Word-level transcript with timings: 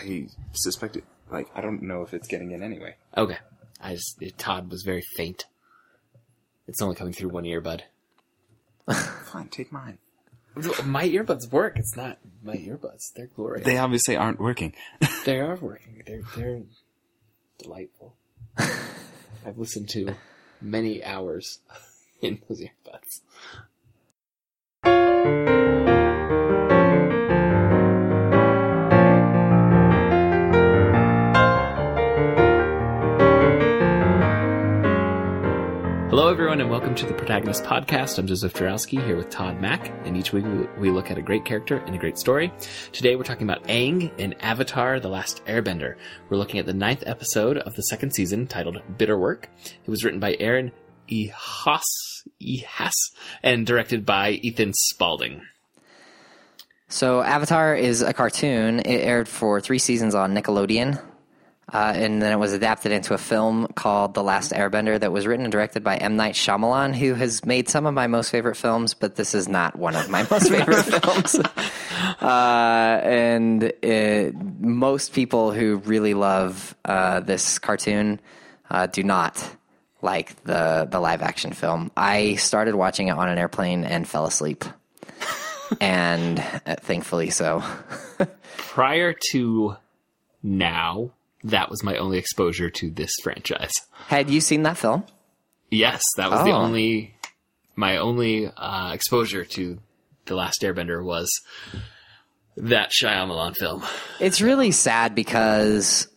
I 0.00 0.26
suspect 0.52 0.96
it. 0.96 1.04
Like, 1.30 1.48
I 1.54 1.60
don't 1.60 1.82
know 1.82 2.02
if 2.02 2.12
it's 2.12 2.28
getting 2.28 2.50
in 2.50 2.62
anyway. 2.62 2.96
Okay. 3.16 3.38
I 3.80 3.94
just 3.94 4.20
it, 4.20 4.36
Todd 4.38 4.70
was 4.70 4.82
very 4.82 5.02
faint. 5.16 5.46
It's 6.66 6.82
only 6.82 6.96
coming 6.96 7.12
through 7.12 7.30
one 7.30 7.44
earbud. 7.44 7.82
Fine, 9.24 9.48
take 9.48 9.72
mine. 9.72 9.98
My 10.84 11.08
earbuds 11.08 11.50
work. 11.50 11.78
It's 11.78 11.96
not 11.96 12.18
my 12.42 12.56
earbuds. 12.56 13.12
They're 13.14 13.28
glorious. 13.34 13.64
They 13.64 13.78
obviously 13.78 14.16
aren't 14.16 14.40
working. 14.40 14.74
They 15.26 15.38
are 15.38 15.56
working. 15.56 16.02
They're 16.06 16.22
they're 16.34 16.62
delightful. 17.58 18.14
I've 18.58 19.58
listened 19.58 19.90
to 19.90 20.14
many 20.62 21.04
hours 21.04 21.58
in 22.22 22.40
those 22.48 22.62
earbuds. 22.62 23.20
Hello, 36.30 36.38
everyone, 36.38 36.60
and 36.60 36.70
welcome 36.70 36.94
to 36.94 37.06
the 37.06 37.12
Protagonist 37.12 37.64
Podcast. 37.64 38.16
I'm 38.16 38.28
Joseph 38.28 38.54
Jarowski 38.54 39.04
here 39.04 39.16
with 39.16 39.30
Todd 39.30 39.60
Mack, 39.60 39.90
and 40.04 40.16
each 40.16 40.32
week 40.32 40.44
we- 40.78 40.88
look 40.88 41.10
at 41.10 41.18
a 41.18 41.22
great 41.22 41.44
character 41.44 41.78
and 41.78 41.92
a 41.92 41.98
great 41.98 42.18
story. 42.18 42.52
Today 42.92 43.16
we're 43.16 43.24
talking 43.24 43.50
about 43.50 43.64
Aang 43.64 44.16
in 44.16 44.34
Avatar 44.34 45.00
The 45.00 45.08
Last 45.08 45.44
Airbender. 45.46 45.96
We're 46.28 46.36
looking 46.36 46.60
at 46.60 46.66
the 46.66 46.72
ninth 46.72 47.02
episode 47.04 47.58
of 47.58 47.74
the 47.74 47.82
second 47.82 48.12
season 48.12 48.46
titled 48.46 48.80
Bitter 48.96 49.18
Work. 49.18 49.50
It 49.84 49.90
was 49.90 50.04
written 50.04 50.20
by 50.20 50.36
Aaron 50.38 50.70
Ehasz, 51.10 51.82
Ehasz 52.40 52.94
and 53.42 53.66
directed 53.66 54.06
by 54.06 54.30
Ethan 54.30 54.72
Spalding. 54.72 55.42
So 56.86 57.22
Avatar 57.22 57.74
is 57.74 58.02
a 58.02 58.12
cartoon. 58.12 58.78
It 58.78 59.00
aired 59.00 59.26
for 59.26 59.60
three 59.60 59.80
seasons 59.80 60.14
on 60.14 60.32
Nickelodeon. 60.32 61.02
Uh, 61.72 61.92
and 61.94 62.20
then 62.20 62.32
it 62.32 62.36
was 62.36 62.52
adapted 62.52 62.90
into 62.90 63.14
a 63.14 63.18
film 63.18 63.68
called 63.74 64.14
The 64.14 64.22
Last 64.22 64.52
Airbender 64.52 64.98
that 64.98 65.12
was 65.12 65.26
written 65.26 65.44
and 65.44 65.52
directed 65.52 65.84
by 65.84 65.96
M. 65.96 66.16
Night 66.16 66.34
Shyamalan, 66.34 66.94
who 66.96 67.14
has 67.14 67.44
made 67.44 67.68
some 67.68 67.86
of 67.86 67.94
my 67.94 68.08
most 68.08 68.30
favorite 68.30 68.56
films, 68.56 68.94
but 68.94 69.14
this 69.14 69.34
is 69.34 69.48
not 69.48 69.76
one 69.76 69.94
of 69.94 70.08
my 70.08 70.26
most 70.30 70.48
favorite 70.48 70.82
films. 71.02 71.36
Uh, 72.20 73.00
and 73.02 73.62
it, 73.82 74.34
most 74.60 75.12
people 75.12 75.52
who 75.52 75.76
really 75.76 76.14
love 76.14 76.74
uh, 76.84 77.20
this 77.20 77.58
cartoon 77.60 78.20
uh, 78.68 78.86
do 78.86 79.04
not 79.04 79.56
like 80.02 80.42
the, 80.44 80.88
the 80.90 80.98
live 80.98 81.22
action 81.22 81.52
film. 81.52 81.90
I 81.96 82.34
started 82.36 82.74
watching 82.74 83.08
it 83.08 83.12
on 83.12 83.28
an 83.28 83.38
airplane 83.38 83.84
and 83.84 84.08
fell 84.08 84.26
asleep. 84.26 84.64
and 85.80 86.40
uh, 86.66 86.76
thankfully 86.80 87.30
so. 87.30 87.62
Prior 88.56 89.14
to 89.30 89.76
now, 90.42 91.12
that 91.44 91.70
was 91.70 91.82
my 91.82 91.96
only 91.96 92.18
exposure 92.18 92.70
to 92.70 92.90
this 92.90 93.12
franchise. 93.22 93.72
Had 94.08 94.28
you 94.30 94.40
seen 94.40 94.62
that 94.64 94.76
film? 94.76 95.04
Yes, 95.70 96.02
that 96.16 96.30
was 96.30 96.44
the 96.44 96.50
Oh. 96.50 96.56
only 96.62 97.14
my 97.76 97.96
only 97.96 98.50
uh, 98.56 98.92
exposure 98.92 99.44
to 99.44 99.78
the 100.26 100.34
Last 100.34 100.62
Airbender 100.62 101.02
was 101.02 101.30
that 102.56 102.90
Shyamalan 102.90 103.56
film. 103.56 103.82
It's 104.18 104.40
really 104.42 104.70
sad 104.70 105.14
because 105.14 106.08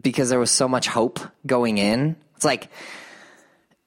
because 0.00 0.30
there 0.30 0.38
was 0.40 0.50
so 0.50 0.66
much 0.66 0.88
hope 0.88 1.20
going 1.46 1.78
in. 1.78 2.16
It's 2.36 2.44
like 2.44 2.68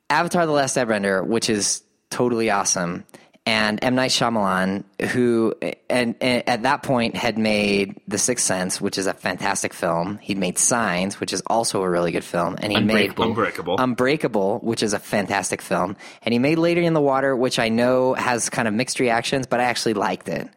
Avatar: 0.10 0.46
The 0.46 0.52
Last 0.52 0.78
Airbender, 0.78 1.26
which 1.26 1.50
is 1.50 1.84
totally 2.10 2.52
awesome, 2.52 3.06
and 3.46 3.84
M 3.84 3.96
Night 3.96 4.12
Shyamalan, 4.12 4.86
who 5.10 5.54
and, 5.90 6.16
and 6.22 6.48
at 6.48 6.64
that 6.64 6.82
point 6.84 7.16
had 7.16 7.38
made 7.38 8.00
The 8.08 8.18
Sixth 8.18 8.46
Sense, 8.46 8.80
which 8.80 8.98
is 8.98 9.06
a 9.06 9.14
fantastic 9.14 9.74
film. 9.74 10.18
He'd 10.20 10.38
made 10.38 10.58
Signs, 10.58 11.20
which 11.20 11.34
is 11.34 11.42
also 11.48 11.82
a 11.82 11.90
really 11.90 12.12
good 12.12 12.24
film, 12.24 12.56
and 12.62 12.72
he 12.72 12.78
Unbreakable. 12.78 13.26
made 13.26 13.30
Unbreakable. 13.32 13.76
Unbreakable, 13.80 14.60
which 14.60 14.82
is 14.82 14.94
a 14.94 15.00
fantastic 15.00 15.62
film, 15.62 15.98
and 16.22 16.32
he 16.32 16.40
made 16.40 16.58
Lady 16.58 16.86
in 16.86 16.94
the 16.94 17.02
Water, 17.02 17.36
which 17.36 17.60
I 17.60 17.70
know 17.70 18.14
has 18.14 18.50
kind 18.50 18.68
of 18.68 18.74
mixed 18.74 19.00
reactions, 19.00 19.46
but 19.46 19.60
I 19.60 19.64
actually 19.64 19.96
liked 19.96 20.30
it. 20.30 20.48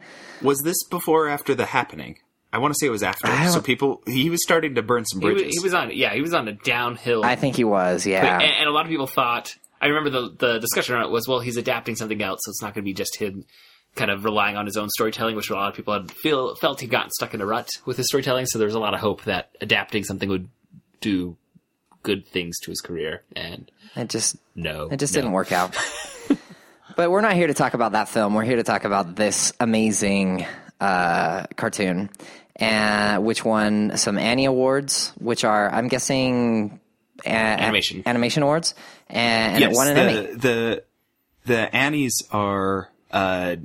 Was 0.42 0.60
this 0.62 0.76
before 0.88 1.26
or 1.26 1.28
after 1.28 1.54
the 1.54 1.64
happening? 1.66 2.18
I 2.52 2.58
want 2.58 2.72
to 2.72 2.78
say 2.78 2.86
it 2.86 2.90
was 2.90 3.02
after. 3.02 3.26
So 3.48 3.60
people, 3.60 4.02
he 4.06 4.30
was 4.30 4.42
starting 4.42 4.76
to 4.76 4.82
burn 4.82 5.04
some 5.04 5.20
He 5.20 5.26
was, 5.26 5.34
bridges. 5.42 5.58
he 5.58 5.62
was 5.64 5.74
on 5.74 5.90
yeah, 5.92 6.14
he 6.14 6.22
was 6.22 6.32
on 6.32 6.46
a 6.46 6.52
downhill. 6.52 7.24
I 7.24 7.34
think 7.34 7.56
he 7.56 7.64
was, 7.64 8.06
yeah. 8.06 8.38
and, 8.38 8.42
and 8.44 8.68
a 8.68 8.72
lot 8.72 8.86
of 8.86 8.90
people 8.90 9.06
thought. 9.08 9.56
I 9.80 9.86
remember 9.86 10.10
the 10.10 10.34
the 10.36 10.58
discussion 10.58 10.94
around 10.94 11.04
it 11.06 11.10
was 11.10 11.28
well, 11.28 11.40
he's 11.40 11.56
adapting 11.56 11.96
something 11.96 12.22
else, 12.22 12.40
so 12.44 12.50
it's 12.50 12.62
not 12.62 12.74
going 12.74 12.82
to 12.84 12.88
be 12.88 12.94
just 12.94 13.16
him 13.16 13.44
kind 13.94 14.10
of 14.10 14.24
relying 14.24 14.56
on 14.56 14.66
his 14.66 14.76
own 14.76 14.88
storytelling, 14.90 15.36
which 15.36 15.48
a 15.50 15.54
lot 15.54 15.68
of 15.70 15.74
people 15.74 15.94
had 15.94 16.10
feel 16.10 16.54
felt 16.56 16.80
he'd 16.80 16.90
gotten 16.90 17.10
stuck 17.10 17.34
in 17.34 17.40
a 17.40 17.46
rut 17.46 17.68
with 17.84 17.96
his 17.96 18.06
storytelling. 18.08 18.46
So 18.46 18.58
there 18.58 18.66
was 18.66 18.74
a 18.74 18.78
lot 18.80 18.94
of 18.94 19.00
hope 19.00 19.24
that 19.24 19.50
adapting 19.60 20.04
something 20.04 20.28
would 20.28 20.48
do 21.00 21.36
good 22.02 22.26
things 22.26 22.58
to 22.60 22.70
his 22.70 22.80
career, 22.80 23.22
and 23.34 23.70
It 23.96 24.08
just 24.08 24.36
no, 24.54 24.88
It 24.90 24.98
just 24.98 25.14
no. 25.14 25.20
didn't 25.20 25.32
work 25.32 25.50
out. 25.52 25.76
but 26.96 27.10
we're 27.10 27.20
not 27.20 27.34
here 27.34 27.46
to 27.48 27.54
talk 27.54 27.74
about 27.74 27.92
that 27.92 28.08
film. 28.08 28.34
We're 28.34 28.44
here 28.44 28.56
to 28.56 28.62
talk 28.62 28.84
about 28.84 29.16
this 29.16 29.52
amazing 29.60 30.46
uh, 30.80 31.46
cartoon, 31.56 32.10
uh, 32.60 33.18
which 33.18 33.44
won 33.44 33.96
some 33.96 34.18
Annie 34.18 34.44
Awards, 34.44 35.12
which 35.18 35.44
are, 35.44 35.68
I'm 35.70 35.88
guessing, 35.88 36.80
uh, 37.24 37.28
Animation. 37.28 38.02
animation 38.06 38.42
awards, 38.42 38.74
and, 39.08 39.54
and 39.54 39.60
yes, 39.60 39.72
it 39.72 39.76
won 39.76 39.88
an 39.88 39.94
the, 39.96 40.36
the 40.38 40.82
the 41.46 41.74
Annies 41.76 42.22
are 42.32 42.90
uh, 43.12 43.56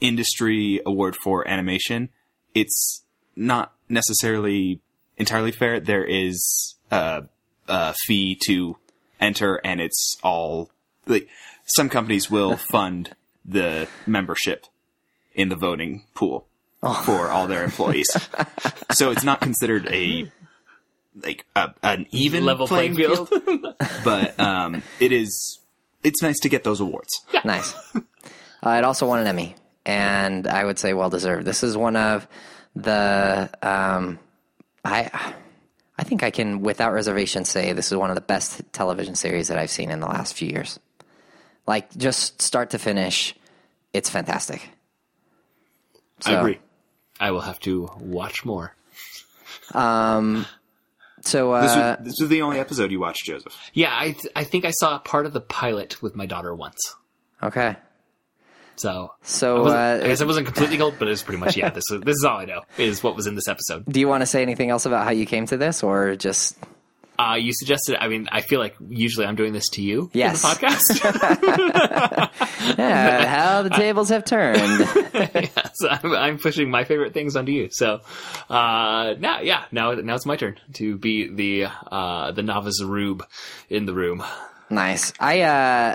industry 0.00 0.80
award 0.86 1.16
for 1.16 1.46
animation. 1.48 2.10
It's 2.54 3.02
not 3.36 3.72
necessarily 3.88 4.80
entirely 5.16 5.50
fair. 5.52 5.80
There 5.80 6.04
is 6.04 6.76
a, 6.90 7.24
a 7.66 7.94
fee 8.06 8.38
to 8.46 8.76
enter, 9.20 9.56
and 9.64 9.80
it's 9.80 10.16
all 10.22 10.70
like 11.06 11.28
some 11.66 11.88
companies 11.88 12.30
will 12.30 12.56
fund 12.70 13.14
the 13.44 13.88
membership 14.06 14.66
in 15.34 15.48
the 15.48 15.56
voting 15.56 16.04
pool 16.14 16.46
Oh. 16.80 16.94
for 16.94 17.28
all 17.28 17.48
their 17.48 17.64
employees. 17.64 18.08
so 18.92 19.10
it's 19.10 19.24
not 19.24 19.40
considered 19.40 19.88
a 19.90 20.30
like 21.22 21.44
a, 21.54 21.74
an 21.82 22.06
even 22.10 22.44
Level 22.44 22.66
playing 22.66 22.94
field. 22.94 23.30
but 24.04 24.38
um, 24.38 24.82
it 25.00 25.12
is 25.12 25.58
it's 26.02 26.22
nice 26.22 26.38
to 26.40 26.48
get 26.48 26.64
those 26.64 26.80
awards. 26.80 27.10
Yeah. 27.32 27.42
Nice. 27.44 27.74
Uh, 27.94 28.70
it 28.70 28.84
also 28.84 29.06
won 29.06 29.20
an 29.20 29.26
Emmy, 29.26 29.54
and 29.86 30.46
I 30.46 30.64
would 30.64 30.78
say 30.78 30.92
well 30.92 31.10
deserved. 31.10 31.46
This 31.46 31.62
is 31.62 31.76
one 31.76 31.96
of 31.96 32.26
the 32.74 33.50
um, 33.62 34.18
I 34.84 35.34
I 35.98 36.04
think 36.04 36.22
I 36.22 36.30
can 36.30 36.60
without 36.60 36.92
reservation 36.92 37.44
say 37.44 37.72
this 37.72 37.90
is 37.90 37.98
one 37.98 38.10
of 38.10 38.14
the 38.14 38.20
best 38.20 38.62
television 38.72 39.14
series 39.14 39.48
that 39.48 39.58
I've 39.58 39.70
seen 39.70 39.90
in 39.90 40.00
the 40.00 40.06
last 40.06 40.34
few 40.34 40.48
years. 40.48 40.78
Like 41.66 41.94
just 41.96 42.40
start 42.40 42.70
to 42.70 42.78
finish, 42.78 43.34
it's 43.92 44.08
fantastic. 44.08 44.70
I 46.24 46.32
agree. 46.34 46.58
I 47.20 47.30
will 47.30 47.40
have 47.40 47.60
to 47.60 47.90
watch 47.98 48.44
more. 48.44 48.74
So 51.22 51.60
This, 51.60 51.72
uh, 51.72 51.96
was, 51.98 52.06
this 52.06 52.20
was 52.20 52.28
the 52.28 52.42
only 52.42 52.58
episode 52.58 52.90
you 52.90 53.00
watched, 53.00 53.24
Joseph. 53.24 53.56
Yeah, 53.72 53.90
I 53.92 54.12
th- 54.12 54.32
I 54.36 54.44
think 54.44 54.64
I 54.64 54.70
saw 54.70 54.98
part 54.98 55.26
of 55.26 55.32
the 55.32 55.40
pilot 55.40 56.00
with 56.02 56.14
my 56.16 56.26
daughter 56.26 56.54
once. 56.54 56.94
okay, 57.42 57.76
So 58.76 59.12
so 59.22 59.66
I, 59.66 59.92
uh, 59.92 60.04
I 60.04 60.06
guess 60.08 60.20
it 60.20 60.26
wasn't 60.26 60.46
completely 60.46 60.76
gold, 60.76 60.94
but 60.98 61.08
it's 61.08 61.22
pretty 61.22 61.40
much 61.40 61.56
yeah. 61.56 61.70
This 61.70 61.90
is 61.90 62.00
this 62.02 62.16
is 62.16 62.24
all 62.24 62.38
I 62.38 62.44
know 62.44 62.62
is 62.76 63.02
what 63.02 63.16
was 63.16 63.26
in 63.26 63.34
this 63.34 63.48
episode. 63.48 63.84
do 63.88 64.00
you 64.00 64.08
want 64.08 64.22
to 64.22 64.26
say 64.26 64.42
anything 64.42 64.70
else 64.70 64.86
about 64.86 65.04
how 65.04 65.10
you 65.10 65.26
came 65.26 65.46
to 65.46 65.56
this, 65.56 65.82
or 65.82 66.16
just 66.16 66.56
Uh, 67.18 67.34
you 67.34 67.52
suggested. 67.52 68.00
I 68.00 68.06
mean, 68.06 68.28
I 68.30 68.42
feel 68.42 68.60
like 68.60 68.76
usually 68.88 69.26
I'm 69.26 69.34
doing 69.34 69.52
this 69.52 69.68
to 69.70 69.82
you 69.82 70.08
Yes. 70.14 70.44
in 70.44 70.50
the 70.50 70.54
podcast. 70.68 72.28
yeah, 72.78 73.26
how 73.26 73.62
the 73.62 73.70
tables 73.70 74.08
have 74.10 74.24
turned? 74.24 74.60
so 75.74 75.88
I'm, 75.88 76.12
I'm 76.14 76.38
pushing 76.38 76.70
my 76.70 76.84
favorite 76.84 77.14
things 77.14 77.34
onto 77.34 77.50
you. 77.50 77.70
So 77.72 78.00
uh, 78.48 79.14
now, 79.18 79.40
yeah, 79.40 79.64
now 79.72 79.92
now 79.94 80.14
it's 80.14 80.26
my 80.26 80.36
turn 80.36 80.60
to 80.74 80.96
be 80.96 81.28
the 81.28 81.66
uh, 81.90 82.30
the 82.32 82.42
novice 82.42 82.82
rube 82.82 83.24
in 83.68 83.86
the 83.86 83.94
room. 83.94 84.22
Nice. 84.70 85.12
I 85.18 85.40
uh 85.42 85.94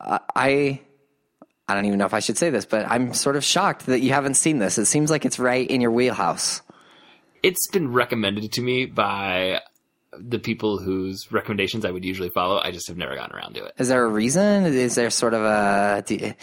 I 0.00 0.80
I 1.68 1.74
don't 1.74 1.84
even 1.84 1.98
know 1.98 2.06
if 2.06 2.14
I 2.14 2.20
should 2.20 2.38
say 2.38 2.50
this, 2.50 2.64
but 2.64 2.86
I'm 2.88 3.12
sort 3.14 3.36
of 3.36 3.44
shocked 3.44 3.86
that 3.86 4.00
you 4.00 4.12
haven't 4.12 4.34
seen 4.34 4.58
this. 4.58 4.78
It 4.78 4.86
seems 4.86 5.10
like 5.10 5.24
it's 5.24 5.38
right 5.38 5.68
in 5.68 5.80
your 5.80 5.90
wheelhouse. 5.90 6.62
It's 7.42 7.68
been 7.68 7.92
recommended 7.92 8.50
to 8.52 8.62
me 8.62 8.86
by 8.86 9.60
the 10.20 10.38
people 10.38 10.78
whose 10.78 11.30
recommendations 11.32 11.84
I 11.84 11.90
would 11.90 12.04
usually 12.04 12.30
follow. 12.30 12.58
I 12.58 12.70
just 12.70 12.88
have 12.88 12.96
never 12.96 13.14
gotten 13.14 13.34
around 13.36 13.54
to 13.54 13.64
it. 13.64 13.74
Is 13.78 13.88
there 13.88 14.04
a 14.04 14.08
reason? 14.08 14.64
Is 14.66 14.94
there 14.94 15.10
sort 15.10 15.34
of 15.34 15.42
a 15.42 16.02
do- 16.06 16.34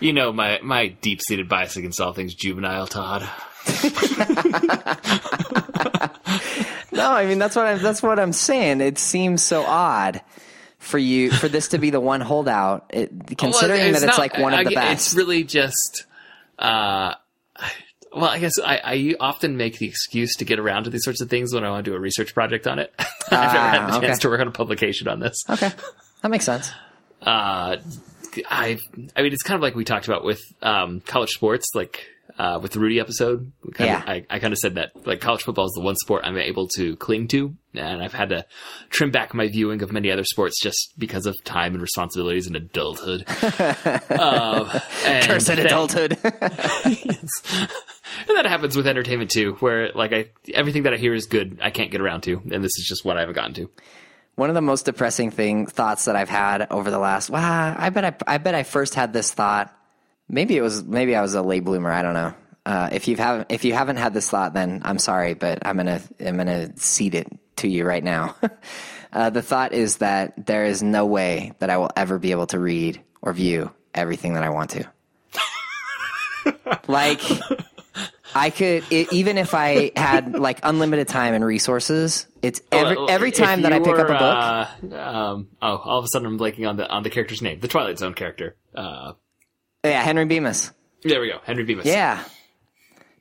You 0.00 0.12
know 0.12 0.32
my 0.32 0.58
my 0.62 0.88
deep 0.88 1.20
seated 1.22 1.48
bias 1.48 1.76
against 1.76 2.00
all 2.00 2.12
things 2.12 2.34
juvenile, 2.34 2.86
Todd. 2.86 3.28
No, 6.92 7.12
I 7.12 7.24
mean 7.24 7.38
that's 7.38 7.54
what 7.54 7.66
I'm 7.66 7.80
that's 7.80 8.02
what 8.02 8.18
I'm 8.18 8.32
saying. 8.32 8.80
It 8.80 8.98
seems 8.98 9.42
so 9.44 9.62
odd 9.64 10.20
for 10.78 10.98
you 10.98 11.30
for 11.30 11.48
this 11.48 11.68
to 11.68 11.78
be 11.78 11.90
the 11.90 12.00
one 12.00 12.20
holdout, 12.20 12.90
it, 12.92 13.10
considering 13.38 13.80
Well, 13.80 13.92
that 13.92 14.02
it's 14.02 14.06
not- 14.06 14.18
like 14.18 14.38
one 14.38 14.52
of 14.52 14.66
the 14.66 14.74
best. 14.74 15.08
It's 15.08 15.14
really 15.14 15.44
just 15.44 16.04
uh, 16.58 17.14
Well, 18.12 18.24
I 18.28 18.38
guess 18.40 18.52
I, 18.58 18.80
I 18.84 19.14
often 19.20 19.56
make 19.56 19.78
the 19.78 19.86
excuse 19.86 20.34
to 20.36 20.44
get 20.44 20.58
around 20.58 20.84
to 20.84 20.90
these 20.90 21.04
sorts 21.04 21.20
of 21.20 21.30
things 21.30 21.54
when 21.54 21.64
I 21.64 21.70
want 21.70 21.84
to 21.84 21.90
do 21.90 21.96
a 21.96 22.00
research 22.00 22.34
project 22.34 22.66
on 22.66 22.78
it. 22.80 22.92
I've 22.98 23.52
never 23.52 23.58
had 23.68 23.86
the 23.88 23.92
Ah, 23.92 23.96
okay. 23.98 24.06
chance 24.08 24.18
to 24.20 24.28
work 24.28 24.40
on 24.40 24.48
a 24.48 24.52
publication 24.52 25.06
on 25.08 25.20
this. 25.20 25.44
Okay, 25.48 25.70
that 26.22 26.28
makes 26.30 26.44
sense. 26.44 26.70
Uh, 27.22 27.76
I, 28.48 28.78
I 29.16 29.22
mean, 29.22 29.32
it's 29.32 29.42
kind 29.42 29.56
of 29.56 29.62
like 29.62 29.74
we 29.74 29.84
talked 29.84 30.06
about 30.06 30.24
with 30.24 30.40
um, 30.62 31.00
college 31.00 31.30
sports, 31.30 31.66
like 31.74 32.04
uh, 32.40 32.58
with 32.58 32.72
the 32.72 32.80
Rudy 32.80 32.98
episode. 32.98 33.52
We 33.62 33.72
Kind 33.72 33.90
Yeah. 33.90 34.02
I, 34.06 34.24
I 34.30 34.38
kind 34.38 34.54
of 34.54 34.58
said 34.58 34.76
that 34.76 34.92
like 35.06 35.20
college 35.20 35.42
football 35.42 35.66
is 35.66 35.72
the 35.72 35.82
one 35.82 35.96
sport 35.96 36.22
I'm 36.24 36.38
able 36.38 36.66
to 36.76 36.96
cling 36.96 37.28
to, 37.28 37.54
and 37.74 38.02
I've 38.02 38.14
had 38.14 38.30
to 38.30 38.46
trim 38.88 39.10
back 39.10 39.34
my 39.34 39.48
viewing 39.48 39.82
of 39.82 39.92
many 39.92 40.10
other 40.10 40.24
sports 40.24 40.58
just 40.62 40.94
because 40.98 41.26
of 41.26 41.36
time 41.44 41.74
and 41.74 41.82
responsibilities 41.82 42.46
and 42.46 42.56
adulthood. 42.56 43.26
um, 44.18 44.70
and 45.04 45.26
Cursed 45.26 45.48
that- 45.48 45.58
adulthood. 45.58 46.16
and 46.24 48.36
that 48.36 48.46
happens 48.46 48.74
with 48.74 48.86
entertainment 48.86 49.30
too, 49.30 49.52
where 49.60 49.92
like 49.92 50.14
I 50.14 50.30
everything 50.54 50.84
that 50.84 50.94
I 50.94 50.96
hear 50.96 51.12
is 51.12 51.26
good, 51.26 51.58
I 51.62 51.68
can't 51.68 51.90
get 51.90 52.00
around 52.00 52.22
to, 52.22 52.40
and 52.50 52.64
this 52.64 52.78
is 52.78 52.86
just 52.88 53.04
what 53.04 53.18
I 53.18 53.20
haven't 53.20 53.34
gotten 53.34 53.52
to. 53.54 53.70
One 54.36 54.48
of 54.48 54.54
the 54.54 54.62
most 54.62 54.86
depressing 54.86 55.30
thing 55.30 55.66
thoughts 55.66 56.06
that 56.06 56.16
I've 56.16 56.30
had 56.30 56.68
over 56.70 56.90
the 56.90 56.98
last. 56.98 57.28
Wow, 57.28 57.74
I 57.76 57.90
bet 57.90 58.22
I, 58.26 58.34
I 58.34 58.38
bet 58.38 58.54
I 58.54 58.62
first 58.62 58.94
had 58.94 59.12
this 59.12 59.30
thought. 59.30 59.76
Maybe 60.30 60.56
it 60.56 60.62
was 60.62 60.84
maybe 60.84 61.16
I 61.16 61.22
was 61.22 61.34
a 61.34 61.42
late 61.42 61.64
bloomer. 61.64 61.90
I 61.90 62.02
don't 62.02 62.14
know. 62.14 62.34
Uh, 62.64 62.88
if 62.92 63.08
you 63.08 63.16
haven't 63.16 63.50
if 63.50 63.64
you 63.64 63.74
haven't 63.74 63.96
had 63.96 64.14
this 64.14 64.28
thought, 64.30 64.54
then 64.54 64.82
I'm 64.84 64.98
sorry, 64.98 65.34
but 65.34 65.66
I'm 65.66 65.76
gonna 65.76 66.00
I'm 66.20 66.36
gonna 66.36 66.76
seed 66.76 67.14
it 67.14 67.26
to 67.56 67.68
you 67.68 67.84
right 67.84 68.04
now. 68.04 68.36
uh, 69.12 69.30
the 69.30 69.42
thought 69.42 69.72
is 69.72 69.96
that 69.98 70.46
there 70.46 70.64
is 70.64 70.82
no 70.82 71.06
way 71.06 71.52
that 71.58 71.70
I 71.70 71.78
will 71.78 71.90
ever 71.96 72.18
be 72.18 72.30
able 72.30 72.46
to 72.48 72.58
read 72.58 73.00
or 73.22 73.32
view 73.32 73.70
everything 73.94 74.34
that 74.34 74.44
I 74.44 74.50
want 74.50 74.70
to. 74.70 74.88
like 76.88 77.20
I 78.34 78.50
could 78.50 78.84
it, 78.90 79.12
even 79.12 79.38
if 79.38 79.54
I 79.54 79.92
had 79.96 80.38
like 80.38 80.60
unlimited 80.62 81.08
time 81.08 81.34
and 81.34 81.44
resources. 81.44 82.26
It's 82.42 82.60
every 82.70 82.96
Well, 82.96 83.10
every 83.10 83.32
time 83.32 83.62
that 83.62 83.72
I 83.72 83.80
pick 83.80 83.98
up 83.98 84.08
a 84.08 84.12
book. 84.12 84.92
uh, 84.92 84.96
um, 84.96 85.48
oh, 85.60 85.76
all 85.76 85.98
of 85.98 86.04
a 86.04 86.08
sudden 86.08 86.26
I'm 86.26 86.38
blanking 86.38 86.68
on 86.68 86.76
the 86.76 86.88
on 86.88 87.02
the 87.02 87.10
character's 87.10 87.42
name, 87.42 87.60
the 87.60 87.68
Twilight 87.68 87.98
Zone 87.98 88.14
character. 88.14 88.56
Uh, 88.74 89.14
Yeah, 89.84 90.02
Henry 90.02 90.24
Bemis. 90.26 90.72
there 91.02 91.20
we 91.20 91.28
go, 91.28 91.38
Henry 91.44 91.64
Bemis. 91.64 91.86
Yeah. 91.86 92.22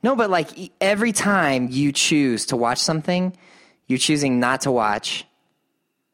No, 0.03 0.15
but 0.15 0.29
like 0.29 0.49
every 0.79 1.11
time 1.11 1.67
you 1.69 1.91
choose 1.91 2.47
to 2.47 2.57
watch 2.57 2.79
something, 2.79 3.35
you're 3.87 3.99
choosing 3.99 4.39
not 4.39 4.61
to 4.61 4.71
watch 4.71 5.25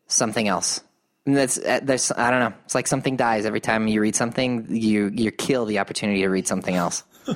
something 0.07 0.47
else. 0.47 0.81
And 1.25 1.35
that's 1.35 1.57
uh, 1.57 1.79
there's 1.83 2.11
I 2.11 2.29
don't 2.31 2.39
know. 2.39 2.53
It's 2.65 2.75
like 2.75 2.87
something 2.87 3.15
dies 3.15 3.45
every 3.45 3.59
time 3.61 3.87
you 3.87 4.01
read 4.01 4.15
something. 4.15 4.67
You 4.69 5.11
you 5.13 5.31
kill 5.31 5.65
the 5.65 5.79
opportunity 5.79 6.21
to 6.21 6.27
read 6.29 6.47
something 6.47 6.75
else. 6.75 7.03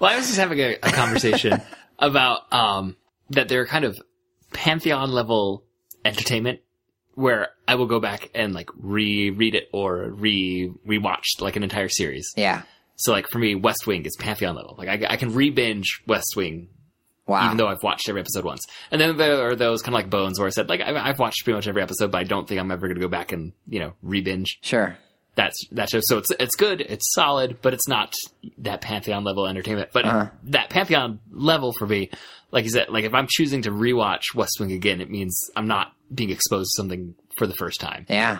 Well, 0.00 0.12
I 0.12 0.16
was 0.16 0.26
just 0.26 0.38
having 0.38 0.58
a, 0.58 0.72
a 0.82 0.90
conversation 0.90 1.62
about 2.00 2.52
um, 2.52 2.96
that 3.30 3.48
they're 3.48 3.66
kind 3.66 3.84
of 3.84 4.02
pantheon 4.52 5.12
level 5.12 5.62
entertainment 6.04 6.58
where 7.14 7.48
I 7.68 7.74
will 7.74 7.86
go 7.86 8.00
back 8.00 8.30
and 8.34 8.54
like 8.54 8.70
reread 8.76 9.54
it 9.54 9.68
or 9.72 10.10
re 10.10 10.72
rewatch 10.86 11.24
like 11.40 11.56
an 11.56 11.62
entire 11.62 11.88
series. 11.88 12.30
Yeah. 12.36 12.62
So 12.96 13.12
like 13.12 13.28
for 13.28 13.38
me, 13.38 13.54
West 13.54 13.86
Wing 13.86 14.04
is 14.04 14.16
pantheon 14.18 14.54
level. 14.54 14.74
Like 14.78 14.88
I, 14.88 15.14
I 15.14 15.16
can 15.16 15.34
re-binge 15.34 16.02
West 16.06 16.34
Wing 16.36 16.68
Wow. 17.26 17.44
even 17.46 17.56
though 17.56 17.68
I've 17.68 17.82
watched 17.82 18.08
every 18.08 18.20
episode 18.20 18.44
once. 18.44 18.66
And 18.90 19.00
then 19.00 19.16
there 19.16 19.46
are 19.46 19.54
those 19.54 19.80
kind 19.80 19.94
of 19.94 20.00
like 20.00 20.10
Bones 20.10 20.38
where 20.38 20.46
I 20.46 20.50
said 20.50 20.68
like 20.68 20.80
I've, 20.80 20.96
I've 20.96 21.18
watched 21.18 21.44
pretty 21.44 21.54
much 21.56 21.68
every 21.68 21.80
episode, 21.82 22.10
but 22.10 22.18
I 22.18 22.24
don't 22.24 22.48
think 22.48 22.60
I'm 22.60 22.70
ever 22.70 22.88
going 22.88 22.96
to 22.96 23.00
go 23.00 23.08
back 23.08 23.32
and 23.32 23.52
you 23.68 23.78
know 23.80 23.92
re-binge 24.02 24.58
sure. 24.62 24.96
that's 25.36 25.56
that 25.72 25.88
show. 25.90 26.00
So 26.02 26.18
it's 26.18 26.30
it's 26.38 26.56
good, 26.56 26.80
it's 26.80 27.12
solid, 27.14 27.58
but 27.62 27.74
it's 27.74 27.86
not 27.88 28.12
that 28.58 28.80
pantheon 28.80 29.22
level 29.24 29.46
entertainment. 29.46 29.90
But 29.92 30.04
Uh-huh. 30.04 30.26
that 30.44 30.68
pantheon 30.70 31.20
level 31.30 31.72
for 31.78 31.86
me, 31.86 32.10
like 32.50 32.64
you 32.64 32.70
said, 32.70 32.88
like 32.90 33.04
if 33.04 33.14
I'm 33.14 33.28
choosing 33.30 33.62
to 33.62 33.70
rewatch 33.70 34.34
West 34.34 34.56
Wing 34.58 34.72
again, 34.72 35.00
it 35.00 35.08
means 35.10 35.38
I'm 35.56 35.68
not 35.68 35.92
being 36.12 36.30
exposed 36.30 36.70
to 36.74 36.80
something 36.82 37.14
for 37.38 37.46
the 37.46 37.54
first 37.54 37.80
time, 37.80 38.06
Yeah. 38.08 38.38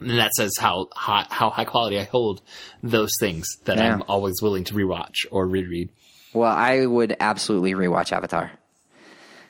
and 0.00 0.18
that 0.18 0.32
says 0.34 0.52
how 0.58 0.88
high, 0.94 1.26
how 1.28 1.50
high 1.50 1.64
quality 1.64 1.98
I 1.98 2.04
hold 2.04 2.40
those 2.82 3.10
things 3.20 3.46
that 3.64 3.78
Yeah. 3.78 3.94
I'm 3.94 4.02
always 4.08 4.40
willing 4.40 4.64
to 4.64 4.74
rewatch 4.74 5.26
or 5.30 5.46
reread. 5.46 5.90
Well, 6.32 6.52
I 6.52 6.86
would 6.86 7.16
absolutely 7.20 7.74
rewatch 7.74 8.12
Avatar. 8.12 8.52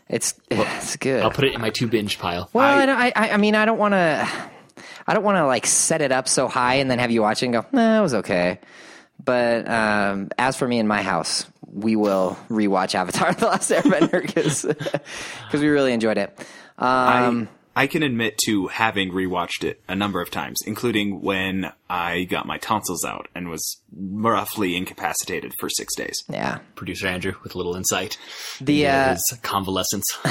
It's 0.08 0.34
it's 0.50 0.96
good. 0.96 1.22
I'll 1.22 1.30
put 1.30 1.44
it 1.44 1.54
in 1.54 1.60
my 1.60 1.70
two 1.70 1.86
binge 1.86 2.18
pile. 2.18 2.48
Well, 2.52 2.64
I, 2.88 3.08
I, 3.08 3.12
I, 3.14 3.30
I 3.32 3.36
mean, 3.36 3.54
I 3.54 3.64
don't 3.66 3.78
want 3.78 3.92
to, 3.92 4.28
I 5.06 5.14
don't 5.14 5.24
want 5.24 5.36
to 5.36 5.46
like 5.46 5.66
set 5.66 6.00
it 6.00 6.12
up 6.12 6.28
so 6.28 6.48
high 6.48 6.76
and 6.76 6.90
then 6.90 6.98
have 6.98 7.10
you 7.10 7.20
watch 7.22 7.42
it 7.42 7.46
and 7.46 7.52
go, 7.54 7.66
nah, 7.72 7.98
it 7.98 8.02
was 8.02 8.14
okay. 8.14 8.60
But 9.22 9.68
um, 9.68 10.30
as 10.38 10.56
for 10.56 10.66
me 10.66 10.78
in 10.78 10.86
my 10.86 11.02
house, 11.02 11.44
we 11.66 11.96
will 11.96 12.38
rewatch 12.48 12.94
Avatar: 12.94 13.32
The 13.34 13.46
Last 13.46 13.70
Airbender 13.70 14.22
because 14.22 14.64
we 15.52 15.68
really 15.68 15.92
enjoyed 15.92 16.16
it. 16.16 16.38
Um, 16.78 17.48
I, 17.76 17.82
I 17.82 17.86
can 17.86 18.02
admit 18.02 18.38
to 18.46 18.68
having 18.68 19.12
rewatched 19.12 19.64
it 19.64 19.80
a 19.88 19.94
number 19.94 20.20
of 20.20 20.30
times, 20.30 20.58
including 20.66 21.20
when 21.20 21.72
I 21.88 22.24
got 22.24 22.46
my 22.46 22.58
tonsils 22.58 23.04
out 23.04 23.28
and 23.34 23.48
was 23.48 23.80
roughly 23.96 24.76
incapacitated 24.76 25.52
for 25.60 25.68
six 25.68 25.94
days. 25.94 26.24
yeah, 26.28 26.58
Producer 26.74 27.06
Andrew 27.06 27.34
with 27.42 27.54
a 27.54 27.58
little 27.58 27.76
insight. 27.76 28.18
the 28.60 28.86
uh, 28.86 29.14
his 29.14 29.38
convalescence. 29.42 30.06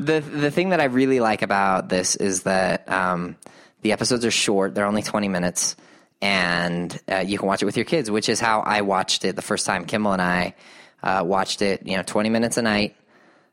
the 0.00 0.20
the 0.20 0.50
thing 0.50 0.70
that 0.70 0.80
I 0.80 0.84
really 0.84 1.20
like 1.20 1.42
about 1.42 1.88
this 1.88 2.16
is 2.16 2.42
that 2.42 2.90
um, 2.90 3.36
the 3.82 3.92
episodes 3.92 4.24
are 4.24 4.30
short; 4.30 4.74
they're 4.74 4.86
only 4.86 5.02
twenty 5.02 5.28
minutes, 5.28 5.76
and 6.20 6.98
uh, 7.10 7.18
you 7.18 7.38
can 7.38 7.46
watch 7.46 7.62
it 7.62 7.66
with 7.66 7.76
your 7.76 7.86
kids, 7.86 8.10
which 8.10 8.28
is 8.28 8.40
how 8.40 8.60
I 8.60 8.80
watched 8.82 9.24
it 9.24 9.36
the 9.36 9.42
first 9.42 9.66
time. 9.66 9.84
Kimmel 9.84 10.12
and 10.12 10.22
I 10.22 10.54
uh, 11.02 11.22
watched 11.24 11.62
it, 11.62 11.86
you 11.86 11.96
know, 11.96 12.02
twenty 12.02 12.28
minutes 12.28 12.56
a 12.56 12.62
night, 12.62 12.96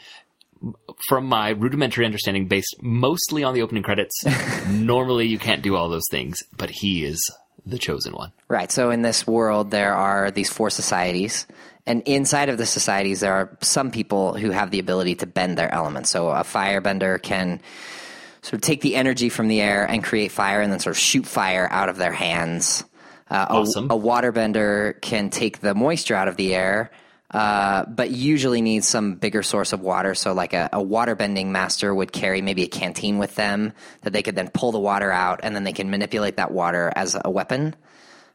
from 1.07 1.25
my 1.25 1.49
rudimentary 1.49 2.05
understanding, 2.05 2.47
based 2.47 2.75
mostly 2.81 3.43
on 3.43 3.53
the 3.53 3.61
opening 3.61 3.83
credits, 3.83 4.23
normally 4.69 5.27
you 5.27 5.37
can't 5.39 5.61
do 5.61 5.75
all 5.75 5.89
those 5.89 6.07
things, 6.09 6.39
but 6.57 6.69
he 6.69 7.03
is 7.05 7.19
the 7.65 7.77
chosen 7.77 8.13
one. 8.13 8.31
Right. 8.47 8.71
So 8.71 8.91
in 8.91 9.01
this 9.01 9.25
world, 9.27 9.71
there 9.71 9.93
are 9.93 10.31
these 10.31 10.49
four 10.49 10.69
societies. 10.69 11.47
And 11.85 12.01
inside 12.05 12.49
of 12.49 12.57
the 12.57 12.65
societies, 12.65 13.19
there 13.19 13.33
are 13.33 13.57
some 13.61 13.91
people 13.91 14.35
who 14.35 14.51
have 14.51 14.71
the 14.71 14.79
ability 14.79 15.15
to 15.15 15.25
bend 15.25 15.57
their 15.57 15.73
elements. 15.73 16.09
So 16.09 16.29
a 16.29 16.43
firebender 16.43 17.21
can 17.21 17.61
sort 18.41 18.53
of 18.55 18.61
take 18.61 18.81
the 18.81 18.95
energy 18.95 19.29
from 19.29 19.47
the 19.47 19.61
air 19.61 19.85
and 19.85 20.03
create 20.03 20.31
fire 20.31 20.61
and 20.61 20.71
then 20.71 20.79
sort 20.79 20.95
of 20.95 20.99
shoot 20.99 21.25
fire 21.25 21.67
out 21.71 21.89
of 21.89 21.97
their 21.97 22.11
hands. 22.13 22.83
Uh, 23.29 23.47
a- 23.49 23.53
Awesome. 23.53 23.85
a, 23.91 23.97
waterbender 23.97 24.99
can 25.01 25.29
take 25.29 25.59
the 25.59 25.73
moisture 25.73 26.15
out 26.15 26.27
of 26.27 26.35
the 26.37 26.53
air, 26.53 26.91
uh, 27.33 27.85
but 27.87 28.11
usually 28.11 28.61
needs 28.61 28.87
some 28.87 29.15
bigger 29.15 29.41
source 29.43 29.73
of 29.73 29.81
water. 29.81 30.13
So, 30.15 30.33
like 30.33 30.53
a, 30.53 30.69
a 30.71 30.77
waterbending 30.83 31.47
master 31.47 31.93
would 31.93 32.11
carry 32.11 32.41
maybe 32.41 32.63
a 32.63 32.67
canteen 32.67 33.17
with 33.17 33.35
them 33.35 33.73
that 34.03 34.13
they 34.13 34.21
could 34.21 34.35
then 34.35 34.49
pull 34.49 34.71
the 34.71 34.79
water 34.79 35.11
out, 35.11 35.39
and 35.43 35.55
then 35.55 35.63
they 35.63 35.73
can 35.73 35.89
manipulate 35.89 36.37
that 36.37 36.51
water 36.51 36.91
as 36.95 37.17
a 37.23 37.29
weapon. 37.31 37.75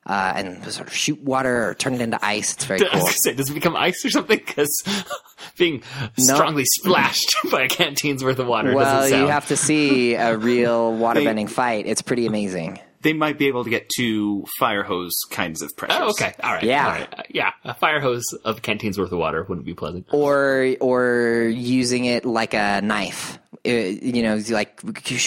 Uh, 0.07 0.33
and 0.37 0.65
sort 0.73 0.89
of 0.89 0.95
shoot 0.95 1.23
water 1.23 1.69
or 1.69 1.75
turn 1.75 1.93
it 1.93 2.01
into 2.01 2.19
ice. 2.25 2.55
It's 2.55 2.65
very 2.65 2.81
cool. 2.93 3.07
say, 3.09 3.35
does 3.35 3.51
it 3.51 3.55
become 3.55 3.77
ice 3.77 4.03
or 4.07 4.11
something? 4.11 4.39
Because 4.39 4.83
being 5.59 5.83
strongly 6.17 6.65
splashed 6.65 7.37
by 7.51 7.65
a 7.65 7.69
canteen's 7.69 8.25
worth 8.25 8.39
of 8.39 8.47
water 8.47 8.75
Well, 8.75 8.87
doesn't 8.87 9.11
sound. 9.11 9.23
you 9.23 9.29
have 9.29 9.49
to 9.49 9.57
see 9.59 10.15
a 10.15 10.35
real 10.35 10.95
waterbending 10.95 11.51
fight. 11.51 11.87
It's 11.87 12.01
pretty 12.01 12.25
amazing. 12.25 12.81
They 13.09 13.15
might 13.15 13.39
be 13.39 13.47
able 13.49 13.65
to 13.65 13.71
get 13.71 13.89
to 13.97 14.45
fire 14.59 14.83
hose 14.83 15.15
kinds 15.31 15.63
of 15.63 15.75
pressures. 15.79 15.97
Oh, 15.99 16.11
okay. 16.11 16.35
All 16.43 16.53
right. 16.53 16.63
Yeah. 16.63 16.85
All 16.85 16.93
right. 16.93 17.15
Uh, 17.19 17.23
yeah. 17.31 17.53
A 17.65 17.73
fire 17.73 18.01
hose 18.01 18.25
of 18.45 18.59
a 18.59 18.61
canteen's 18.61 18.99
worth 18.99 19.11
of 19.13 19.19
water 19.19 19.43
wouldn't 19.49 19.65
be 19.65 19.73
pleasant. 19.73 20.07
or 20.13 20.75
or 20.81 21.45
using 21.51 22.05
it 22.05 22.27
like 22.27 22.53
a 22.53 22.83
knife. 22.83 23.39
Uh, 23.67 23.71
you 23.71 24.23
know, 24.23 24.39
like 24.51 24.79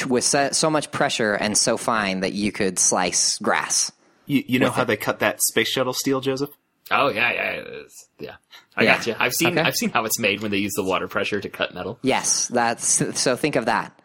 with 0.07 0.23
so, 0.23 0.51
so 0.51 0.69
much 0.69 0.91
pressure 0.91 1.33
and 1.33 1.57
so 1.57 1.75
fine 1.75 2.19
that 2.19 2.33
you 2.33 2.51
could 2.51 2.77
slice 2.77 3.39
grass. 3.39 3.91
You, 4.27 4.43
you 4.47 4.59
know 4.59 4.69
how 4.69 4.83
they 4.83 4.95
cut 4.95 5.19
that 5.21 5.41
space 5.41 5.69
shuttle 5.69 5.93
steel, 5.93 6.21
Joseph? 6.21 6.51
Oh 6.91 7.09
yeah, 7.09 7.31
yeah, 7.33 7.50
it 7.53 7.67
is. 7.67 8.05
yeah. 8.19 8.35
I 8.77 8.83
Yeah. 8.83 8.97
got 8.97 9.07
you. 9.07 9.15
I've 9.17 9.33
seen 9.33 9.57
Okay. 9.57 9.61
I've 9.61 9.75
seen 9.75 9.89
how 9.89 10.05
it's 10.05 10.19
made 10.19 10.41
when 10.41 10.51
they 10.51 10.57
use 10.59 10.73
the 10.75 10.83
water 10.83 11.07
pressure 11.07 11.41
to 11.41 11.50
cut 11.50 11.73
metal. 11.73 11.97
Yes, 12.03 12.47
that's 12.47 13.19
so. 13.19 13.35
Think 13.35 13.55
of 13.55 13.65
that. 13.65 14.00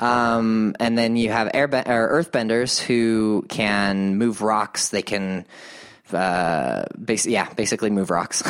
Um, 0.00 0.74
and 0.80 0.96
then 0.96 1.16
you 1.16 1.30
have 1.30 1.48
or 1.48 2.22
earthbenders 2.22 2.80
who 2.80 3.44
can 3.48 4.16
move 4.16 4.40
rocks. 4.40 4.88
They 4.88 5.02
can, 5.02 5.44
uh, 6.12 6.84
bas- 6.96 7.26
yeah, 7.26 7.52
basically 7.52 7.90
move 7.90 8.10
rocks. 8.10 8.42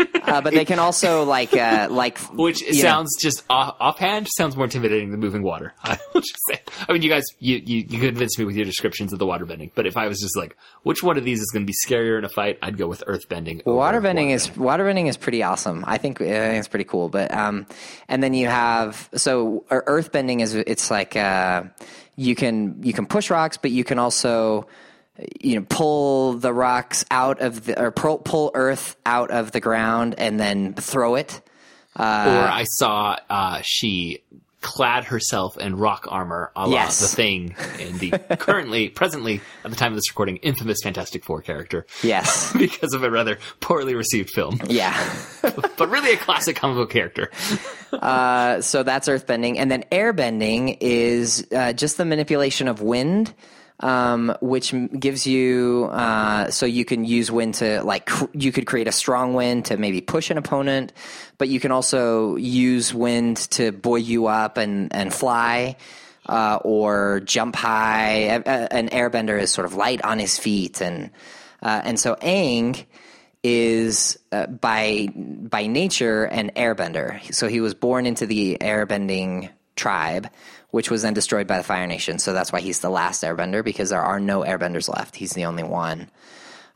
uh, 0.28 0.40
but 0.40 0.52
they 0.52 0.64
can 0.64 0.78
also 0.78 1.24
like 1.24 1.56
uh, 1.56 1.88
like 1.90 2.18
Which 2.32 2.60
you 2.62 2.74
know- 2.74 2.88
sounds 2.88 3.16
just 3.18 3.44
off, 3.50 3.76
offhand 3.80 4.28
sounds 4.36 4.56
more 4.56 4.64
intimidating 4.64 5.10
than 5.10 5.20
moving 5.20 5.42
water. 5.42 5.74
I 5.82 5.98
will 6.14 6.20
just 6.20 6.38
say. 6.48 6.60
I 6.88 6.92
mean, 6.92 7.02
you 7.02 7.08
guys, 7.08 7.24
you, 7.38 7.56
you 7.64 7.78
you 7.88 7.98
convinced 7.98 8.38
me 8.38 8.44
with 8.44 8.56
your 8.56 8.64
descriptions 8.64 9.12
of 9.12 9.18
the 9.18 9.26
water 9.26 9.44
bending. 9.44 9.70
But 9.74 9.86
if 9.86 9.96
I 9.96 10.08
was 10.08 10.20
just 10.20 10.36
like, 10.36 10.56
which 10.82 11.02
one 11.02 11.16
of 11.18 11.24
these 11.24 11.40
is 11.40 11.50
going 11.52 11.64
to 11.64 11.70
be 11.70 11.74
scarier 11.86 12.18
in 12.18 12.24
a 12.24 12.28
fight, 12.28 12.58
I'd 12.62 12.76
go 12.76 12.86
with 12.86 13.02
earth 13.06 13.28
bending. 13.28 13.62
over 13.66 13.78
Waterbending 13.78 14.56
water 14.56 14.84
bending 14.84 15.06
is 15.06 15.16
pretty 15.16 15.42
awesome. 15.42 15.84
I 15.86 15.98
think, 15.98 16.20
I 16.20 16.24
think 16.24 16.58
it's 16.58 16.68
pretty 16.68 16.84
cool. 16.84 17.08
But 17.08 17.32
um, 17.32 17.66
and 18.08 18.22
then 18.22 18.34
you 18.34 18.46
have 18.48 19.08
so 19.14 19.64
earth 19.70 20.12
bending 20.12 20.40
is 20.40 20.54
it's 20.54 20.90
like 20.90 21.16
uh, 21.16 21.64
you 22.16 22.34
can 22.34 22.82
you 22.82 22.92
can 22.92 23.06
push 23.06 23.30
rocks, 23.30 23.56
but 23.56 23.70
you 23.70 23.84
can 23.84 23.98
also 23.98 24.66
you 25.40 25.56
know 25.60 25.66
pull 25.68 26.34
the 26.34 26.52
rocks 26.52 27.04
out 27.10 27.40
of 27.40 27.64
the 27.66 27.80
or 27.80 27.90
pull, 27.90 28.18
pull 28.18 28.50
earth 28.54 28.96
out 29.06 29.30
of 29.30 29.52
the 29.52 29.60
ground 29.60 30.14
and 30.18 30.38
then 30.38 30.74
throw 30.74 31.14
it. 31.16 31.40
or 31.96 32.02
I 32.04 32.64
saw 32.64 33.16
uh, 33.28 33.60
she 33.62 34.22
clad 34.60 35.04
herself 35.04 35.56
in 35.56 35.76
rock 35.76 36.06
armor, 36.10 36.50
a 36.56 36.66
la 36.66 36.72
Yes. 36.74 36.98
the 37.00 37.06
thing 37.06 37.54
in 37.78 37.98
the 37.98 38.10
currently, 38.40 38.88
presently, 38.88 39.40
at 39.64 39.70
the 39.70 39.76
time 39.76 39.92
of 39.92 39.96
this 39.96 40.10
recording, 40.10 40.36
infamous 40.38 40.78
Fantastic 40.82 41.24
Four 41.24 41.42
character. 41.42 41.86
Yes. 42.02 42.52
because 42.58 42.92
of 42.92 43.04
a 43.04 43.10
rather 43.10 43.38
poorly 43.60 43.94
received 43.94 44.30
film, 44.30 44.60
Yeah. 44.66 44.96
but 45.42 45.88
really 45.88 46.12
a 46.12 46.16
classic 46.16 46.56
comic 46.56 46.76
book 46.76 46.90
character. 46.90 47.30
Uh, 47.92 48.60
so 48.60 48.82
that's 48.82 49.08
earthbending, 49.08 49.56
and 49.58 49.70
then 49.70 49.84
airbending 49.92 50.76
is 50.80 51.46
uh, 51.52 51.72
just 51.72 51.96
the 51.96 52.04
manipulation 52.04 52.66
of 52.66 52.82
wind, 52.82 53.32
um, 53.80 54.36
which 54.40 54.74
gives 54.98 55.26
you 55.26 55.88
uh, 55.92 56.50
so 56.50 56.66
you 56.66 56.84
can 56.84 57.04
use 57.04 57.30
wind 57.30 57.54
to 57.54 57.82
like 57.82 58.06
cr- 58.06 58.26
you 58.32 58.52
could 58.52 58.66
create 58.66 58.88
a 58.88 58.92
strong 58.92 59.34
wind 59.34 59.66
to 59.66 59.76
maybe 59.76 60.00
push 60.00 60.30
an 60.30 60.38
opponent, 60.38 60.92
but 61.38 61.48
you 61.48 61.60
can 61.60 61.70
also 61.70 62.36
use 62.36 62.92
wind 62.92 63.36
to 63.50 63.70
buoy 63.72 64.02
you 64.02 64.26
up 64.26 64.56
and 64.56 64.94
and 64.94 65.12
fly. 65.12 65.76
Uh, 66.26 66.58
or 66.62 67.20
jump 67.20 67.56
high. 67.56 68.42
An 68.44 68.90
airbender 68.90 69.40
is 69.40 69.50
sort 69.50 69.64
of 69.64 69.72
light 69.72 70.04
on 70.04 70.18
his 70.18 70.38
feet, 70.38 70.82
and 70.82 71.08
uh, 71.62 71.80
and 71.84 71.98
so 71.98 72.16
Aang 72.16 72.84
is 73.42 74.18
uh, 74.32 74.46
by 74.46 75.08
by 75.14 75.66
nature 75.66 76.24
an 76.24 76.50
airbender. 76.54 77.22
So 77.32 77.48
he 77.48 77.60
was 77.60 77.72
born 77.72 78.04
into 78.04 78.26
the 78.26 78.58
airbending 78.60 79.48
tribe, 79.76 80.28
which 80.70 80.90
was 80.90 81.02
then 81.02 81.14
destroyed 81.14 81.46
by 81.46 81.56
the 81.56 81.64
Fire 81.64 81.86
Nation. 81.86 82.18
So 82.18 82.32
that's 82.32 82.52
why 82.52 82.60
he's 82.60 82.80
the 82.80 82.90
last 82.90 83.22
airbender 83.22 83.64
because 83.64 83.90
there 83.90 84.02
are 84.02 84.20
no 84.20 84.42
airbenders 84.42 84.88
left. 84.88 85.16
He's 85.16 85.32
the 85.32 85.46
only 85.46 85.62
one. 85.62 86.10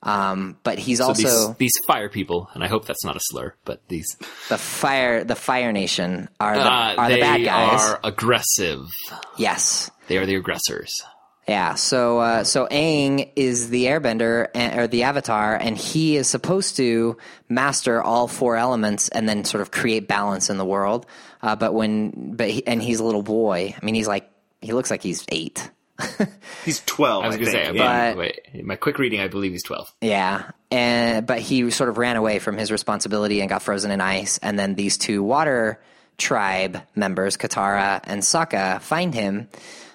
Um, 0.03 0.57
but 0.65 0.79
he's 0.79 0.99
So 0.99 1.09
also 1.09 1.49
these, 1.49 1.57
these 1.59 1.87
fire 1.87 2.09
people, 2.09 2.49
and 2.55 2.65
I 2.65 2.67
hope 2.67 2.87
that's 2.87 3.05
not 3.05 3.17
a 3.17 3.21
slur, 3.23 3.55
but 3.65 3.87
these 3.89 4.17
the 4.49 4.59
fire. 4.59 5.23
The 5.23 5.37
Fire 5.37 5.71
Nation 5.71 6.29
are 6.41 6.57
the, 6.57 6.65
uh, 6.65 6.95
are 6.99 7.09
they 7.09 7.15
the 7.17 7.21
bad 7.21 7.45
guys. 7.45 7.81
are 7.83 8.01
aggressive. 8.03 8.89
Yes. 9.37 9.93
They 10.09 10.19
are 10.19 10.27
the 10.27 10.35
aggressors. 10.35 11.05
Yeah, 11.49 11.75
so 11.75 12.21
uh, 12.21 12.45
so 12.45 12.69
Aang 12.69 13.31
is 13.35 13.71
the 13.71 13.87
Airbender 13.87 14.49
and, 14.55 14.79
or 14.79 14.87
the 14.87 15.03
Avatar, 15.03 15.57
and 15.57 15.77
he 15.77 16.17
is 16.17 16.29
supposed 16.29 16.77
to 16.77 17.17
master 17.49 18.01
all 18.01 18.29
four 18.29 18.57
elements 18.57 19.09
and 19.09 19.29
then 19.29 19.45
sort 19.45 19.61
of 19.61 19.73
create 19.73 20.07
balance 20.07 20.51
in 20.51 20.57
the 20.57 20.65
world. 20.65 21.05
Uh, 21.43 21.57
but 21.57 21.75
when 21.75 22.35
but 22.37 22.49
he, 22.51 22.67
and 22.67 22.83
he's 22.83 23.01
a 23.01 23.05
little 23.05 23.23
boy. 23.23 23.75
I 23.81 23.85
mean, 23.85 23.95
he's 23.95 24.09
like 24.09 24.31
he 24.61 24.73
looks 24.73 24.91
like 24.91 25.03
he's 25.03 25.25
eight. 25.31 25.71
He's 26.65 26.83
12, 26.87 27.23
I 27.23 27.27
I, 27.27 27.29
was 27.29 27.37
going 27.37 27.47
to 27.47 27.53
think. 27.53 27.67
say, 27.67 27.77
yeah. 27.77 28.11
but 28.13 28.19
wait, 28.19 28.65
my 28.65 28.75
quick 28.77 28.99
reading, 28.99 29.21
I 29.21 29.29
believe 29.29 29.53
he's 29.53 29.63
twelve. 29.63 29.93
Yeah, 30.01 30.51
and 30.71 31.25
but 31.27 31.39
he 31.39 31.71
sort 31.71 31.91
of 31.91 31.99
ran 31.99 32.17
away 32.17 32.41
from 32.41 32.57
his 32.57 32.73
responsibility 32.73 33.41
and 33.41 33.49
got 33.49 33.63
frozen 33.63 33.91
in 33.93 34.01
ice. 34.01 34.39
And 34.39 34.59
then 34.59 34.75
these 34.75 34.97
two 34.97 35.23
water 35.23 35.81
tribe 36.19 36.81
members, 36.97 37.37
Katara 37.37 38.01
and 38.05 38.23
Sokka, 38.23 38.81
find 38.81 39.15
him 39.15 39.49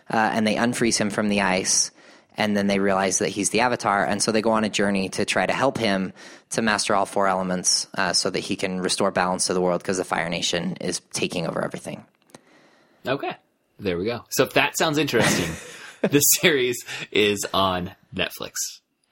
uh, 0.10 0.30
and 0.34 0.46
they 0.46 0.56
unfreeze 0.56 0.98
him 0.98 1.10
from 1.10 1.30
the 1.30 1.42
ice. 1.42 1.92
And 2.38 2.56
then 2.56 2.68
they 2.68 2.78
realize 2.80 3.18
that 3.20 3.30
he's 3.30 3.50
the 3.50 3.62
Avatar, 3.62 4.06
and 4.06 4.22
so 4.22 4.32
they 4.32 4.42
go 4.44 4.52
on 4.52 4.64
a 4.64 4.70
journey 4.70 5.10
to 5.10 5.26
try 5.26 5.46
to 5.46 5.54
help 5.54 5.78
him 5.78 6.14
to 6.52 6.62
master 6.62 6.94
all 6.94 7.08
four 7.08 7.28
elements, 7.28 7.88
uh, 7.98 8.14
so 8.14 8.30
that 8.30 8.40
he 8.40 8.56
can 8.56 8.80
restore 8.80 9.10
balance 9.10 9.48
to 9.48 9.56
the 9.56 9.62
world 9.62 9.82
because 9.82 9.98
the 9.98 10.04
Fire 10.04 10.30
Nation 10.30 10.76
is 10.80 11.02
taking 11.14 11.48
over 11.48 11.64
everything. 11.64 12.06
Okay, 13.08 13.36
there 13.80 13.98
we 13.98 14.06
go. 14.06 14.24
So 14.30 14.44
if 14.44 14.54
that 14.54 14.78
sounds 14.78 14.98
interesting, 14.98 15.50
this 16.10 16.26
series 16.40 16.86
is 17.12 17.46
on 17.54 17.92
Netflix, 18.16 18.54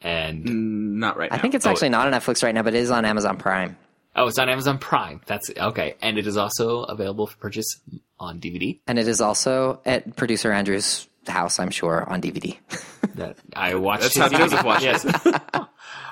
and 0.02 1.00
Not 1.00 1.18
right 1.18 1.32
now. 1.32 1.38
I 1.38 1.40
think 1.40 1.56
it's 1.56 1.66
actually 1.66 1.90
not 1.90 2.06
on 2.06 2.14
Netflix 2.14 2.44
right 2.44 2.54
now, 2.54 2.62
but 2.62 2.76
it 2.76 2.80
is 2.80 2.92
on 2.92 3.06
Amazon 3.06 3.38
Prime. 3.38 3.76
oh, 4.16 4.28
it's 4.28 4.38
on 4.38 4.50
Amazon 4.50 4.78
Prime. 4.78 5.22
That's 5.26 5.50
okay, 5.50 5.96
and 6.02 6.18
it 6.20 6.28
is 6.28 6.38
also 6.38 6.84
available 6.84 7.26
for 7.28 7.38
purchase 7.38 7.80
on 8.20 8.40
DVD. 8.40 8.80
And 8.88 9.00
it 9.00 9.08
is 9.08 9.20
also 9.20 9.82
at 9.86 10.16
producer 10.16 10.52
Andrew's 10.52 11.08
house, 11.32 11.60
I'm 11.60 11.70
sure, 11.72 12.04
on 12.10 12.22
DVD. 12.22 12.58
That 13.16 13.38
I 13.56 13.76
watched. 13.76 14.02
That's 14.02 14.18
how 14.18 14.30
his- 14.30 14.38
Joseph 14.52 14.64
watches 14.66 14.84
Yes. 15.06 15.06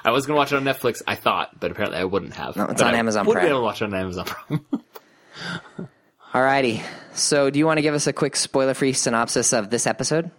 I 0.06 0.12
was 0.12 0.26
going 0.26 0.36
to 0.36 0.38
watch 0.38 0.54
it 0.54 0.56
on 0.56 0.64
Netflix. 0.64 1.02
I 1.06 1.16
thought, 1.16 1.60
but 1.60 1.70
apparently 1.72 1.98
I 2.00 2.06
wouldn't 2.06 2.34
have. 2.36 2.56
No, 2.56 2.64
it's 2.66 2.82
But 2.82 2.88
on 2.88 2.96
I 2.96 2.98
Amazon 3.00 3.26
would 3.26 3.34
Prime. 3.34 3.46
be 3.46 3.50
able 3.50 3.60
to 3.60 3.64
watch 3.64 3.82
it 3.82 3.86
on 3.86 3.94
Amazon 3.94 4.26
Prime. 4.26 4.66
Alrighty. 6.34 6.82
So, 7.14 7.50
do 7.50 7.60
you 7.60 7.66
want 7.66 7.78
to 7.78 7.82
give 7.82 7.94
us 7.94 8.08
a 8.08 8.14
quick 8.14 8.36
spoiler 8.38 8.74
free 8.74 8.94
synopsis 8.94 9.52
of 9.54 9.70
this 9.70 9.86
episode? 9.86 10.32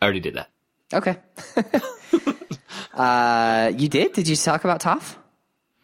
I 0.00 0.04
already 0.04 0.20
did 0.20 0.34
that. 0.34 0.50
Okay. 0.92 1.16
uh, 2.94 3.72
you 3.76 3.88
did? 3.88 4.12
Did 4.12 4.28
you 4.28 4.36
talk 4.36 4.64
about 4.64 4.80
Toph? 4.82 5.16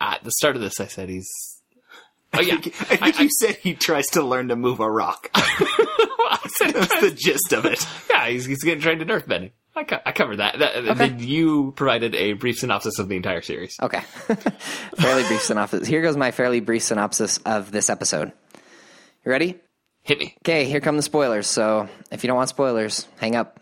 At 0.01 0.23
the 0.23 0.33
start 0.33 0.55
of 0.57 0.63
this, 0.63 0.81
I 0.81 0.87
said 0.87 1.09
he's. 1.09 1.29
Oh 2.35 2.41
yeah, 2.41 2.57
I 2.57 2.97
think 2.97 3.19
you 3.21 3.31
said 3.31 3.57
he 3.57 3.73
tries 3.75 4.09
to 4.09 4.23
learn 4.23 4.49
to 4.49 4.57
move 4.57 4.81
a 4.81 4.91
rock. 4.91 5.31
That's 6.61 7.01
the 7.01 7.11
gist 7.11 7.53
of 7.53 7.65
it. 7.65 7.85
Yeah, 8.11 8.29
he's, 8.31 8.47
he's 8.47 8.65
getting 8.65 8.81
trained 8.81 9.01
in 9.01 9.11
earth 9.11 9.29
bending. 9.29 9.53
I, 9.77 9.85
co- 9.85 10.01
I 10.05 10.11
covered 10.11 10.39
that. 10.39 10.59
that 10.59 10.97
Then 10.97 11.21
you 11.21 11.73
provided 11.77 12.17
a 12.17 12.33
brief 12.33 12.59
synopsis 12.59 12.99
of 12.99 13.09
the 13.09 13.15
entire 13.15 13.43
series. 13.43 13.77
Okay. 13.81 14.01
fairly 14.97 15.23
brief 15.25 15.43
synopsis. 15.43 15.87
Here 15.87 16.03
goes 16.03 16.17
my 16.17 16.33
fairly 16.33 16.59
brief 16.59 16.83
synopsis 16.83 17.39
of 17.47 17.71
this 17.71 17.91
episode. 17.91 18.33
You 19.25 19.31
ready? 19.31 19.55
Hit 20.03 20.19
me. 20.19 20.35
Okay, 20.39 20.65
here 20.65 20.81
come 20.81 20.97
the 20.97 21.03
spoilers. 21.03 21.47
So, 21.47 21.89
if 22.11 22.25
you 22.25 22.29
don't 22.29 22.37
want 22.37 22.49
spoilers, 22.49 23.07
hang 23.19 23.37
up. 23.37 23.61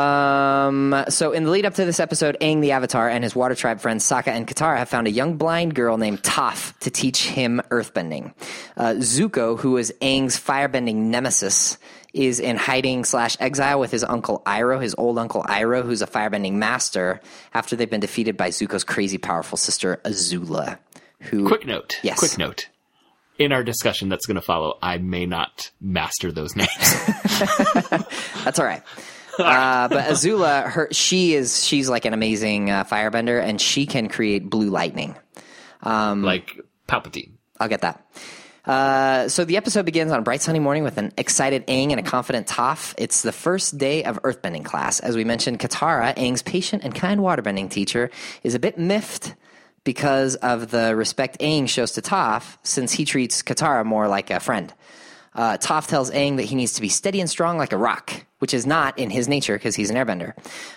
Um, 0.00 1.04
so 1.08 1.32
in 1.32 1.44
the 1.44 1.50
lead 1.50 1.66
up 1.66 1.74
to 1.74 1.84
this 1.84 2.00
episode, 2.00 2.36
Aang 2.40 2.60
the 2.60 2.72
Avatar 2.72 3.08
and 3.08 3.22
his 3.22 3.34
water 3.34 3.54
tribe 3.54 3.80
friends 3.80 4.04
Sokka 4.04 4.28
and 4.28 4.46
Katara 4.46 4.78
have 4.78 4.88
found 4.88 5.06
a 5.06 5.10
young 5.10 5.36
blind 5.36 5.74
girl 5.74 5.98
named 5.98 6.22
Toph 6.22 6.78
to 6.80 6.90
teach 6.90 7.26
him 7.26 7.60
earthbending. 7.70 8.32
Uh, 8.76 8.94
Zuko, 8.98 9.58
who 9.58 9.76
is 9.76 9.92
Aang's 10.00 10.38
firebending 10.38 10.96
nemesis, 11.10 11.78
is 12.12 12.40
in 12.40 12.56
hiding 12.56 13.04
slash 13.04 13.36
exile 13.40 13.78
with 13.78 13.90
his 13.90 14.02
uncle 14.04 14.42
Iroh, 14.46 14.80
his 14.82 14.94
old 14.96 15.18
uncle 15.18 15.42
Iroh, 15.44 15.84
who's 15.84 16.02
a 16.02 16.06
firebending 16.06 16.54
master, 16.54 17.20
after 17.54 17.76
they've 17.76 17.90
been 17.90 18.00
defeated 18.00 18.36
by 18.36 18.48
Zuko's 18.48 18.84
crazy 18.84 19.18
powerful 19.18 19.58
sister 19.58 20.00
Azula. 20.04 20.78
Who 21.20 21.46
Quick 21.46 21.66
note. 21.66 21.98
Yes. 22.02 22.18
Quick 22.18 22.38
note. 22.38 22.68
In 23.38 23.52
our 23.52 23.62
discussion 23.62 24.08
that's 24.08 24.26
going 24.26 24.36
to 24.36 24.42
follow, 24.42 24.78
I 24.82 24.98
may 24.98 25.26
not 25.26 25.70
master 25.80 26.30
those 26.30 26.56
names. 26.56 26.68
That's 28.44 28.58
all 28.58 28.66
right. 28.66 28.82
Uh, 29.40 29.88
but 29.88 30.04
Azula, 30.08 30.70
her 30.70 30.88
she 30.92 31.34
is 31.34 31.64
she's 31.64 31.88
like 31.88 32.04
an 32.04 32.14
amazing 32.14 32.70
uh, 32.70 32.84
firebender, 32.84 33.42
and 33.42 33.60
she 33.60 33.86
can 33.86 34.08
create 34.08 34.48
blue 34.48 34.70
lightning. 34.70 35.16
like 36.22 36.58
Palpatine. 36.88 37.32
I'll 37.58 37.68
get 37.68 37.82
that. 37.82 38.04
Uh, 38.64 39.28
so 39.28 39.44
the 39.44 39.56
episode 39.56 39.86
begins 39.86 40.12
on 40.12 40.18
a 40.18 40.22
bright 40.22 40.42
sunny 40.42 40.58
morning 40.58 40.84
with 40.84 40.98
an 40.98 41.12
excited 41.16 41.66
Aang 41.66 41.90
and 41.90 41.98
a 42.00 42.02
confident 42.02 42.46
Toph. 42.46 42.94
It's 42.98 43.22
the 43.22 43.32
first 43.32 43.78
day 43.78 44.04
of 44.04 44.20
earthbending 44.22 44.64
class. 44.64 45.00
As 45.00 45.16
we 45.16 45.24
mentioned, 45.24 45.58
Katara, 45.58 46.14
Aang's 46.16 46.42
patient 46.42 46.84
and 46.84 46.94
kind 46.94 47.20
waterbending 47.20 47.70
teacher, 47.70 48.10
is 48.42 48.54
a 48.54 48.58
bit 48.58 48.78
miffed 48.78 49.34
because 49.84 50.36
of 50.36 50.70
the 50.70 50.94
respect 50.94 51.40
Aang 51.40 51.68
shows 51.68 51.92
to 51.92 52.02
Toph, 52.02 52.58
since 52.62 52.92
he 52.92 53.04
treats 53.04 53.42
Katara 53.42 53.84
more 53.84 54.08
like 54.08 54.30
a 54.30 54.40
friend. 54.40 54.72
Uh, 55.34 55.56
Toph 55.58 55.86
tells 55.86 56.10
Aang 56.10 56.36
that 56.36 56.44
he 56.44 56.56
needs 56.56 56.72
to 56.74 56.80
be 56.80 56.88
steady 56.88 57.20
and 57.20 57.30
strong 57.30 57.56
like 57.56 57.72
a 57.72 57.76
rock, 57.76 58.12
which 58.40 58.52
is 58.52 58.66
not 58.66 58.98
in 58.98 59.10
his 59.10 59.28
nature 59.28 59.54
because 59.54 59.76
he's 59.76 59.88
an 59.88 59.96
airbender. 59.96 60.32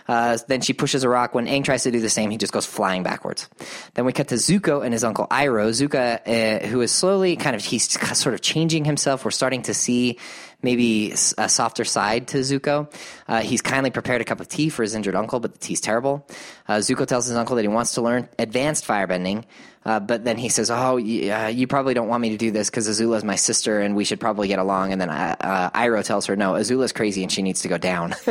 Uh, 0.07 0.37
then 0.47 0.61
she 0.61 0.73
pushes 0.73 1.03
a 1.03 1.09
rock. 1.09 1.33
When 1.33 1.47
Aang 1.47 1.63
tries 1.63 1.83
to 1.83 1.91
do 1.91 1.99
the 1.99 2.09
same, 2.09 2.29
he 2.29 2.37
just 2.37 2.53
goes 2.53 2.65
flying 2.65 3.01
backwards. 3.01 3.49
Then 3.95 4.05
we 4.05 4.13
cut 4.13 4.27
to 4.27 4.35
Zuko 4.35 4.83
and 4.83 4.93
his 4.93 5.03
uncle 5.03 5.25
Iroh. 5.27 5.69
Zuko, 5.69 6.19
uh, 6.27 6.67
who 6.67 6.81
is 6.81 6.91
slowly 6.91 7.35
kind 7.35 7.55
of, 7.55 7.65
he's 7.65 7.89
sort 8.17 8.35
of 8.35 8.41
changing 8.41 8.85
himself. 8.85 9.25
We're 9.25 9.31
starting 9.31 9.63
to 9.63 9.73
see 9.73 10.19
maybe 10.63 11.11
a 11.37 11.49
softer 11.49 11.83
side 11.83 12.29
to 12.29 12.37
Zuko. 12.39 12.91
Uh, 13.27 13.41
he's 13.41 13.61
kindly 13.61 13.91
prepared 13.91 14.21
a 14.21 14.25
cup 14.25 14.39
of 14.39 14.47
tea 14.47 14.69
for 14.69 14.81
his 14.81 14.95
injured 14.95 15.15
uncle, 15.15 15.39
but 15.39 15.53
the 15.53 15.59
tea's 15.59 15.81
terrible. 15.81 16.25
Uh, 16.67 16.75
Zuko 16.77 17.05
tells 17.05 17.27
his 17.27 17.35
uncle 17.35 17.55
that 17.57 17.61
he 17.61 17.67
wants 17.67 17.93
to 17.95 18.01
learn 18.01 18.27
advanced 18.39 18.85
firebending, 18.87 19.43
uh, 19.85 19.99
but 19.99 20.23
then 20.23 20.37
he 20.37 20.47
says, 20.49 20.71
"Oh, 20.71 20.95
y- 20.95 21.29
uh, 21.29 21.47
you 21.47 21.67
probably 21.67 21.93
don't 21.93 22.07
want 22.07 22.21
me 22.21 22.29
to 22.29 22.37
do 22.37 22.51
this 22.51 22.69
because 22.69 22.87
Azula 22.87 23.17
is 23.17 23.23
my 23.23 23.35
sister, 23.35 23.81
and 23.81 23.95
we 23.95 24.05
should 24.05 24.19
probably 24.19 24.47
get 24.47 24.59
along." 24.59 24.93
And 24.93 25.01
then 25.01 25.09
uh, 25.09 25.35
uh, 25.41 25.69
Iroh 25.71 26.03
tells 26.05 26.25
her, 26.27 26.35
"No, 26.35 26.53
Azula's 26.53 26.93
crazy, 26.93 27.21
and 27.21 27.31
she 27.31 27.41
needs 27.41 27.61
to 27.63 27.67
go 27.67 27.77
down, 27.77 28.15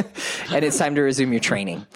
and 0.51 0.65
it's 0.65 0.79
time 0.79 0.95
to 0.95 1.03
resume 1.03 1.33
your 1.33 1.41
training." 1.41 1.87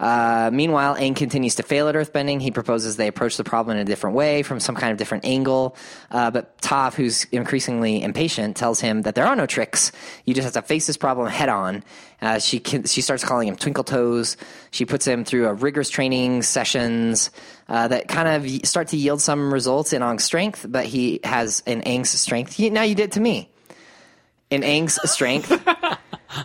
Uh, 0.00 0.50
meanwhile, 0.52 0.96
Aang 0.96 1.14
continues 1.14 1.54
to 1.56 1.62
fail 1.62 1.88
at 1.88 1.94
earthbending. 1.94 2.40
He 2.40 2.50
proposes 2.50 2.96
they 2.96 3.08
approach 3.08 3.36
the 3.36 3.44
problem 3.44 3.76
in 3.76 3.82
a 3.82 3.84
different 3.84 4.16
way, 4.16 4.42
from 4.42 4.60
some 4.60 4.74
kind 4.74 4.92
of 4.92 4.98
different 4.98 5.24
angle. 5.24 5.76
Uh, 6.10 6.30
but 6.30 6.58
Toph, 6.58 6.94
who's 6.94 7.24
increasingly 7.24 8.02
impatient, 8.02 8.56
tells 8.56 8.80
him 8.80 9.02
that 9.02 9.14
there 9.14 9.26
are 9.26 9.36
no 9.36 9.46
tricks. 9.46 9.92
You 10.24 10.34
just 10.34 10.44
have 10.44 10.54
to 10.54 10.62
face 10.66 10.86
this 10.86 10.96
problem 10.96 11.28
head 11.28 11.48
on. 11.48 11.84
Uh, 12.20 12.38
she 12.38 12.58
can, 12.58 12.84
she 12.84 13.00
starts 13.02 13.22
calling 13.22 13.48
him 13.48 13.56
Twinkle 13.56 13.84
Toes. 13.84 14.36
She 14.70 14.84
puts 14.84 15.06
him 15.06 15.24
through 15.24 15.46
a 15.46 15.54
rigorous 15.54 15.90
training 15.90 16.42
sessions 16.42 17.30
uh, 17.68 17.88
that 17.88 18.08
kind 18.08 18.28
of 18.28 18.66
start 18.66 18.88
to 18.88 18.96
yield 18.96 19.20
some 19.20 19.52
results 19.52 19.92
in 19.92 20.02
Aang's 20.02 20.24
strength, 20.24 20.66
but 20.68 20.86
he 20.86 21.20
has 21.24 21.62
in 21.66 21.82
Aang's 21.82 22.10
strength. 22.10 22.58
Now 22.58 22.82
you 22.82 22.94
did 22.94 23.12
to 23.12 23.20
me. 23.20 23.50
In 24.50 24.62
Aang's 24.62 24.98
strength, 25.10 25.50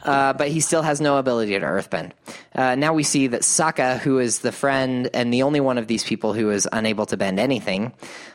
uh, 0.04 0.34
but 0.34 0.50
he 0.50 0.60
still 0.60 0.82
has 0.82 1.00
no 1.02 1.18
ability 1.18 1.58
to 1.60 1.66
earthbend. 1.66 2.12
Uh, 2.56 2.76
now 2.76 2.94
we 2.94 3.04
see 3.04 3.28
that 3.28 3.42
Sokka, 3.42 4.00
who 4.00 4.20
is 4.20 4.40
the 4.40 4.52
friend 4.52 5.10
and 5.14 5.34
the 5.34 5.44
only 5.44 5.60
one 5.60 5.78
of 5.78 5.88
these 5.88 6.04
people 6.04 6.34
who 6.34 6.50
is 6.50 6.68
unable 6.72 7.06
to 7.08 7.18
bend 7.18 7.40
anything, 7.40 7.94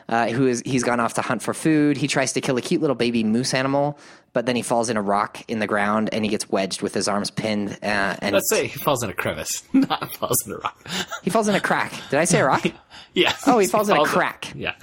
uh, 0.09 0.27
who 0.27 0.47
is 0.47 0.61
he's 0.65 0.83
gone 0.83 0.99
off 0.99 1.15
to 1.15 1.21
hunt 1.21 1.41
for 1.41 1.53
food. 1.53 1.97
He 1.97 2.07
tries 2.07 2.33
to 2.33 2.41
kill 2.41 2.57
a 2.57 2.61
cute 2.61 2.81
little 2.81 2.95
baby 2.95 3.23
moose 3.23 3.53
animal, 3.53 3.97
but 4.33 4.45
then 4.45 4.55
he 4.55 4.61
falls 4.61 4.89
in 4.89 4.97
a 4.97 5.01
rock 5.01 5.39
in 5.49 5.59
the 5.59 5.67
ground 5.67 6.09
and 6.11 6.23
he 6.23 6.29
gets 6.31 6.49
wedged 6.49 6.81
with 6.81 6.93
his 6.93 7.07
arms 7.07 7.31
pinned. 7.31 7.71
Uh, 7.83 8.15
and 8.21 8.33
Let's 8.33 8.49
say 8.49 8.67
he 8.67 8.77
falls 8.79 9.03
in 9.03 9.09
a 9.09 9.13
crevice, 9.13 9.63
not 9.73 10.13
falls 10.15 10.45
in 10.45 10.53
a 10.53 10.57
rock. 10.57 10.87
he 11.23 11.29
falls 11.29 11.47
in 11.47 11.55
a 11.55 11.61
crack. 11.61 11.93
Did 12.09 12.19
I 12.19 12.25
say 12.25 12.39
a 12.39 12.45
rock? 12.45 12.65
Yeah. 13.13 13.33
Oh, 13.47 13.59
he 13.59 13.67
falls 13.67 13.87
in 13.87 13.95
a 13.95 14.03
crack. 14.03 14.51
Yeah. 14.53 14.75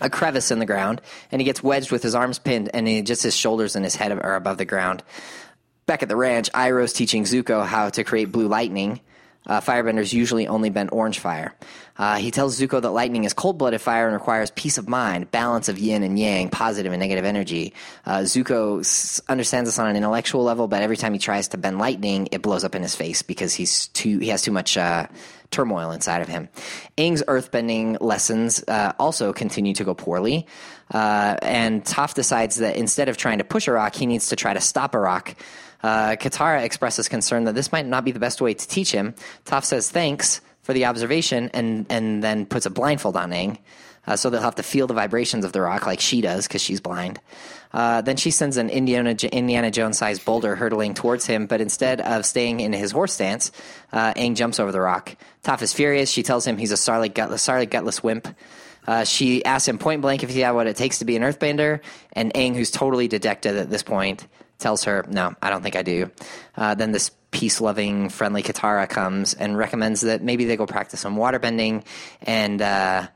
a 0.00 0.08
crevice 0.08 0.50
in 0.50 0.58
the 0.58 0.64
ground, 0.64 1.02
and 1.30 1.38
he 1.38 1.44
gets 1.44 1.62
wedged 1.62 1.92
with 1.92 2.02
his 2.02 2.14
arms 2.14 2.38
pinned, 2.38 2.70
and 2.72 2.88
he, 2.88 3.02
just 3.02 3.22
his 3.22 3.36
shoulders 3.36 3.76
and 3.76 3.84
his 3.84 3.94
head 3.94 4.10
are 4.10 4.36
above 4.36 4.56
the 4.56 4.64
ground. 4.64 5.02
Back 5.86 6.02
at 6.02 6.08
the 6.08 6.16
ranch, 6.16 6.50
Iroh's 6.52 6.92
teaching 6.92 7.24
Zuko 7.24 7.64
how 7.64 7.90
to 7.90 8.04
create 8.04 8.32
blue 8.32 8.48
lightning. 8.48 9.00
Uh, 9.46 9.60
firebenders 9.60 10.14
usually 10.14 10.48
only 10.48 10.70
bend 10.70 10.88
orange 10.90 11.18
fire. 11.18 11.54
Uh, 11.98 12.16
he 12.16 12.30
tells 12.30 12.58
Zuko 12.58 12.80
that 12.80 12.90
lightning 12.90 13.24
is 13.24 13.34
cold 13.34 13.58
blooded 13.58 13.82
fire 13.82 14.06
and 14.06 14.14
requires 14.14 14.50
peace 14.50 14.78
of 14.78 14.88
mind, 14.88 15.30
balance 15.30 15.68
of 15.68 15.78
yin 15.78 16.02
and 16.02 16.18
yang, 16.18 16.48
positive 16.48 16.94
and 16.94 17.00
negative 17.00 17.26
energy. 17.26 17.74
Uh, 18.06 18.20
Zuko 18.20 18.80
s- 18.80 19.20
understands 19.28 19.68
this 19.68 19.78
on 19.78 19.86
an 19.86 19.96
intellectual 19.96 20.42
level, 20.44 20.66
but 20.66 20.80
every 20.80 20.96
time 20.96 21.12
he 21.12 21.18
tries 21.18 21.48
to 21.48 21.58
bend 21.58 21.78
lightning, 21.78 22.28
it 22.32 22.40
blows 22.40 22.64
up 22.64 22.74
in 22.74 22.80
his 22.80 22.94
face 22.94 23.20
because 23.20 23.52
he's 23.52 23.88
too 23.88 24.18
he 24.18 24.28
has 24.28 24.40
too 24.40 24.50
much 24.50 24.78
uh, 24.78 25.06
turmoil 25.50 25.90
inside 25.90 26.22
of 26.22 26.28
him. 26.28 26.48
Aang's 26.96 27.22
earthbending 27.24 27.98
lessons 28.00 28.64
uh, 28.66 28.94
also 28.98 29.34
continue 29.34 29.74
to 29.74 29.84
go 29.84 29.92
poorly, 29.92 30.46
uh, 30.92 31.36
and 31.42 31.84
Toph 31.84 32.14
decides 32.14 32.56
that 32.56 32.76
instead 32.76 33.10
of 33.10 33.18
trying 33.18 33.38
to 33.38 33.44
push 33.44 33.68
a 33.68 33.72
rock, 33.72 33.94
he 33.94 34.06
needs 34.06 34.28
to 34.28 34.36
try 34.36 34.54
to 34.54 34.60
stop 34.62 34.94
a 34.94 34.98
rock. 34.98 35.36
Uh, 35.84 36.16
Katara 36.16 36.62
expresses 36.62 37.10
concern 37.10 37.44
that 37.44 37.54
this 37.54 37.70
might 37.70 37.84
not 37.84 38.06
be 38.06 38.10
the 38.10 38.18
best 38.18 38.40
way 38.40 38.54
to 38.54 38.68
teach 38.68 38.90
him. 38.90 39.14
Toph 39.44 39.66
says 39.66 39.90
thanks 39.90 40.40
for 40.62 40.72
the 40.72 40.86
observation 40.86 41.50
and, 41.52 41.84
and 41.90 42.24
then 42.24 42.46
puts 42.46 42.64
a 42.64 42.70
blindfold 42.70 43.18
on 43.18 43.32
Aang. 43.32 43.58
Uh, 44.06 44.16
so 44.16 44.30
they'll 44.30 44.40
have 44.40 44.54
to 44.54 44.62
feel 44.62 44.86
the 44.86 44.94
vibrations 44.94 45.44
of 45.44 45.52
the 45.52 45.60
rock 45.60 45.84
like 45.84 46.00
she 46.00 46.22
does 46.22 46.48
because 46.48 46.62
she's 46.62 46.80
blind. 46.80 47.20
Uh, 47.74 48.00
then 48.00 48.16
she 48.16 48.30
sends 48.30 48.56
an 48.56 48.70
Indiana, 48.70 49.10
Indiana 49.10 49.70
Jones 49.70 49.98
sized 49.98 50.24
boulder 50.24 50.56
hurtling 50.56 50.94
towards 50.94 51.26
him, 51.26 51.46
but 51.46 51.60
instead 51.60 52.00
of 52.00 52.24
staying 52.24 52.60
in 52.60 52.72
his 52.72 52.90
horse 52.90 53.12
stance, 53.12 53.52
uh, 53.92 54.14
Aang 54.14 54.36
jumps 54.36 54.58
over 54.58 54.72
the 54.72 54.80
rock. 54.80 55.14
Toph 55.42 55.60
is 55.60 55.74
furious. 55.74 56.10
She 56.10 56.22
tells 56.22 56.46
him 56.46 56.56
he's 56.56 56.72
a 56.72 56.78
sorry, 56.78 57.10
gutless, 57.10 57.46
gutless 57.68 58.02
wimp. 58.02 58.26
Uh, 58.86 59.04
she 59.04 59.44
asks 59.44 59.68
him 59.68 59.76
point 59.76 60.00
blank 60.00 60.22
if 60.22 60.30
he 60.30 60.40
had 60.40 60.52
what 60.52 60.66
it 60.66 60.76
takes 60.76 61.00
to 61.00 61.04
be 61.04 61.16
an 61.16 61.22
earthbender, 61.22 61.80
and 62.14 62.32
Aang, 62.32 62.54
who's 62.54 62.70
totally 62.70 63.06
dejected 63.06 63.56
at 63.56 63.68
this 63.68 63.82
point, 63.82 64.26
tells 64.58 64.84
her, 64.84 65.04
No, 65.08 65.34
I 65.42 65.50
don't 65.50 65.62
think 65.62 65.76
I 65.76 65.82
do. 65.82 66.10
Uh, 66.56 66.74
then 66.74 66.92
this 66.92 67.10
peace 67.30 67.60
loving, 67.60 68.08
friendly 68.08 68.42
Katara 68.42 68.88
comes 68.88 69.34
and 69.34 69.56
recommends 69.56 70.02
that 70.02 70.22
maybe 70.22 70.44
they 70.44 70.56
go 70.56 70.66
practice 70.66 71.00
some 71.00 71.16
waterbending, 71.16 71.84
and, 72.22 72.62
uh, 72.62 73.08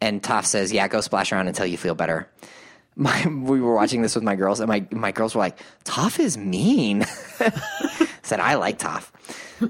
and 0.00 0.22
Toph 0.22 0.44
says, 0.44 0.72
Yeah, 0.72 0.88
go 0.88 1.00
splash 1.00 1.32
around 1.32 1.48
until 1.48 1.66
you 1.66 1.76
feel 1.76 1.94
better. 1.94 2.28
My, 2.98 3.26
we 3.26 3.60
were 3.60 3.74
watching 3.74 4.00
this 4.00 4.14
with 4.14 4.24
my 4.24 4.36
girls, 4.36 4.58
and 4.58 4.68
my, 4.70 4.86
my 4.90 5.12
girls 5.12 5.34
were 5.34 5.40
like, 5.40 5.58
Toph 5.84 6.18
is 6.18 6.38
mean. 6.38 7.04
Said, 8.22 8.40
I 8.40 8.54
like 8.54 8.78
Toph. 8.78 9.10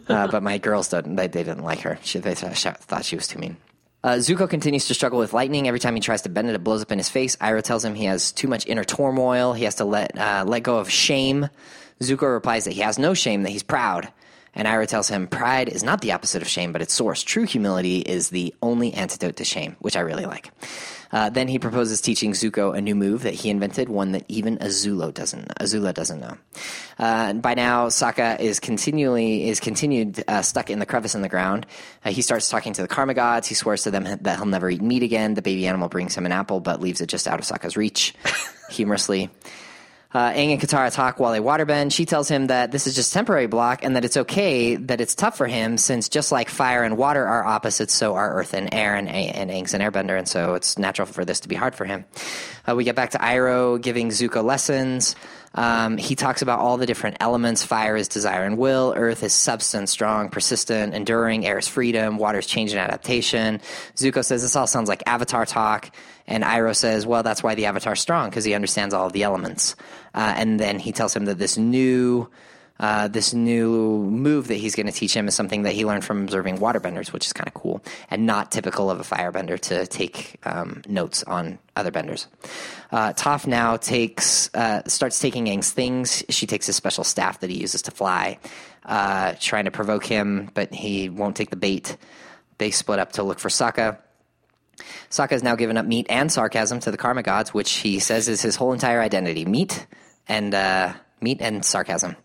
Uh, 0.09 0.29
but 0.29 0.45
my 0.45 0.59
girls 0.59 0.89
didn't. 0.89 1.17
They, 1.17 1.27
they 1.27 1.43
didn't 1.43 1.65
like 1.65 1.81
her. 1.81 1.99
She, 2.03 2.21
they 2.21 2.37
thought 2.37 3.05
she 3.05 3.17
was 3.17 3.27
too 3.27 3.41
mean. 3.41 3.57
Uh, 4.07 4.19
Zuko 4.19 4.49
continues 4.49 4.87
to 4.87 4.95
struggle 4.95 5.19
with 5.19 5.33
lightning. 5.33 5.67
Every 5.67 5.81
time 5.81 5.97
he 5.97 6.01
tries 6.01 6.23
to 6.23 6.29
bend 6.29 6.49
it, 6.49 6.55
it 6.55 6.63
blows 6.63 6.81
up 6.81 6.93
in 6.93 6.99
his 6.99 7.09
face. 7.09 7.35
Iroh 7.39 7.61
tells 7.61 7.85
him 7.85 7.97
he 7.97 8.05
has 8.05 8.31
too 8.31 8.47
much 8.47 8.65
inner 8.65 8.85
turmoil. 8.85 9.53
He 9.53 9.65
has 9.65 9.75
to 9.77 9.85
let 9.85 10.17
uh, 10.17 10.45
let 10.47 10.63
go 10.63 10.79
of 10.79 10.89
shame. 10.89 11.49
Zuko 11.99 12.33
replies 12.33 12.67
that 12.67 12.75
he 12.75 12.83
has 12.83 13.01
no 13.01 13.15
shame, 13.15 13.43
that 13.43 13.51
he's 13.51 13.65
proud. 13.65 14.13
And 14.55 14.69
Iroh 14.69 14.87
tells 14.87 15.09
him 15.09 15.27
pride 15.27 15.69
is 15.69 15.83
not 15.83 16.03
the 16.03 16.13
opposite 16.13 16.41
of 16.41 16.47
shame, 16.47 16.71
but 16.71 16.83
its 16.83 16.95
source. 16.95 17.25
True 17.25 17.47
humility 17.47 17.99
is 17.99 18.31
the 18.31 18.55
only 18.63 18.95
antidote 18.95 19.35
to 19.37 19.45
shame, 19.45 19.75
which 19.81 19.97
I 19.97 20.01
really 20.03 20.25
like. 20.25 20.53
Uh, 21.13 21.31
then 21.31 21.49
he 21.49 21.59
proposes 21.59 22.01
teaching 22.01 22.33
Zuko 22.33 22.77
a 22.77 22.81
new 22.81 22.95
move 22.95 23.23
that 23.23 23.35
he 23.35 23.51
invented, 23.51 23.89
one 23.89 24.13
that 24.13 24.25
even 24.29 24.59
Azula 24.59 25.13
doesn't 25.13 25.49
Azula 25.57 25.95
doesn't 25.95 26.21
know. 26.21 26.37
Uh, 26.99 27.33
by 27.35 27.55
now, 27.55 27.89
Sokka 27.89 28.41
is 28.41 28.61
continually 28.61 29.49
is 29.49 29.61
continued 29.61 30.23
uh, 30.27 30.43
stuck 30.43 30.71
in 30.71 30.79
the 30.79 30.87
crevice 30.87 31.15
in 31.15 31.23
the 31.23 31.29
ground. 31.29 31.67
Uh, 32.05 32.11
he 32.11 32.23
starts 32.23 32.49
talking 32.49 32.73
to 32.73 32.83
the 32.83 32.89
karma 32.89 33.15
gods. 33.15 33.47
He 33.47 33.55
swears 33.55 33.83
to 33.85 33.91
them 33.91 34.05
that 34.23 34.37
he'll 34.37 34.47
never 34.47 34.71
eat 34.71 34.83
meat 34.83 35.03
again. 35.03 35.35
The 35.35 35.43
baby 35.43 35.67
animal 35.67 35.89
brings 35.89 36.15
him 36.15 36.27
an 36.27 36.33
apple, 36.33 36.61
but 36.61 36.81
leaves 36.81 37.01
it 37.01 37.09
just 37.09 37.29
out 37.29 37.39
of 37.39 37.47
Sokka's 37.47 37.77
reach, 37.77 38.15
humorously. 38.71 39.31
Uh, 40.15 40.31
Aang 40.31 40.53
and 40.53 40.61
Katara 40.61 40.93
talk 40.93 41.19
while 41.19 41.33
they 41.33 41.41
waterbend. 41.41 41.93
She 41.93 42.07
tells 42.07 42.29
him 42.29 42.47
that 42.47 42.71
this 42.73 42.87
is 42.87 42.95
just 42.95 43.13
temporary 43.13 43.47
block 43.47 43.85
and 43.85 43.97
that 43.97 44.05
it's 44.05 44.17
okay 44.17 44.77
that 44.77 45.01
it's 45.01 45.15
tough 45.15 45.37
for 45.37 45.47
him 45.47 45.77
since 45.77 46.09
just 46.09 46.33
like 46.33 46.49
fire 46.49 46.85
and 46.85 46.97
water 46.97 47.27
are 47.27 47.45
opposites, 47.45 47.93
so 47.93 48.15
are 48.15 48.35
earth 48.35 48.55
and 48.55 48.73
air, 48.73 48.95
and, 48.95 49.09
and 49.09 49.51
Aang's 49.51 49.75
an 49.75 49.81
airbender, 49.81 50.17
and 50.17 50.29
so 50.29 50.55
it's 50.55 50.79
natural 50.79 51.07
for 51.07 51.25
this 51.25 51.41
to 51.41 51.49
be 51.49 51.55
hard 51.55 51.75
for 51.75 51.85
him. 51.85 52.05
Uh, 52.69 52.75
we 52.75 52.85
get 52.85 52.95
back 52.97 53.11
to 53.11 53.19
Iroh 53.19 53.81
giving 53.81 54.09
Zuko 54.09 54.43
lessons. 54.45 55.17
Um, 55.57 55.97
he 55.97 56.15
talks 56.15 56.43
about 56.43 56.61
all 56.61 56.77
the 56.77 56.87
different 56.87 57.17
elements. 57.21 57.65
Fire 57.65 57.97
is 57.97 58.09
desire 58.09 58.45
and 58.45 58.59
will. 58.59 58.93
Earth 58.97 59.23
is 59.23 59.33
substance, 59.33 59.91
strong, 59.91 60.29
persistent, 60.29 60.95
enduring. 60.95 61.47
Air 61.47 61.59
is 61.59 61.67
freedom. 61.67 62.19
Water 62.19 62.39
is 62.39 62.47
change 62.47 62.73
and 62.73 62.81
adaptation. 62.81 63.61
Zuko 63.97 64.25
says 64.25 64.43
this 64.43 64.55
all 64.55 64.67
sounds 64.67 64.89
like 64.89 65.03
Avatar 65.07 65.47
talk. 65.47 65.91
And 66.27 66.45
Iroh 66.45 66.77
says, 66.77 67.07
well, 67.07 67.23
that's 67.23 67.43
why 67.43 67.55
the 67.55 67.67
Avatar's 67.67 68.01
strong, 68.01 68.29
because 68.29 68.45
he 68.45 68.55
understands 68.55 68.93
all 68.93 69.07
of 69.07 69.13
the 69.13 69.23
elements. 69.23 69.77
Uh, 70.15 70.35
and 70.37 70.61
then 70.61 70.79
he 70.79 70.93
tells 70.93 71.15
him 71.15 71.25
that 71.27 71.39
this 71.39 71.57
new 71.57 72.29
uh, 72.79 73.09
this 73.09 73.33
new 73.33 74.05
move 74.05 74.49
that 74.49 74.57
he's 74.57 74.75
going 74.75 74.87
to 74.87 74.93
teach 74.93 75.15
him 75.15 75.29
is 75.29 75.35
something 75.35 75.63
that 75.63 75.73
he 75.73 75.85
learned 75.85 76.05
from 76.05 76.23
observing 76.23 76.59
waterbenders, 76.59 77.13
which 77.13 77.27
is 77.27 77.33
kind 77.33 77.47
of 77.47 77.55
cool 77.55 77.83
and 78.11 78.27
not 78.27 78.53
typical 78.53 78.91
of 78.91 79.01
a 79.01 79.03
firebender 79.03 79.59
to 79.59 79.87
take 79.87 80.37
um, 80.45 80.83
notes 80.87 81.23
on 81.25 81.59
other 81.75 81.91
benders. 81.91 82.27
Uh, 82.91 83.13
Toph 83.13 83.47
now 83.47 83.77
takes 83.77 84.55
uh, 84.55 84.83
starts 84.87 85.19
taking 85.21 85.47
Aang's 85.47 85.71
things. 85.73 86.23
She 86.29 86.47
takes 86.47 86.67
his 86.67 86.77
special 86.77 87.05
staff 87.05 87.41
that 87.41 87.51
he 87.51 87.59
uses 87.59 87.83
to 87.83 87.91
fly, 87.91 88.39
uh, 88.85 89.35
trying 89.41 89.65
to 89.65 89.71
provoke 89.71 90.05
him, 90.05 90.51
but 90.55 90.73
he 90.73 91.09
won't 91.09 91.37
take 91.37 91.51
the 91.51 91.57
bait. 91.57 91.97
They 92.59 92.71
split 92.71 92.99
up 92.99 93.13
to 93.13 93.23
look 93.23 93.39
for 93.39 93.49
Sokka. 93.49 93.99
Sokka 95.11 95.31
has 95.31 95.43
now 95.43 95.57
given 95.57 95.77
up 95.77 95.87
meat 95.87 96.07
and 96.11 96.31
sarcasm 96.31 96.81
to 96.81 96.91
the 96.91 96.97
karma 96.99 97.23
gods, 97.23 97.55
which 97.55 97.73
he 97.73 97.99
says 97.99 98.29
is 98.29 98.43
his 98.43 98.57
whole 98.57 98.73
entire 98.73 99.01
identity: 99.01 99.45
meat 99.45 99.87
and 100.29 100.55
uh, 100.55 100.93
meat 101.21 101.39
and 101.41 101.65
sarcasm. 101.65 102.17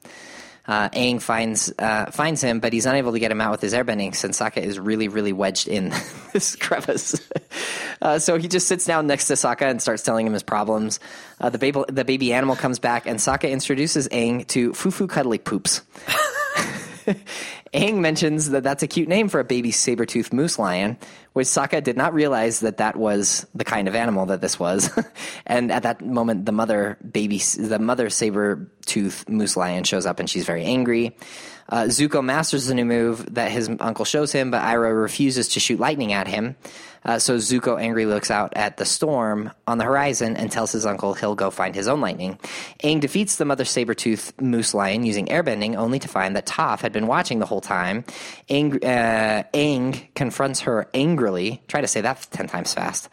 Uh, 0.71 0.87
Aang 0.91 1.21
finds 1.21 1.73
uh, 1.79 2.09
finds 2.11 2.41
him, 2.41 2.61
but 2.61 2.71
he's 2.71 2.85
unable 2.85 3.11
to 3.11 3.19
get 3.19 3.29
him 3.29 3.41
out 3.41 3.51
with 3.51 3.59
his 3.59 3.73
airbending 3.73 4.15
since 4.15 4.39
Sokka 4.39 4.63
is 4.63 4.79
really, 4.79 5.09
really 5.09 5.33
wedged 5.33 5.67
in 5.67 5.89
this 6.33 6.55
crevice. 6.55 7.29
uh, 8.01 8.19
so 8.19 8.37
he 8.37 8.47
just 8.47 8.69
sits 8.69 8.85
down 8.85 9.05
next 9.05 9.27
to 9.27 9.33
Sokka 9.33 9.69
and 9.69 9.81
starts 9.81 10.01
telling 10.01 10.25
him 10.25 10.31
his 10.31 10.43
problems. 10.43 11.01
Uh, 11.41 11.49
the 11.49 11.57
baby 11.57 11.83
the 11.89 12.05
baby 12.05 12.31
animal 12.31 12.55
comes 12.55 12.79
back, 12.79 13.05
and 13.05 13.19
Sokka 13.19 13.51
introduces 13.51 14.07
Aang 14.13 14.47
to 14.47 14.71
Fufu 14.71 15.09
Cuddly 15.09 15.39
Poops. 15.39 15.81
Aang 17.73 17.99
mentions 17.99 18.49
that 18.49 18.63
that's 18.63 18.83
a 18.83 18.87
cute 18.87 19.07
name 19.07 19.29
for 19.29 19.39
a 19.39 19.45
baby 19.45 19.71
saber-toothed 19.71 20.33
moose 20.33 20.59
lion, 20.59 20.97
which 21.31 21.47
Sokka 21.47 21.81
did 21.81 21.95
not 21.95 22.13
realize 22.13 22.59
that 22.59 22.77
that 22.77 22.97
was 22.97 23.45
the 23.55 23.63
kind 23.63 23.87
of 23.87 23.95
animal 23.95 24.25
that 24.25 24.41
this 24.41 24.59
was. 24.59 24.89
and 25.45 25.71
at 25.71 25.83
that 25.83 26.05
moment, 26.05 26.45
the 26.45 26.51
mother 26.51 26.97
baby, 27.09 27.37
the 27.37 27.79
mother 27.79 28.09
saber-toothed 28.09 29.29
moose 29.29 29.55
lion 29.55 29.85
shows 29.85 30.05
up, 30.05 30.19
and 30.19 30.29
she's 30.29 30.45
very 30.45 30.65
angry. 30.65 31.15
Uh, 31.69 31.83
Zuko 31.83 32.21
masters 32.21 32.65
the 32.65 32.75
new 32.75 32.83
move 32.83 33.35
that 33.35 33.51
his 33.51 33.69
uncle 33.79 34.03
shows 34.03 34.33
him, 34.33 34.51
but 34.51 34.61
Iroh 34.61 35.01
refuses 35.01 35.47
to 35.49 35.61
shoot 35.61 35.79
lightning 35.79 36.11
at 36.11 36.27
him. 36.27 36.57
Uh, 37.03 37.17
so 37.17 37.37
Zuko 37.37 37.79
angrily 37.81 38.05
looks 38.05 38.29
out 38.29 38.53
at 38.55 38.77
the 38.77 38.85
storm 38.85 39.51
on 39.67 39.77
the 39.77 39.83
horizon 39.83 40.37
and 40.37 40.51
tells 40.51 40.71
his 40.71 40.85
uncle 40.85 41.13
he'll 41.13 41.35
go 41.35 41.49
find 41.49 41.73
his 41.73 41.87
own 41.87 41.99
lightning. 42.01 42.37
Aang 42.83 42.99
defeats 42.99 43.37
the 43.37 43.45
mother 43.45 43.65
saber-toothed 43.65 44.39
moose 44.41 44.73
lion 44.73 45.03
using 45.03 45.25
airbending, 45.27 45.75
only 45.75 45.99
to 45.99 46.07
find 46.07 46.35
that 46.35 46.45
Toph 46.45 46.81
had 46.81 46.93
been 46.93 47.07
watching 47.07 47.39
the 47.39 47.45
whole 47.45 47.61
time. 47.61 48.03
Aang, 48.49 48.75
uh, 48.83 49.43
Aang 49.53 50.13
confronts 50.13 50.61
her 50.61 50.87
angrily. 50.93 51.61
Try 51.67 51.81
to 51.81 51.87
say 51.87 52.01
that 52.01 52.27
ten 52.31 52.47
times 52.47 52.73
fast. 52.73 53.09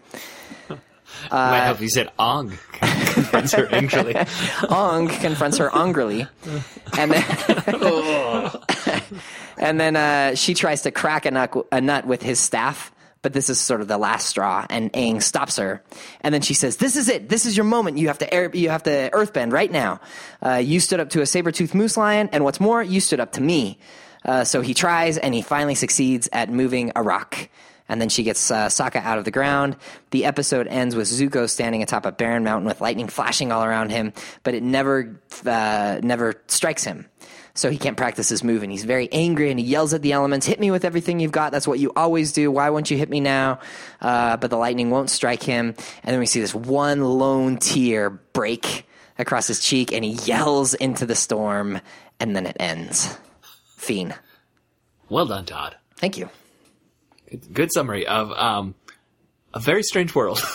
Might 1.31 1.64
help 1.64 1.81
you 1.81 1.88
said 1.88 2.11
Ong. 2.18 2.53
confronts 2.72 3.53
her 3.53 3.66
angrily. 3.74 4.14
Ong 4.68 5.09
confronts 5.09 5.59
her 5.59 5.74
angrily, 5.74 6.27
and 6.96 7.11
then 7.11 7.24
and 9.59 9.81
then 9.81 9.96
uh, 9.96 10.35
she 10.35 10.55
tries 10.55 10.83
to 10.83 10.90
crack 10.90 11.27
a 11.27 11.31
nut, 11.31 11.55
a 11.72 11.81
nut 11.81 12.07
with 12.07 12.22
his 12.22 12.38
staff. 12.38 12.92
But 13.20 13.33
this 13.33 13.50
is 13.50 13.59
sort 13.59 13.81
of 13.81 13.88
the 13.88 13.98
last 13.98 14.28
straw, 14.28 14.64
and 14.70 14.92
Aang 14.92 15.20
stops 15.22 15.57
her, 15.57 15.83
and 16.20 16.33
then 16.33 16.40
she 16.40 16.54
says, 16.54 16.76
"This 16.76 16.94
is 16.94 17.09
it. 17.09 17.28
This 17.28 17.46
is 17.46 17.57
your 17.57 17.64
moment. 17.64 17.98
You 17.98 18.07
have 18.09 18.18
to 18.18 18.33
air, 18.33 18.48
you 18.54 18.70
have 18.70 18.85
to 18.85 19.11
earthbend 19.12 19.52
right 19.52 19.70
now. 19.70 20.00
Uh, 20.40 20.54
you 20.54 20.78
stood 20.78 21.00
up 21.00 21.11
to 21.11 21.20
a 21.20 21.26
saber-toothed 21.26 21.74
moose 21.74 21.96
lion, 21.96 22.28
and 22.33 22.44
what's 22.44 22.61
more, 22.61 22.83
you 22.83 23.00
stood 23.00 23.20
up 23.20 23.33
to 23.33 23.40
me." 23.40 23.78
Uh, 24.24 24.44
so 24.44 24.61
he 24.61 24.74
tries, 24.74 25.18
and 25.18 25.35
he 25.35 25.42
finally 25.42 25.74
succeeds 25.74 26.28
at 26.33 26.50
moving 26.50 26.92
a 26.94 27.02
rock. 27.02 27.48
And 27.88 28.00
then 28.00 28.11
she 28.11 28.22
gets 28.22 28.50
uh, 28.50 28.66
Sokka 28.66 29.02
out 29.02 29.16
of 29.18 29.24
the 29.24 29.31
ground. 29.31 29.76
The 30.11 30.26
episode 30.26 30.66
ends 30.66 30.94
with 30.94 31.09
Zuko 31.09 31.48
standing 31.48 31.83
atop 31.83 32.04
a 32.04 32.12
barren 32.12 32.44
mountain 32.44 32.66
with 32.66 32.83
lightning 32.83 33.09
flashing 33.09 33.50
all 33.50 33.64
around 33.64 33.90
him, 33.90 34.12
but 34.42 34.54
it 34.54 34.62
never, 34.62 35.18
uh, 35.46 35.98
never 36.02 36.35
strikes 36.48 36.85
him. 36.85 37.07
So 37.59 37.71
he 37.71 37.77
can't 37.77 37.97
practice 37.97 38.29
his 38.29 38.44
move, 38.44 38.62
and 38.62 38.71
he's 38.71 38.85
very 38.85 39.09
angry, 39.11 39.51
and 39.51 39.59
he 39.59 39.66
yells 39.66 39.92
at 39.92 40.01
the 40.01 40.12
elements, 40.12 40.47
"Hit 40.47 40.61
me 40.61 40.71
with 40.71 40.85
everything 40.85 41.18
you've 41.18 41.33
got! 41.33 41.51
That's 41.51 41.66
what 41.66 41.81
you 41.81 41.92
always 41.97 42.31
do. 42.31 42.53
Why 42.53 42.71
won't 42.71 42.88
you 42.88 42.97
hit 42.97 43.11
me 43.11 43.18
now?" 43.18 43.59
Uh, 44.01 44.37
but 44.37 44.51
the 44.51 44.57
lightning 44.57 44.90
won't 44.90 45.11
strike 45.11 45.42
him, 45.42 45.75
and 46.05 46.12
then 46.12 46.21
we 46.21 46.27
see 46.27 46.40
this 46.40 46.55
one 46.55 47.03
lone 47.03 47.57
tear 47.57 48.11
break 48.11 48.87
across 49.18 49.49
his 49.49 49.59
cheek, 49.59 49.92
and 49.92 50.05
he 50.05 50.12
yells 50.25 50.75
into 50.75 51.05
the 51.05 51.16
storm, 51.16 51.81
and 52.21 52.37
then 52.37 52.47
it 52.47 52.57
ends. 52.61 53.18
Fiend. 53.77 54.14
Well 55.09 55.27
done, 55.27 55.44
Todd. 55.44 55.77
Thank 55.97 56.16
you. 56.16 56.31
Good, 57.29 57.53
good 57.53 57.73
summary 57.73 58.07
of 58.07 58.31
um, 58.33 58.77
a 59.53 59.59
very 59.59 59.83
strange 59.83 60.14
world. 60.14 60.40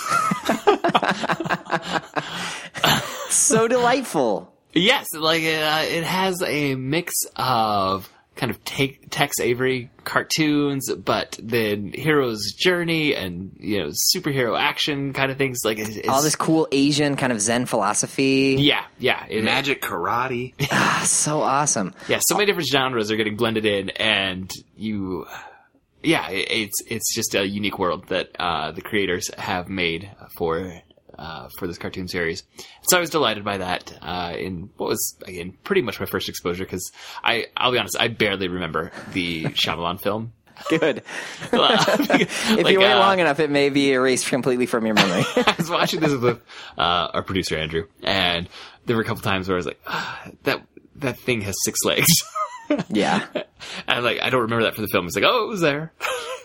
So 3.34 3.68
delightful. 3.68 4.53
Yes, 4.74 5.14
like 5.14 5.44
uh, 5.44 5.84
it 5.88 6.04
has 6.04 6.42
a 6.42 6.76
mix 6.76 7.14
of 7.36 8.10
kind 8.36 8.50
of 8.50 8.64
take 8.64 9.12
Tex 9.12 9.40
Avery 9.40 9.92
cartoons, 10.06 10.92
but 10.92 11.38
then 11.42 11.92
hero's 11.94 12.54
journey 12.54 13.14
and 13.16 13.56
you 13.60 13.78
know 13.80 13.92
superhero 14.16 14.60
action 14.60 15.14
kind 15.14 15.32
of 15.32 15.38
things. 15.38 15.60
Like 15.64 15.78
it's, 15.78 15.90
it's- 15.98 16.10
All 16.10 16.22
this 16.24 16.36
cool 16.36 16.68
Asian 16.72 17.16
kind 17.16 17.32
of 17.32 17.40
Zen 17.40 17.66
philosophy. 17.68 18.56
yeah, 18.60 18.86
yeah, 18.98 19.26
it, 19.30 19.44
Magic 19.44 19.82
karate. 19.82 20.54
Ah, 20.72 21.04
so 21.06 21.42
awesome. 21.42 21.94
yeah. 22.08 22.20
So 22.22 22.36
many 22.36 22.46
different 22.48 22.70
genres 22.70 23.12
are 23.12 23.16
getting 23.16 23.36
blended 23.36 23.66
in, 23.66 23.90
and 23.92 24.52
you, 24.76 25.28
yeah, 26.02 26.30
it, 26.30 26.48
it's 26.50 26.82
it's 26.88 27.14
just 27.14 27.36
a 27.36 27.46
unique 27.48 27.78
world 27.78 28.08
that 28.08 28.32
uh, 28.40 28.72
the 28.72 28.82
creators 28.82 29.30
have 29.38 29.70
made 29.70 30.10
for. 30.38 30.82
Uh, 31.18 31.48
for 31.60 31.68
this 31.68 31.78
cartoon 31.78 32.08
series, 32.08 32.44
so 32.82 32.98
I 32.98 33.00
was 33.00 33.12
delighted 33.12 33.44
by 33.44 33.58
that. 33.58 33.96
Uh, 34.02 34.34
in 34.36 34.70
what 34.78 34.90
was 34.90 35.16
again 35.28 35.56
pretty 35.64 35.82
much 35.84 36.00
my 36.00 36.08
first 36.08 36.28
exposure 36.28 36.64
because 36.64 36.92
I 37.24 37.46
I'll 37.56 37.72
be 37.72 37.78
honest, 37.78 37.98
I 38.00 38.08
barely 38.08 38.48
remember 38.48 38.92
the 39.12 39.44
Shyamalan 39.44 40.02
film. 40.02 40.34
Good. 40.70 41.04
if 41.52 42.70
you 42.70 42.80
wait 42.80 42.96
long 42.96 43.20
enough, 43.20 43.40
it 43.40 43.50
may 43.50 43.70
be 43.70 43.92
erased 43.92 44.28
completely 44.28 44.66
from 44.66 44.86
your 44.86 44.96
memory. 44.96 45.24
I 45.36 45.56
was 45.58 45.70
watching 45.70 46.00
this 46.00 46.14
with 46.14 46.42
uh, 46.78 47.10
our 47.14 47.24
producer 47.24 47.58
Andrew, 47.58 47.88
and 48.04 48.50
there 48.86 48.96
were 48.96 49.02
a 49.02 49.06
couple 49.06 49.22
times 49.22 49.48
where 49.48 49.56
I 49.56 49.60
was 49.60 49.66
like, 49.66 49.80
ah, 49.88 50.30
"That 50.44 50.62
that 50.96 51.18
thing 51.20 51.42
has 51.42 51.56
six 51.64 51.80
legs," 51.84 52.08
yeah. 52.90 53.26
and 53.88 54.04
like 54.04 54.20
I 54.22 54.30
don't 54.30 54.42
remember 54.42 54.64
that 54.64 54.76
for 54.76 54.82
the 54.82 54.88
film. 54.88 55.08
It's 55.08 55.16
like, 55.16 55.26
"Oh, 55.28 55.46
it 55.46 55.50
was 55.50 55.62
there." 55.62 55.92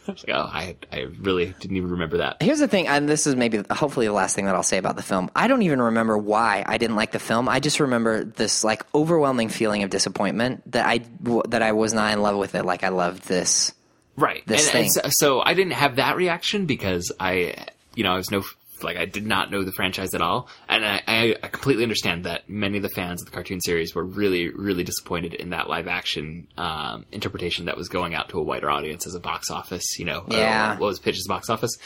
I 0.08 0.12
like, 0.12 0.28
"Oh, 0.28 0.50
I 0.52 0.76
I 0.92 1.06
really 1.20 1.54
didn't 1.60 1.76
even 1.76 1.90
remember 1.90 2.18
that." 2.18 2.42
Here's 2.42 2.58
the 2.58 2.68
thing, 2.68 2.88
and 2.88 3.08
this 3.08 3.26
is 3.26 3.36
maybe 3.36 3.62
hopefully 3.70 4.06
the 4.06 4.12
last 4.12 4.34
thing 4.34 4.46
that 4.46 4.54
I'll 4.54 4.62
say 4.62 4.78
about 4.78 4.96
the 4.96 5.02
film. 5.02 5.30
I 5.36 5.48
don't 5.48 5.62
even 5.62 5.80
remember 5.80 6.16
why 6.16 6.64
I 6.66 6.78
didn't 6.78 6.96
like 6.96 7.12
the 7.12 7.18
film. 7.18 7.48
I 7.48 7.60
just 7.60 7.80
remember 7.80 8.24
this 8.24 8.64
like 8.64 8.82
overwhelming 8.94 9.48
feeling 9.48 9.82
of 9.82 9.90
disappointment 9.90 10.70
that 10.72 10.86
I 10.86 11.00
that 11.48 11.62
I 11.62 11.72
was 11.72 11.92
not 11.92 12.12
in 12.12 12.22
love 12.22 12.36
with 12.36 12.54
it 12.54 12.64
like 12.64 12.84
I 12.84 12.88
loved 12.88 13.24
this. 13.24 13.72
Right. 14.16 14.42
This 14.46 14.68
and, 14.68 14.76
and 14.76 14.92
thing. 14.92 15.02
so, 15.02 15.08
so 15.10 15.40
I 15.40 15.54
didn't 15.54 15.74
have 15.74 15.96
that 15.96 16.16
reaction 16.16 16.66
because 16.66 17.12
I, 17.20 17.54
you 17.94 18.02
know, 18.02 18.12
I 18.12 18.16
was 18.16 18.32
no, 18.32 18.42
like, 18.82 18.96
I 18.96 19.04
did 19.04 19.26
not 19.26 19.50
know 19.50 19.64
the 19.64 19.72
franchise 19.72 20.14
at 20.14 20.20
all. 20.22 20.48
And 20.68 20.84
I, 20.84 21.02
I, 21.06 21.36
I 21.42 21.48
completely 21.48 21.82
understand 21.82 22.24
that 22.24 22.48
many 22.48 22.76
of 22.78 22.82
the 22.82 22.88
fans 22.88 23.22
of 23.22 23.26
the 23.26 23.32
cartoon 23.32 23.60
series 23.60 23.94
were 23.94 24.04
really, 24.04 24.48
really 24.50 24.84
disappointed 24.84 25.34
in 25.34 25.50
that 25.50 25.68
live 25.68 25.88
action, 25.88 26.48
um, 26.56 27.04
interpretation 27.12 27.66
that 27.66 27.76
was 27.76 27.88
going 27.88 28.14
out 28.14 28.28
to 28.30 28.38
a 28.38 28.42
wider 28.42 28.70
audience 28.70 29.06
as 29.06 29.14
a 29.14 29.20
box 29.20 29.50
office, 29.50 29.98
you 29.98 30.04
know, 30.04 30.20
uh, 30.30 30.34
Yeah. 30.36 30.70
what 30.72 30.86
was 30.86 30.98
pitched 30.98 31.18
as 31.18 31.26
box 31.26 31.48
office. 31.50 31.76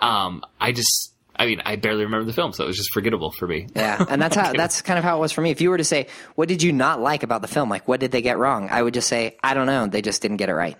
Um, 0.00 0.42
I 0.60 0.72
just, 0.72 1.12
I 1.34 1.46
mean, 1.46 1.62
I 1.64 1.76
barely 1.76 2.04
remember 2.04 2.24
the 2.26 2.32
film, 2.32 2.52
so 2.52 2.64
it 2.64 2.66
was 2.66 2.76
just 2.76 2.92
forgettable 2.92 3.30
for 3.32 3.46
me. 3.46 3.66
Yeah, 3.74 4.04
and 4.08 4.20
that's 4.20 4.36
how 4.40 4.52
that's 4.52 4.82
kind 4.82 4.98
of 4.98 5.04
how 5.04 5.16
it 5.16 5.20
was 5.20 5.32
for 5.32 5.40
me. 5.40 5.50
If 5.50 5.60
you 5.60 5.70
were 5.70 5.78
to 5.78 5.84
say, 5.84 6.08
"What 6.34 6.46
did 6.48 6.62
you 6.62 6.72
not 6.72 7.00
like 7.00 7.22
about 7.22 7.40
the 7.40 7.48
film? 7.48 7.70
Like, 7.70 7.88
what 7.88 8.00
did 8.00 8.10
they 8.12 8.20
get 8.20 8.36
wrong?" 8.38 8.68
I 8.70 8.82
would 8.82 8.92
just 8.94 9.08
say, 9.08 9.36
"I 9.42 9.54
don't 9.54 9.66
know. 9.66 9.86
They 9.86 10.02
just 10.02 10.20
didn't 10.20 10.36
get 10.36 10.50
it 10.50 10.54
right." 10.54 10.76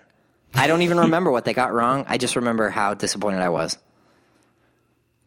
I 0.53 0.67
don't 0.67 0.83
even 0.83 0.99
remember 1.05 1.31
what 1.31 1.45
they 1.45 1.53
got 1.53 1.73
wrong. 1.73 2.05
I 2.07 2.17
just 2.19 2.35
remember 2.35 2.69
how 2.69 2.93
disappointed 2.93 3.41
I 3.41 3.49
was. 3.49 3.77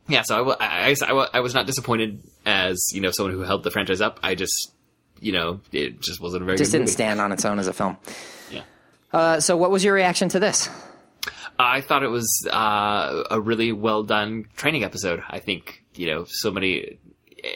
Yeah, 0.09 0.23
so 0.25 0.53
I, 0.61 0.91
I, 0.91 0.95
I, 1.03 1.29
I 1.35 1.41
was 1.41 1.55
not 1.55 1.67
disappointed 1.67 2.23
as, 2.45 2.91
you 2.93 3.01
know, 3.01 3.11
someone 3.11 3.33
who 3.35 3.41
held 3.41 3.65
the 3.65 3.71
franchise 3.71 4.01
up. 4.01 4.21
I 4.23 4.35
just, 4.37 4.73
you 5.21 5.33
know, 5.33 5.61
it 5.73 6.01
just 6.01 6.21
wasn't 6.21 6.43
a 6.43 6.47
very 6.47 6.59
Just 6.59 6.73
didn't 6.73 6.85
movie. 6.85 6.93
stand 6.93 7.21
on 7.21 7.33
its 7.33 7.45
own 7.45 7.59
as 7.59 7.67
a 7.67 7.73
film. 7.73 7.97
Yeah. 8.51 8.63
Uh, 9.13 9.41
so, 9.41 9.57
what 9.57 9.71
was 9.71 9.83
your 9.83 9.95
reaction 9.95 10.29
to 10.31 10.39
this? 10.39 10.69
I 11.59 11.81
thought 11.81 12.03
it 12.03 12.09
was 12.11 12.29
uh, 12.53 13.25
a 13.31 13.41
really 13.41 13.73
well 13.73 14.03
done 14.03 14.45
training 14.57 14.85
episode. 14.85 15.23
I 15.29 15.39
think 15.41 15.83
you 15.95 16.07
know 16.07 16.25
so 16.29 16.51
many. 16.51 16.99
eh, 17.43 17.49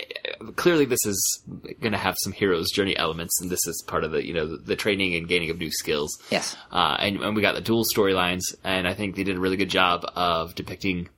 Clearly, 0.56 0.86
this 0.86 1.04
is 1.04 1.42
going 1.80 1.92
to 1.92 1.98
have 1.98 2.14
some 2.18 2.32
hero's 2.32 2.70
journey 2.70 2.96
elements, 2.96 3.40
and 3.42 3.50
this 3.50 3.66
is 3.66 3.84
part 3.86 4.04
of 4.04 4.10
the 4.12 4.26
you 4.26 4.32
know 4.32 4.46
the, 4.46 4.56
the 4.56 4.76
training 4.76 5.14
and 5.16 5.28
gaining 5.28 5.50
of 5.50 5.58
new 5.58 5.70
skills. 5.70 6.18
Yes. 6.30 6.56
uh, 6.72 6.96
and, 6.98 7.20
and 7.20 7.36
we 7.36 7.42
got 7.42 7.54
the 7.54 7.60
dual 7.60 7.84
storylines, 7.84 8.40
and 8.64 8.88
I 8.88 8.94
think 8.94 9.16
they 9.16 9.24
did 9.24 9.36
a 9.36 9.40
really 9.40 9.58
good 9.58 9.68
job 9.70 10.04
of 10.16 10.54
depicting 10.54 11.10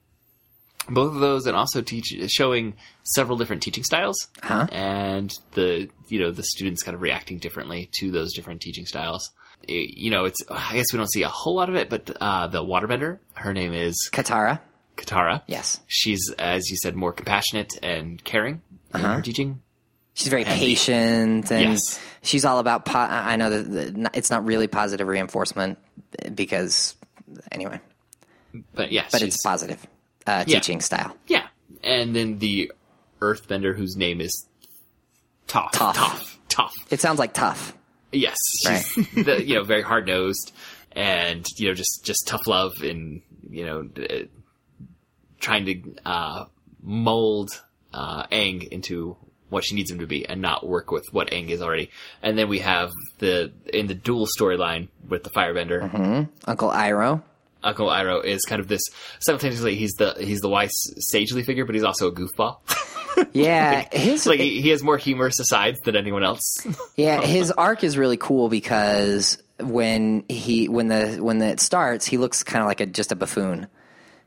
both 0.88 1.14
of 1.14 1.20
those, 1.20 1.46
and 1.46 1.56
also 1.56 1.80
teach 1.82 2.14
showing 2.28 2.74
several 3.04 3.36
different 3.38 3.62
teaching 3.62 3.84
styles, 3.84 4.28
Huh? 4.42 4.66
and 4.72 5.32
the 5.52 5.88
you 6.08 6.18
know 6.20 6.30
the 6.30 6.42
students 6.42 6.82
kind 6.82 6.94
of 6.94 7.02
reacting 7.02 7.38
differently 7.38 7.88
to 8.00 8.10
those 8.10 8.32
different 8.34 8.60
teaching 8.60 8.86
styles. 8.86 9.30
It- 9.68 9.96
you 9.96 10.10
know, 10.10 10.24
it's 10.24 10.40
I 10.50 10.74
guess 10.74 10.92
we 10.92 10.96
don't 10.98 11.10
see 11.12 11.22
a 11.22 11.28
whole 11.28 11.54
lot 11.54 11.68
of 11.68 11.74
it, 11.76 11.88
but 11.88 12.10
uh, 12.20 12.46
the 12.48 12.62
waterbender, 12.64 13.18
her 13.34 13.52
name 13.52 13.72
is 13.72 14.08
Katara. 14.12 14.60
Katara. 14.96 15.42
Yes. 15.46 15.80
She's, 15.86 16.30
as 16.38 16.68
you 16.70 16.76
said, 16.76 16.94
more 16.96 17.12
compassionate 17.12 17.72
and 17.82 18.22
caring 18.24 18.60
in 18.94 19.00
her 19.00 19.22
teaching. 19.22 19.62
She's 20.14 20.28
very 20.28 20.44
And 20.44 20.52
the- 20.52 20.58
patient, 20.58 21.50
and 21.52 21.72
Yes. 21.72 21.98
she's 22.22 22.44
all 22.44 22.58
about. 22.58 22.84
Po- 22.84 22.98
I 22.98 23.36
know 23.36 23.48
that 23.48 23.94
that 24.02 24.16
it's 24.16 24.30
not 24.30 24.44
really 24.44 24.66
positive 24.66 25.06
reinforcement 25.08 25.78
because 26.34 26.94
anyway, 27.50 27.80
But 28.74 28.92
yes, 28.92 29.10
but 29.12 29.22
it's 29.22 29.40
positive 29.42 29.86
uh, 30.26 30.44
Yeah. 30.46 30.58
teaching 30.58 30.80
style. 30.80 31.16
yeah. 31.26 31.46
And 31.82 32.14
then 32.14 32.38
the 32.38 32.70
Earthbender, 33.20 33.76
whose 33.76 33.96
name 33.96 34.20
is 34.20 34.46
Tough. 35.48 35.72
Tough. 35.72 35.96
Tough. 35.96 36.38
Tough. 36.48 36.74
It 36.90 37.00
sounds 37.00 37.18
like 37.18 37.32
tough. 37.34 37.76
Yes, 38.12 38.36
Right. 38.66 38.84
the, 39.24 39.42
you 39.44 39.54
know 39.54 39.64
very 39.64 39.82
hard 39.82 40.06
nosed 40.06 40.52
and 40.92 41.46
you 41.56 41.68
know 41.68 41.74
just 41.74 42.04
just 42.04 42.26
tough 42.26 42.46
love 42.46 42.72
and 42.82 43.22
you 43.50 43.64
know 43.64 43.82
d- 43.84 44.28
trying 45.40 45.64
to 45.66 45.94
uh, 46.04 46.44
mold 46.82 47.62
uh, 47.94 48.24
Aang 48.26 48.66
into 48.68 49.16
what 49.48 49.64
she 49.64 49.74
needs 49.74 49.90
him 49.90 49.98
to 49.98 50.06
be 50.06 50.26
and 50.26 50.40
not 50.40 50.66
work 50.66 50.90
with 50.90 51.04
what 51.10 51.30
Aang 51.30 51.48
is 51.48 51.60
already. 51.60 51.90
And 52.22 52.38
then 52.38 52.48
we 52.48 52.60
have 52.60 52.90
the 53.18 53.52
in 53.72 53.86
the 53.86 53.94
dual 53.94 54.26
storyline 54.38 54.88
with 55.08 55.24
the 55.24 55.30
Firebender. 55.30 56.28
Uncle 56.46 56.68
Iroh. 56.70 57.22
Uncle 57.62 57.88
Iroh 57.88 58.24
is 58.24 58.44
kind 58.44 58.60
of 58.60 58.68
this 58.68 58.82
simultaneously 59.20 59.74
he's 59.76 59.92
the 59.92 60.14
he's 60.18 60.40
the 60.40 60.48
wise 60.48 60.72
sagely 60.98 61.42
figure, 61.42 61.64
but 61.64 61.74
he's 61.74 61.84
also 61.84 62.08
a 62.08 62.12
goofball. 62.12 62.58
Yeah, 63.32 63.88
his 63.92 64.26
like 64.26 64.40
he, 64.40 64.62
he 64.62 64.70
has 64.70 64.82
more 64.82 64.96
humorous 64.96 65.38
asides 65.38 65.80
than 65.80 65.96
anyone 65.96 66.24
else. 66.24 66.66
Yeah, 66.96 67.20
his 67.20 67.50
arc 67.50 67.84
is 67.84 67.96
really 67.98 68.16
cool 68.16 68.48
because 68.48 69.42
when 69.60 70.24
he 70.28 70.68
when 70.68 70.88
the 70.88 71.18
when 71.20 71.40
it 71.42 71.60
starts, 71.60 72.06
he 72.06 72.18
looks 72.18 72.42
kind 72.42 72.62
of 72.62 72.68
like 72.68 72.80
a 72.80 72.86
just 72.86 73.12
a 73.12 73.16
buffoon, 73.16 73.66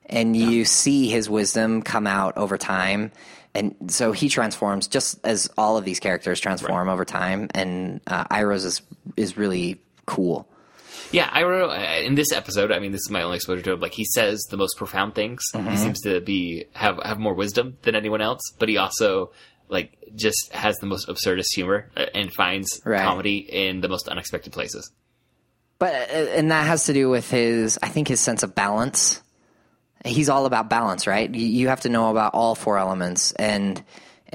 and 0.06 0.36
you 0.36 0.66
see 0.66 1.08
his 1.10 1.30
wisdom 1.30 1.82
come 1.82 2.08
out 2.08 2.38
over 2.38 2.58
time, 2.58 3.12
and 3.54 3.76
so 3.88 4.12
he 4.12 4.30
transforms 4.30 4.88
just 4.88 5.20
as 5.26 5.50
all 5.58 5.78
of 5.78 5.86
these 5.86 6.00
characters 6.00 6.40
transform 6.40 6.90
over 6.90 7.06
time, 7.06 7.50
and 7.54 8.02
uh, 8.08 8.26
Iroh's 8.26 8.66
is 8.66 8.82
is 9.18 9.38
really 9.38 9.82
cool. 10.06 10.48
Yeah, 11.12 11.30
I 11.32 11.44
wrote 11.44 11.70
uh, 11.70 12.02
in 12.04 12.16
this 12.16 12.32
episode. 12.32 12.72
I 12.72 12.80
mean, 12.80 12.92
this 12.92 13.02
is 13.02 13.10
my 13.10 13.22
only 13.22 13.36
exposure 13.38 13.62
to 13.62 13.74
him. 13.74 13.80
Like 13.80 13.94
he 13.94 14.06
says 14.06 14.42
the 14.50 14.58
most 14.58 14.78
profound 14.78 15.16
things. 15.16 15.44
Mm-hmm. 15.54 15.70
He 15.70 15.78
seems 15.78 16.02
to 16.02 16.20
be 16.22 16.66
have 16.74 17.00
have 17.04 17.20
more 17.20 17.34
wisdom 17.34 17.78
than 17.84 17.96
anyone 17.96 18.22
else, 18.22 18.42
but 18.60 18.70
he 18.70 18.78
also 18.78 19.32
like 19.70 19.98
just 20.16 20.52
has 20.54 20.78
the 20.78 20.86
most 20.86 21.08
absurdist 21.08 21.54
humor 21.56 21.90
uh, 21.98 22.06
and 22.14 22.32
finds 22.34 22.82
Right. 22.86 23.02
comedy 23.02 23.38
in 23.38 23.82
the 23.82 23.88
most 23.90 24.08
unexpected 24.08 24.54
places. 24.54 24.92
But 25.80 25.94
uh, 25.94 26.14
and 26.14 26.52
that 26.52 26.68
has 26.68 26.86
to 26.86 26.94
do 26.94 27.10
with 27.10 27.30
his, 27.30 27.78
I 27.82 27.90
think, 27.90 28.08
his 28.08 28.20
sense 28.20 28.44
of 28.44 28.56
balance. 28.56 29.22
He's 30.06 30.30
all 30.30 30.46
about 30.46 30.70
balance, 30.70 31.08
right? 31.08 31.34
You, 31.34 31.48
you 31.48 31.68
have 31.70 31.82
to 31.82 31.90
know 31.90 32.12
about 32.12 32.34
all 32.36 32.54
four 32.56 32.78
elements, 32.78 33.32
and 33.34 33.84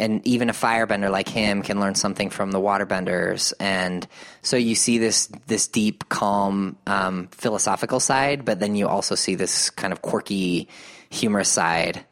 and 0.00 0.26
even 0.26 0.48
a 0.48 0.52
firebender 0.52 1.10
like 1.10 1.28
him 1.28 1.62
can 1.62 1.78
learn 1.78 1.94
something 1.94 2.30
from 2.30 2.50
the 2.50 2.58
waterbenders, 2.58 3.52
and 3.60 4.06
so 4.42 4.56
you 4.56 4.74
see 4.74 4.98
this 4.98 5.26
this 5.46 5.68
deep, 5.68 6.08
calm, 6.08 6.76
um, 6.86 7.28
philosophical 7.28 8.00
side, 8.00 8.44
but 8.44 8.58
then 8.58 8.74
you 8.74 8.88
also 8.88 9.14
see 9.14 9.34
this 9.34 9.70
kind 9.70 9.92
of 9.92 10.02
quirky, 10.02 10.68
humorous 11.10 11.50
side, 11.50 12.04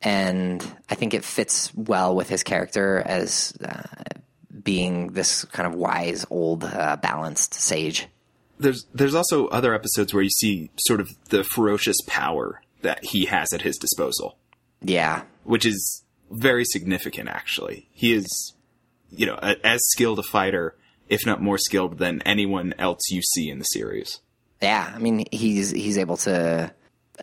and 0.00 0.64
I 0.88 0.94
think 0.94 1.12
it 1.14 1.24
fits 1.24 1.74
well 1.74 2.14
with 2.14 2.28
his 2.28 2.42
character 2.42 3.02
as 3.04 3.52
uh, 3.62 3.82
being 4.62 5.08
this 5.12 5.44
kind 5.46 5.66
of 5.66 5.74
wise, 5.74 6.24
old, 6.30 6.64
uh, 6.64 6.96
balanced 6.96 7.54
sage. 7.54 8.06
There's 8.58 8.86
there's 8.94 9.14
also 9.14 9.48
other 9.48 9.74
episodes 9.74 10.14
where 10.14 10.22
you 10.22 10.30
see 10.30 10.70
sort 10.78 11.00
of 11.00 11.10
the 11.28 11.44
ferocious 11.44 11.96
power 12.06 12.62
that 12.82 13.04
he 13.04 13.26
has 13.26 13.52
at 13.52 13.62
his 13.62 13.76
disposal, 13.76 14.38
Yeah, 14.80 15.22
which 15.44 15.66
is 15.66 16.04
very 16.30 16.64
significant. 16.64 17.28
Actually, 17.28 17.88
he 17.92 18.12
is, 18.12 18.54
you 19.10 19.26
know, 19.26 19.38
a, 19.42 19.56
as 19.64 19.80
skilled 19.88 20.18
a 20.18 20.22
fighter, 20.22 20.76
if 21.08 21.26
not 21.26 21.40
more 21.40 21.58
skilled 21.58 21.98
than 21.98 22.22
anyone 22.22 22.74
else 22.78 23.10
you 23.10 23.22
see 23.22 23.48
in 23.48 23.58
the 23.58 23.64
series. 23.64 24.20
Yeah, 24.62 24.90
I 24.94 24.98
mean 24.98 25.26
he's 25.30 25.70
he's 25.70 25.98
able 25.98 26.16
to 26.18 26.72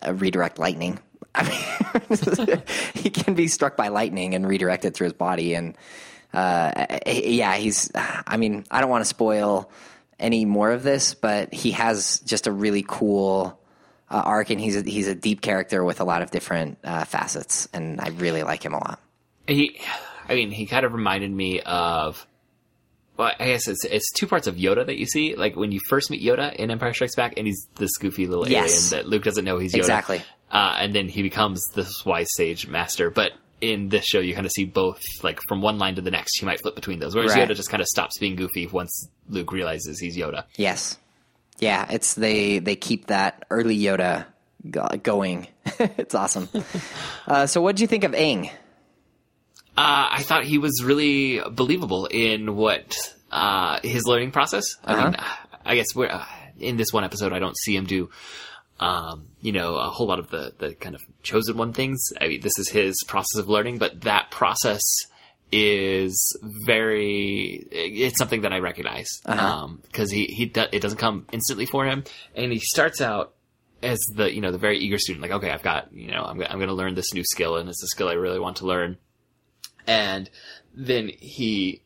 uh, 0.06 0.14
redirect 0.14 0.58
lightning. 0.58 1.00
I 1.34 1.48
mean, 1.48 2.62
he 2.94 3.10
can 3.10 3.34
be 3.34 3.48
struck 3.48 3.76
by 3.76 3.88
lightning 3.88 4.34
and 4.34 4.46
redirect 4.46 4.84
it 4.84 4.94
through 4.94 5.06
his 5.06 5.14
body, 5.14 5.54
and 5.54 5.76
uh, 6.32 6.98
yeah, 7.06 7.54
he's. 7.56 7.90
I 7.94 8.36
mean, 8.36 8.64
I 8.70 8.80
don't 8.80 8.90
want 8.90 9.02
to 9.02 9.08
spoil 9.08 9.70
any 10.18 10.44
more 10.44 10.70
of 10.70 10.82
this, 10.82 11.14
but 11.14 11.52
he 11.52 11.72
has 11.72 12.20
just 12.20 12.46
a 12.46 12.52
really 12.52 12.84
cool 12.86 13.58
uh, 14.10 14.22
arc, 14.24 14.50
and 14.50 14.60
he's 14.60 14.76
a, 14.76 14.82
he's 14.82 15.08
a 15.08 15.14
deep 15.14 15.40
character 15.40 15.84
with 15.84 16.00
a 16.00 16.04
lot 16.04 16.22
of 16.22 16.30
different 16.30 16.78
uh, 16.84 17.04
facets, 17.04 17.68
and 17.72 18.00
I 18.00 18.08
really 18.10 18.42
like 18.42 18.64
him 18.64 18.74
a 18.74 18.78
lot. 18.78 19.00
He, 19.46 19.78
I 20.28 20.34
mean, 20.34 20.50
he 20.50 20.66
kind 20.66 20.84
of 20.86 20.92
reminded 20.92 21.30
me 21.30 21.60
of. 21.60 22.26
Well, 23.16 23.30
I 23.38 23.46
guess 23.46 23.68
it's 23.68 23.84
it's 23.84 24.10
two 24.12 24.26
parts 24.26 24.48
of 24.48 24.56
Yoda 24.56 24.84
that 24.86 24.96
you 24.98 25.06
see. 25.06 25.36
Like 25.36 25.54
when 25.54 25.70
you 25.70 25.78
first 25.88 26.10
meet 26.10 26.20
Yoda 26.20 26.52
in 26.56 26.70
Empire 26.72 26.92
Strikes 26.92 27.14
Back, 27.14 27.34
and 27.36 27.46
he's 27.46 27.68
this 27.76 27.96
goofy 27.98 28.26
little 28.26 28.48
Yes. 28.48 28.92
alien 28.92 29.04
that 29.04 29.08
Luke 29.08 29.22
doesn't 29.22 29.44
know 29.44 29.58
he's 29.58 29.72
Yoda. 29.72 29.78
Exactly. 29.78 30.22
Uh, 30.50 30.76
and 30.80 30.92
then 30.94 31.08
he 31.08 31.22
becomes 31.22 31.64
this 31.74 32.04
wise 32.04 32.34
sage 32.34 32.66
master. 32.66 33.10
But 33.10 33.32
in 33.60 33.88
this 33.88 34.04
show, 34.04 34.18
you 34.18 34.34
kind 34.34 34.46
of 34.46 34.52
see 34.52 34.64
both, 34.64 35.00
like 35.22 35.38
from 35.48 35.62
one 35.62 35.78
line 35.78 35.94
to 35.94 36.00
the 36.02 36.10
next, 36.10 36.38
he 36.40 36.44
might 36.46 36.60
flip 36.60 36.74
between 36.74 36.98
those. 36.98 37.14
Whereas 37.14 37.34
Right. 37.34 37.48
Yoda 37.48 37.54
just 37.54 37.70
kind 37.70 37.80
of 37.80 37.86
stops 37.86 38.18
being 38.18 38.34
goofy 38.34 38.66
once 38.66 39.08
Luke 39.28 39.52
realizes 39.52 40.00
he's 40.00 40.16
Yoda. 40.16 40.44
Yes, 40.56 40.98
yeah, 41.64 41.86
it's 41.88 42.12
they 42.12 42.58
they 42.58 42.76
keep 42.76 43.06
that 43.06 43.46
early 43.50 43.78
Yoda 43.78 44.26
going. 45.02 45.48
it's 45.78 46.14
awesome. 46.14 46.50
uh, 47.26 47.46
so, 47.46 47.62
what 47.62 47.76
do 47.76 47.82
you 47.82 47.86
think 47.86 48.04
of 48.04 48.12
Aang? 48.12 48.50
Uh, 49.76 50.06
I 50.12 50.22
thought 50.22 50.44
he 50.44 50.58
was 50.58 50.84
really 50.84 51.40
believable 51.50 52.04
in 52.04 52.54
what 52.54 52.94
uh, 53.32 53.80
his 53.82 54.04
learning 54.04 54.30
process. 54.30 54.64
I 54.84 55.04
mean, 55.04 55.16
I 55.64 55.74
guess 55.74 55.86
we're, 55.94 56.10
uh, 56.10 56.24
in 56.58 56.76
this 56.76 56.92
one 56.92 57.02
episode, 57.02 57.32
I 57.32 57.38
don't 57.38 57.56
see 57.56 57.74
him 57.74 57.86
do, 57.86 58.10
um, 58.78 59.26
you 59.40 59.50
know, 59.50 59.74
a 59.76 59.88
whole 59.88 60.06
lot 60.06 60.20
of 60.20 60.28
the, 60.30 60.52
the 60.58 60.74
kind 60.74 60.94
of 60.94 61.00
chosen 61.22 61.56
one 61.56 61.72
things. 61.72 62.12
I 62.20 62.28
mean, 62.28 62.40
this 62.40 62.56
is 62.58 62.68
his 62.68 62.94
process 63.08 63.40
of 63.40 63.48
learning, 63.48 63.78
but 63.78 64.02
that 64.02 64.30
process 64.30 64.82
is 65.54 66.36
very, 66.66 67.66
it's 67.70 68.18
something 68.18 68.42
that 68.42 68.52
I 68.52 68.58
recognize. 68.58 69.08
Um, 69.26 69.82
cause 69.92 70.10
he, 70.10 70.26
he, 70.26 70.46
do, 70.46 70.64
it 70.72 70.80
doesn't 70.80 70.98
come 70.98 71.26
instantly 71.32 71.66
for 71.66 71.84
him. 71.86 72.04
And 72.34 72.52
he 72.52 72.58
starts 72.58 73.00
out 73.00 73.34
as 73.82 74.00
the, 74.14 74.34
you 74.34 74.40
know, 74.40 74.50
the 74.50 74.58
very 74.58 74.78
eager 74.78 74.98
student, 74.98 75.22
like, 75.22 75.30
okay, 75.30 75.50
I've 75.50 75.62
got, 75.62 75.92
you 75.92 76.10
know, 76.10 76.22
I'm, 76.22 76.40
I'm 76.42 76.58
going 76.58 76.68
to 76.68 76.74
learn 76.74 76.94
this 76.94 77.12
new 77.14 77.24
skill 77.24 77.56
and 77.56 77.68
it's 77.68 77.82
a 77.82 77.88
skill 77.88 78.08
I 78.08 78.14
really 78.14 78.40
want 78.40 78.56
to 78.58 78.66
learn 78.66 78.96
and 79.86 80.30
then 80.74 81.10
he 81.20 81.82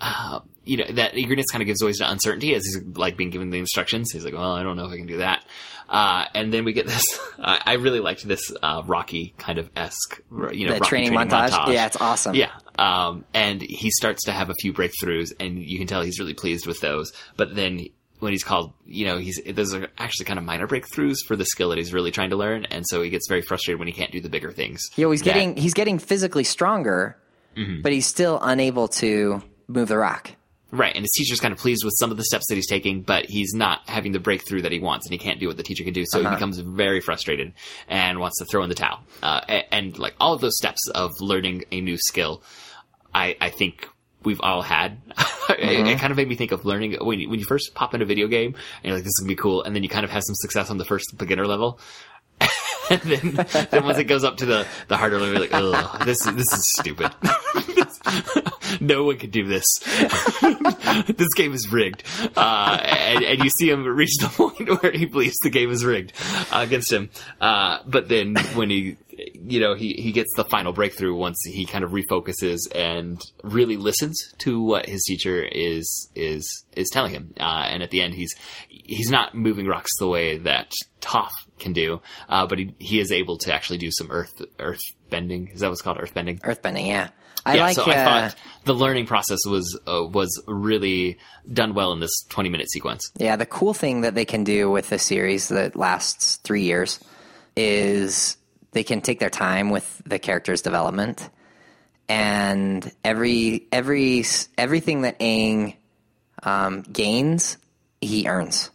uh, 0.00 0.40
you 0.64 0.76
know 0.76 0.84
that 0.92 1.16
eagerness 1.16 1.46
kind 1.50 1.62
of 1.62 1.66
gives 1.66 1.82
way 1.82 1.92
to 1.92 2.10
uncertainty 2.10 2.54
as 2.54 2.64
he's 2.64 2.82
like 2.96 3.16
being 3.16 3.30
given 3.30 3.50
the 3.50 3.58
instructions 3.58 4.10
he's 4.12 4.24
like 4.24 4.34
well 4.34 4.52
i 4.52 4.62
don't 4.62 4.76
know 4.76 4.84
if 4.84 4.92
i 4.92 4.96
can 4.96 5.06
do 5.06 5.18
that 5.18 5.44
uh, 5.88 6.24
and 6.34 6.52
then 6.52 6.64
we 6.64 6.72
get 6.72 6.84
this 6.84 7.04
I 7.38 7.62
I 7.64 7.72
really 7.74 8.00
liked 8.00 8.26
this 8.26 8.52
uh, 8.62 8.82
rocky 8.86 9.34
kind 9.38 9.58
of 9.58 9.70
esque 9.76 10.20
you 10.50 10.66
know 10.66 10.74
The 10.74 10.80
Rocky 10.80 10.88
training, 10.88 11.12
montage? 11.12 11.72
Yeah, 11.72 11.86
it's 11.86 11.96
awesome. 12.00 12.34
yeah 12.34 12.50
um, 12.78 13.24
and 13.34 13.60
he 13.62 13.90
starts 13.90 14.24
to 14.24 14.32
have 14.32 14.50
a 14.50 14.54
few 14.60 14.72
breakthroughs 14.72 15.32
and 15.40 15.58
you 15.62 15.78
can 15.78 15.86
tell 15.86 16.02
he's 16.02 16.18
really 16.18 16.34
pleased 16.34 16.66
with 16.66 16.80
those 16.80 17.12
but 17.36 17.54
then 17.54 17.86
when 18.18 18.32
he's 18.32 18.44
called, 18.44 18.72
you 18.86 19.04
know, 19.04 19.18
he's 19.18 19.38
those 19.46 19.74
are 19.74 19.88
actually 19.98 20.24
kind 20.24 20.38
of 20.38 20.44
minor 20.46 20.66
breakthroughs 20.66 21.16
for 21.26 21.36
the 21.36 21.44
skill 21.44 21.68
that 21.68 21.76
he's 21.76 21.92
really 21.92 22.10
trying 22.10 22.30
to 22.30 22.36
learn, 22.36 22.64
and 22.64 22.82
so 22.88 23.02
he 23.02 23.10
gets 23.10 23.28
very 23.28 23.42
frustrated 23.42 23.78
when 23.78 23.88
he 23.88 23.92
can't 23.92 24.10
do 24.10 24.22
the 24.22 24.30
bigger 24.30 24.50
things. 24.50 24.80
Yo, 24.96 25.10
he's 25.10 25.20
that- 25.20 25.34
getting 25.34 25.54
he's 25.58 25.74
getting 25.74 25.98
physically 25.98 26.42
stronger, 26.42 27.18
but 27.82 27.92
he's 27.92 28.06
still 28.06 28.38
unable 28.42 28.88
to 28.88 29.42
move 29.68 29.88
the 29.88 29.98
rock. 29.98 30.30
Right, 30.72 30.94
and 30.94 31.02
his 31.04 31.10
teacher's 31.14 31.40
kind 31.40 31.52
of 31.52 31.58
pleased 31.58 31.84
with 31.84 31.92
some 31.98 32.10
of 32.10 32.16
the 32.16 32.24
steps 32.24 32.46
that 32.48 32.54
he's 32.54 32.66
taking, 32.66 33.02
but 33.02 33.26
he's 33.26 33.52
not 33.52 33.82
having 33.86 34.12
the 34.12 34.18
breakthrough 34.18 34.62
that 34.62 34.72
he 34.72 34.80
wants, 34.80 35.04
and 35.06 35.12
he 35.12 35.18
can't 35.18 35.38
do 35.38 35.46
what 35.46 35.58
the 35.58 35.62
teacher 35.62 35.84
can 35.84 35.92
do. 35.92 36.04
So 36.06 36.18
he 36.18 36.24
becomes 36.36 36.58
very 36.58 37.00
frustrated 37.02 37.52
and 37.86 38.18
wants 38.18 38.38
to 38.38 38.46
throw 38.46 38.62
in 38.62 38.70
the 38.70 38.74
towel. 38.74 39.00
Uh, 39.22 39.42
a- 39.46 39.74
and, 39.74 39.98
like 39.98 40.14
all 40.18 40.32
of 40.32 40.40
those 40.40 40.56
steps 40.56 40.88
of 40.88 41.12
learning 41.20 41.64
a 41.70 41.80
new 41.82 41.98
skill, 41.98 42.42
I, 43.16 43.36
I 43.40 43.48
think 43.48 43.88
we've 44.22 44.40
all 44.42 44.60
had. 44.60 44.98
it, 45.50 45.86
it 45.86 45.98
kind 45.98 46.10
of 46.10 46.18
made 46.18 46.28
me 46.28 46.34
think 46.34 46.52
of 46.52 46.66
learning 46.66 46.98
when 47.00 47.18
you, 47.18 47.30
when 47.30 47.38
you 47.38 47.46
first 47.46 47.74
pop 47.74 47.94
in 47.94 48.02
a 48.02 48.04
video 48.04 48.28
game 48.28 48.54
and 48.54 48.84
you're 48.84 48.94
like, 48.94 49.04
"This 49.04 49.12
is 49.12 49.20
gonna 49.20 49.28
be 49.28 49.36
cool," 49.36 49.62
and 49.62 49.74
then 49.74 49.82
you 49.82 49.88
kind 49.88 50.04
of 50.04 50.10
have 50.10 50.22
some 50.22 50.34
success 50.34 50.70
on 50.70 50.76
the 50.76 50.84
first 50.84 51.16
beginner 51.16 51.46
level. 51.46 51.80
and 52.90 53.00
then, 53.00 53.46
then 53.70 53.84
once 53.84 53.98
it 53.98 54.04
goes 54.04 54.22
up 54.22 54.36
to 54.36 54.46
the, 54.46 54.66
the 54.88 54.96
harder 54.96 55.18
level, 55.18 55.32
you're 55.32 55.40
like, 55.40 55.54
ugh, 55.54 56.04
this, 56.04 56.22
this 56.24 56.52
is 56.52 56.72
stupid. 56.74 57.10
no 58.80 59.04
one 59.04 59.16
can 59.16 59.30
do 59.30 59.46
this. 59.46 59.64
this 61.08 61.32
game 61.34 61.54
is 61.54 61.72
rigged. 61.72 62.02
Uh, 62.36 62.78
and, 62.82 63.24
and 63.24 63.42
you 63.42 63.50
see 63.50 63.70
him 63.70 63.84
reach 63.84 64.14
the 64.20 64.28
point 64.28 64.82
where 64.82 64.92
he 64.92 65.06
believes 65.06 65.36
the 65.42 65.50
game 65.50 65.70
is 65.70 65.84
rigged 65.84 66.12
uh, 66.52 66.60
against 66.60 66.92
him. 66.92 67.10
Uh, 67.40 67.78
but 67.86 68.08
then 68.08 68.36
when 68.54 68.70
he, 68.70 68.96
you 69.48 69.60
know, 69.60 69.74
he, 69.74 69.94
he 69.94 70.12
gets 70.12 70.30
the 70.36 70.44
final 70.44 70.72
breakthrough 70.72 71.14
once 71.14 71.38
he 71.44 71.66
kind 71.66 71.84
of 71.84 71.92
refocuses 71.92 72.58
and 72.74 73.20
really 73.42 73.76
listens 73.76 74.34
to 74.38 74.60
what 74.60 74.86
his 74.86 75.04
teacher 75.04 75.42
is, 75.42 76.10
is, 76.14 76.64
is 76.74 76.88
telling 76.90 77.12
him. 77.12 77.32
Uh, 77.38 77.66
and 77.68 77.82
at 77.82 77.90
the 77.90 78.02
end, 78.02 78.14
he's, 78.14 78.34
he's 78.68 79.10
not 79.10 79.34
moving 79.34 79.66
rocks 79.66 79.90
the 79.98 80.08
way 80.08 80.38
that 80.38 80.72
Toph 81.00 81.30
can 81.58 81.72
do, 81.72 82.00
uh, 82.28 82.46
but 82.46 82.58
he, 82.58 82.74
he 82.78 83.00
is 83.00 83.12
able 83.12 83.38
to 83.38 83.54
actually 83.54 83.78
do 83.78 83.90
some 83.90 84.10
earth, 84.10 84.42
earth 84.58 84.82
bending. 85.10 85.48
Is 85.48 85.60
that 85.60 85.68
what's 85.68 85.82
called 85.82 85.98
earth 86.00 86.14
bending? 86.14 86.38
Earthbending, 86.38 86.88
yeah. 86.88 87.10
I 87.46 87.54
yeah, 87.54 87.62
like. 87.62 87.76
so 87.76 87.82
uh, 87.82 87.86
I 87.86 88.04
thought 88.04 88.36
the 88.64 88.74
learning 88.74 89.06
process 89.06 89.38
was 89.46 89.78
uh, 89.86 90.04
was 90.04 90.42
really 90.48 91.16
done 91.52 91.74
well 91.74 91.92
in 91.92 92.00
this 92.00 92.24
20 92.28 92.48
minute 92.48 92.68
sequence. 92.68 93.08
Yeah, 93.16 93.36
the 93.36 93.46
cool 93.46 93.72
thing 93.72 94.00
that 94.00 94.16
they 94.16 94.24
can 94.24 94.42
do 94.42 94.68
with 94.68 94.90
a 94.90 94.98
series 94.98 95.48
that 95.48 95.76
lasts 95.76 96.36
three 96.38 96.62
years 96.62 96.98
is 97.56 98.36
they 98.76 98.84
can 98.84 99.00
take 99.00 99.18
their 99.18 99.30
time 99.30 99.70
with 99.70 100.02
the 100.04 100.18
character's 100.18 100.60
development, 100.60 101.30
and 102.10 102.92
every 103.02 103.66
every 103.72 104.22
everything 104.58 105.00
that 105.00 105.18
Aang 105.18 105.76
um, 106.42 106.82
gains, 106.82 107.56
he 108.02 108.28
earns. 108.28 108.70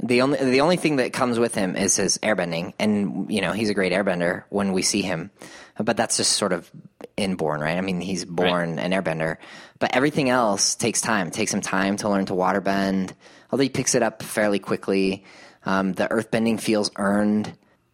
The 0.00 0.22
only 0.22 0.38
the 0.38 0.60
only 0.60 0.76
thing 0.76 0.96
that 0.96 1.12
comes 1.12 1.40
with 1.40 1.52
him 1.52 1.74
is 1.74 1.96
his 1.96 2.18
airbending, 2.18 2.74
and 2.78 3.28
you 3.28 3.40
know 3.40 3.50
he's 3.50 3.70
a 3.70 3.74
great 3.74 3.92
airbender 3.92 4.44
when 4.50 4.70
we 4.72 4.82
see 4.82 5.02
him, 5.02 5.32
but 5.78 5.96
that's 5.96 6.16
just 6.16 6.32
sort 6.32 6.52
of 6.52 6.70
inborn, 7.16 7.60
right? 7.60 7.78
I 7.78 7.80
mean, 7.80 8.00
he's 8.00 8.24
born 8.24 8.78
an 8.78 8.92
airbender, 8.92 9.38
but 9.80 9.96
everything 9.96 10.30
else 10.30 10.76
takes 10.76 11.00
time. 11.00 11.26
It 11.26 11.32
takes 11.32 11.52
him 11.52 11.60
time 11.60 11.96
to 11.98 12.08
learn 12.08 12.26
to 12.26 12.34
waterbend. 12.34 13.14
Although 13.50 13.64
he 13.64 13.68
picks 13.68 13.96
it 13.96 14.04
up 14.04 14.22
fairly 14.22 14.60
quickly, 14.60 15.24
um, 15.66 15.92
the 15.92 16.06
earthbending 16.06 16.60
feels 16.60 16.92
earned, 16.94 17.52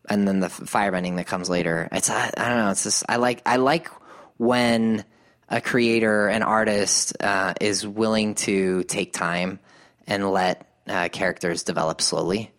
and 0.09 0.27
then 0.27 0.41
the 0.41 0.47
f- 0.47 0.61
firebending 0.61 1.17
that 1.17 1.27
comes 1.27 1.49
later. 1.51 1.89
It's 1.93 2.11
I, 2.11 2.31
I 2.37 2.49
don't 2.49 2.59
know. 2.59 2.71
It's 2.71 2.85
just 2.85 3.05
I 3.09 3.17
like 3.17 3.43
I 3.47 3.57
like 3.57 3.89
when 4.37 5.05
a 5.49 5.61
creator, 5.61 6.29
an 6.29 6.43
artist, 6.43 7.17
uh, 7.21 7.55
is 7.61 7.87
willing 7.87 8.35
to 8.37 8.83
take 8.85 9.13
time 9.13 9.59
and 10.07 10.31
let 10.31 10.67
uh, 10.87 11.09
characters 11.11 11.63
develop 11.63 12.01
slowly. 12.01 12.51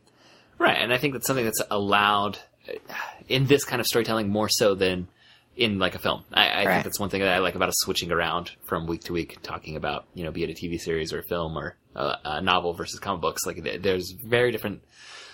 Right, 0.58 0.78
and 0.78 0.92
I 0.94 0.98
think 0.98 1.14
that's 1.14 1.28
something 1.28 1.46
that's 1.46 1.62
allowed 1.72 2.38
uh, 2.68 2.74
in 3.28 3.46
this 3.46 3.64
kind 3.64 3.80
of 3.80 3.88
storytelling 3.88 4.30
more 4.30 4.50
so 4.50 4.76
than 4.76 5.08
in 5.56 5.78
like 5.80 5.96
a 5.96 6.00
film. 6.00 6.24
I, 6.34 6.48
I 6.48 6.66
Right. 6.66 6.74
think 6.74 6.84
that's 6.86 7.00
one 7.00 7.10
thing 7.10 7.22
that 7.22 7.30
I 7.34 7.40
like 7.40 7.56
about 7.56 7.70
us 7.70 7.76
switching 7.80 8.12
around 8.12 8.52
from 8.66 8.88
week 8.88 9.04
to 9.06 9.14
week, 9.14 9.38
talking 9.44 9.76
about 9.76 10.06
you 10.14 10.24
know, 10.24 10.32
be 10.32 10.44
it 10.44 10.50
a 10.50 10.54
TV 10.54 10.80
series 10.80 11.14
or 11.14 11.20
a 11.20 11.24
film 11.24 11.58
or 11.58 11.76
a, 11.96 12.16
a 12.26 12.42
novel 12.42 12.74
versus 12.74 13.00
comic 13.00 13.22
books. 13.22 13.46
Like 13.46 13.82
there's 13.82 14.12
very 14.12 14.52
different 14.52 14.82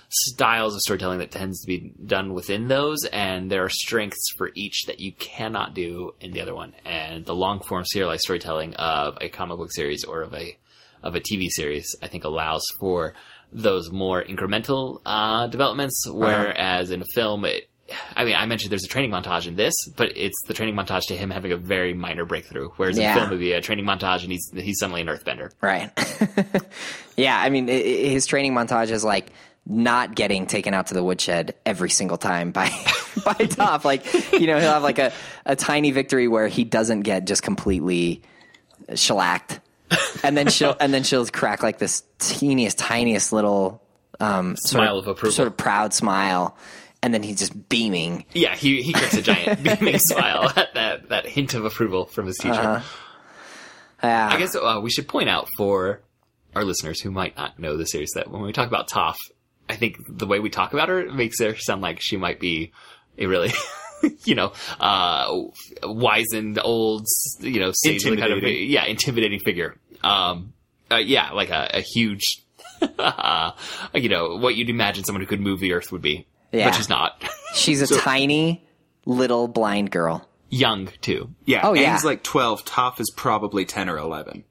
styles 0.09 0.73
of 0.75 0.81
storytelling 0.81 1.19
that 1.19 1.31
tends 1.31 1.61
to 1.61 1.67
be 1.67 1.93
done 2.05 2.33
within 2.33 2.67
those, 2.67 3.03
and 3.05 3.49
there 3.51 3.63
are 3.63 3.69
strengths 3.69 4.25
for 4.37 4.51
each 4.55 4.83
that 4.87 4.99
you 4.99 5.11
cannot 5.13 5.73
do 5.73 6.13
in 6.21 6.31
the 6.31 6.41
other 6.41 6.55
one. 6.55 6.73
And 6.85 7.25
the 7.25 7.35
long 7.35 7.59
form 7.61 7.83
serialized 7.85 8.21
storytelling 8.21 8.73
of 8.75 9.17
a 9.21 9.29
comic 9.29 9.57
book 9.57 9.71
series 9.73 10.03
or 10.03 10.21
of 10.21 10.33
a 10.33 10.57
of 11.03 11.13
a 11.15 11.19
TV 11.19 11.47
series, 11.49 11.95
I 12.01 12.07
think 12.07 12.23
allows 12.23 12.63
for 12.79 13.13
those 13.53 13.91
more 13.91 14.23
incremental 14.23 15.01
uh, 15.05 15.45
developments. 15.47 16.03
Whereas 16.09 16.89
in 16.89 17.01
a 17.03 17.05
film, 17.13 17.45
it, 17.45 17.69
I 18.15 18.25
mean, 18.25 18.35
I 18.35 18.47
mentioned 18.47 18.71
there's 18.71 18.85
a 18.85 18.87
training 18.87 19.11
montage 19.11 19.45
in 19.45 19.55
this, 19.55 19.75
but 19.95 20.17
it's 20.17 20.35
the 20.47 20.55
training 20.55 20.73
montage 20.75 21.03
to 21.09 21.15
him 21.15 21.29
having 21.29 21.51
a 21.51 21.57
very 21.57 21.93
minor 21.93 22.25
breakthrough. 22.25 22.69
Whereas 22.77 22.97
in 22.97 23.03
a 23.11 23.13
film, 23.13 23.27
it 23.27 23.31
would 23.31 23.39
be 23.39 23.51
a 23.51 23.61
training 23.61 23.85
montage 23.85 24.23
and 24.23 24.31
he's 24.31 24.49
he's 24.55 24.79
suddenly 24.79 25.01
an 25.01 25.07
earthbender. 25.07 25.51
Right. 25.61 25.91
yeah, 27.17 27.39
I 27.39 27.49
mean, 27.49 27.69
i- 27.69 27.73
i- 27.73 28.09
his 28.09 28.25
training 28.25 28.53
montage 28.53 28.89
is 28.89 29.03
like 29.03 29.27
not 29.67 30.15
getting 30.15 30.45
taken 30.45 30.73
out 30.73 30.87
to 30.87 30.93
the 30.93 31.03
woodshed 31.03 31.55
every 31.65 31.89
single 31.89 32.17
time 32.17 32.51
by 32.51 32.65
by 33.25 33.33
Toph. 33.33 33.83
Like, 33.83 34.05
you 34.33 34.47
know, 34.47 34.59
he'll 34.59 34.71
have 34.73 34.83
like 34.83 34.99
a, 34.99 35.11
a 35.45 35.55
tiny 35.55 35.91
victory 35.91 36.27
where 36.27 36.47
he 36.47 36.63
doesn't 36.63 37.01
get 37.01 37.25
just 37.25 37.41
completely 37.43 38.21
shellacked, 38.93 39.59
and 40.23 40.37
then 40.37 40.49
she'll 40.49 40.75
and 40.79 40.93
then 40.93 41.03
she'll 41.03 41.25
crack 41.27 41.63
like 41.63 41.79
this 41.79 42.03
teeniest, 42.19 42.77
tiniest 42.77 43.33
little 43.33 43.81
um, 44.19 44.55
sort 44.55 44.83
Smile 44.83 44.99
of 44.99 45.07
approval. 45.07 45.31
sort 45.33 45.47
of 45.47 45.57
proud 45.57 45.93
smile, 45.93 46.55
and 47.01 47.13
then 47.13 47.23
he's 47.23 47.39
just 47.39 47.67
beaming. 47.69 48.25
Yeah, 48.33 48.55
he 48.55 48.81
he 48.83 48.93
gets 48.93 49.15
a 49.15 49.21
giant 49.21 49.63
beaming 49.79 49.97
smile 49.99 50.51
at 50.55 50.73
that 50.75 51.09
that 51.09 51.25
hint 51.25 51.53
of 51.55 51.65
approval 51.65 52.05
from 52.05 52.27
his 52.27 52.37
teacher. 52.37 52.83
Yeah, 54.03 54.29
I 54.31 54.37
guess 54.37 54.55
uh, 54.55 54.79
we 54.83 54.91
should 54.91 55.07
point 55.07 55.29
out 55.29 55.49
for 55.57 56.01
our 56.55 56.63
listeners 56.63 57.01
who 57.01 57.09
might 57.09 57.35
not 57.35 57.57
know 57.57 57.75
the 57.75 57.85
series 57.85 58.11
that 58.15 58.29
when 58.29 58.41
we 58.43 58.53
talk 58.53 58.67
about 58.67 58.87
Toph, 58.87 59.15
I 59.69 59.75
think 59.75 59.97
the 60.07 60.27
way 60.27 60.39
we 60.39 60.49
talk 60.49 60.73
about 60.73 60.89
her 60.89 61.11
makes 61.11 61.39
her 61.39 61.55
sound 61.57 61.81
like 61.81 61.99
she 62.01 62.17
might 62.17 62.39
be 62.39 62.71
a 63.17 63.25
really, 63.25 63.51
you 64.25 64.35
know, 64.35 64.53
uh, 64.79 65.33
wizened 65.83 66.59
old, 66.63 67.05
you 67.39 67.59
know, 67.59 67.71
sagely 67.73 68.17
kind 68.17 68.31
of, 68.31 68.37
Intimidating. 68.39 68.69
yeah, 68.69 68.85
intimidating 68.85 69.39
figure. 69.39 69.75
Um, 70.03 70.53
uh, 70.91 70.97
yeah, 70.97 71.31
like 71.31 71.49
a, 71.49 71.69
a 71.73 71.81
huge, 71.81 72.43
uh, 72.99 73.51
you 73.95 74.09
know, 74.09 74.37
what 74.37 74.55
you'd 74.55 74.69
imagine 74.69 75.03
someone 75.03 75.21
who 75.21 75.27
could 75.27 75.41
move 75.41 75.59
the 75.59 75.73
earth 75.73 75.91
would 75.91 76.01
be, 76.03 76.27
Yeah. 76.51 76.69
but 76.69 76.75
she's 76.75 76.89
not. 76.89 77.23
she's 77.55 77.81
a 77.81 77.99
tiny 77.99 78.63
little 79.05 79.47
blind 79.47 79.89
girl. 79.91 80.27
Young 80.49 80.89
too. 81.01 81.31
Yeah. 81.45 81.61
Oh, 81.63 81.73
yeah. 81.73 81.95
Aang's 81.95 82.05
like 82.05 82.21
12. 82.21 82.65
Toph 82.65 82.99
is 82.99 83.11
probably 83.15 83.65
10 83.65 83.89
or 83.89 83.97
11. 83.97 84.43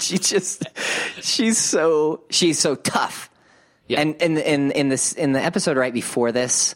she 0.00 0.18
just 0.18 0.64
she's 1.22 1.58
so 1.58 2.22
she's 2.30 2.58
so 2.58 2.74
tough. 2.74 3.30
Yeah. 3.88 4.00
And 4.00 4.14
in 4.22 4.36
in 4.38 4.70
in 4.72 4.88
this 4.88 5.12
in 5.12 5.32
the 5.32 5.40
episode 5.42 5.76
right 5.76 5.92
before 5.92 6.32
this, 6.32 6.74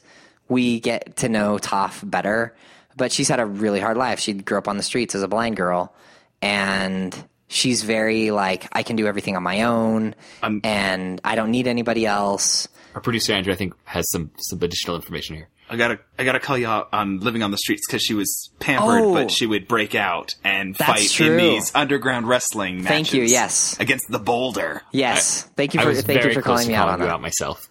we 0.48 0.80
get 0.80 1.16
to 1.18 1.28
know 1.28 1.58
Toph 1.58 2.08
better. 2.08 2.54
But 2.96 3.12
she's 3.12 3.28
had 3.28 3.40
a 3.40 3.46
really 3.46 3.80
hard 3.80 3.96
life. 3.96 4.18
She 4.20 4.32
grew 4.34 4.58
up 4.58 4.68
on 4.68 4.76
the 4.76 4.82
streets 4.82 5.14
as 5.14 5.22
a 5.22 5.28
blind 5.28 5.56
girl, 5.56 5.94
and 6.42 7.16
she's 7.48 7.82
very 7.82 8.30
like 8.30 8.68
I 8.72 8.82
can 8.82 8.96
do 8.96 9.06
everything 9.06 9.36
on 9.36 9.42
my 9.42 9.62
own, 9.62 10.14
I'm- 10.42 10.60
and 10.64 11.20
I 11.24 11.34
don't 11.34 11.50
need 11.50 11.66
anybody 11.66 12.06
else. 12.06 12.68
Our 12.94 13.00
producer 13.00 13.32
Andrew, 13.32 13.52
I 13.52 13.56
think, 13.56 13.74
has 13.84 14.10
some 14.10 14.30
some 14.38 14.60
additional 14.62 14.96
information 14.96 15.36
here. 15.36 15.48
I 15.70 15.76
gotta, 15.76 16.00
I 16.18 16.24
gotta 16.24 16.40
call 16.40 16.58
you 16.58 16.66
out 16.66 16.88
on 16.92 17.20
living 17.20 17.42
on 17.42 17.50
the 17.52 17.56
streets 17.56 17.86
because 17.86 18.02
she 18.02 18.12
was 18.14 18.50
pampered, 18.58 19.02
Oh. 19.02 19.14
but 19.14 19.30
she 19.30 19.46
would 19.46 19.68
break 19.68 19.94
out 19.94 20.34
and 20.44 20.76
fight 20.76 21.08
true. 21.10 21.26
in 21.32 21.36
these 21.38 21.72
underground 21.74 22.26
wrestling 22.28 22.82
matches. 22.82 22.88
Thank 22.88 23.12
you, 23.14 23.22
yes. 23.22 23.78
Against 23.78 24.10
the 24.10 24.18
boulder. 24.18 24.82
Yes, 24.92 25.44
thank 25.56 25.74
you 25.74 25.80
for 25.80 25.94
thank 25.94 26.24
you 26.24 26.32
for 26.34 26.42
close 26.42 26.44
calling 26.44 26.66
to 26.66 26.72
me 26.72 26.74
out 26.74 26.86
calling 26.88 26.94
on 26.94 27.00
you 27.00 27.06
that. 27.06 27.14
out 27.14 27.22
myself. 27.22 27.68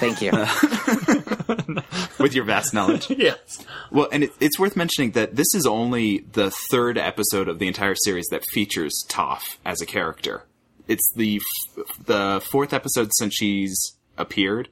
Thank 0.00 0.20
you. 0.22 0.30
with 2.18 2.34
your 2.34 2.44
vast 2.44 2.74
knowledge. 2.74 3.10
yes. 3.16 3.64
Well, 3.90 4.08
and 4.12 4.24
it, 4.24 4.32
it's 4.40 4.58
worth 4.58 4.76
mentioning 4.76 5.12
that 5.12 5.36
this 5.36 5.54
is 5.54 5.66
only 5.66 6.18
the 6.32 6.50
third 6.70 6.98
episode 6.98 7.48
of 7.48 7.58
the 7.58 7.66
entire 7.68 7.94
series 7.94 8.26
that 8.30 8.44
features 8.52 9.04
Toph 9.08 9.56
as 9.64 9.80
a 9.80 9.86
character. 9.86 10.44
It's 10.88 11.10
the 11.14 11.36
f- 11.76 12.04
the 12.06 12.42
fourth 12.50 12.72
episode 12.72 13.10
since 13.14 13.34
she's 13.34 13.96
appeared, 14.18 14.68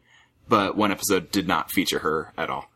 but 0.49 0.77
one 0.77 0.91
episode 0.93 1.31
did 1.31 1.47
not 1.49 1.71
feature 1.71 2.01
her 2.01 2.33
at 2.37 2.51
all. 2.51 2.70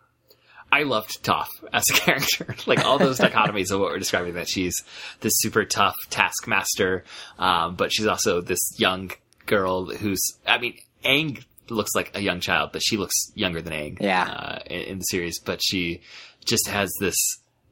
I 0.75 0.83
loved 0.83 1.23
Toph 1.23 1.47
as 1.73 1.85
a 1.89 1.93
character. 2.01 2.57
like 2.67 2.85
all 2.85 2.99
those 2.99 3.19
dichotomies 3.29 3.71
of 3.71 3.79
what 3.79 3.91
we're 3.93 4.01
describing 4.01 4.35
that 4.35 4.49
she's 4.49 4.83
this 5.21 5.33
super 5.37 5.65
tough 5.65 5.95
taskmaster, 6.11 7.05
um, 7.39 7.77
but 7.77 7.93
she's 7.93 8.09
also 8.09 8.41
this 8.41 8.75
young 8.77 9.13
girl 9.47 9.87
who's, 9.87 10.21
I 10.45 10.59
mean, 10.59 10.77
Aang 11.05 11.45
looks 11.69 11.95
like 11.95 12.11
a 12.17 12.21
young 12.21 12.41
child, 12.41 12.71
but 12.73 12.83
she 12.83 12.97
looks 12.97 13.15
younger 13.37 13.63
than 13.63 13.73
Aang. 13.73 14.01
Yeah. 14.01 14.25
Uh, 14.25 14.59
in, 14.67 14.81
in 14.81 14.99
the 14.99 15.05
series, 15.05 15.39
but 15.39 15.61
she 15.63 16.01
just 16.45 16.67
has 16.67 16.93
this, 16.99 17.17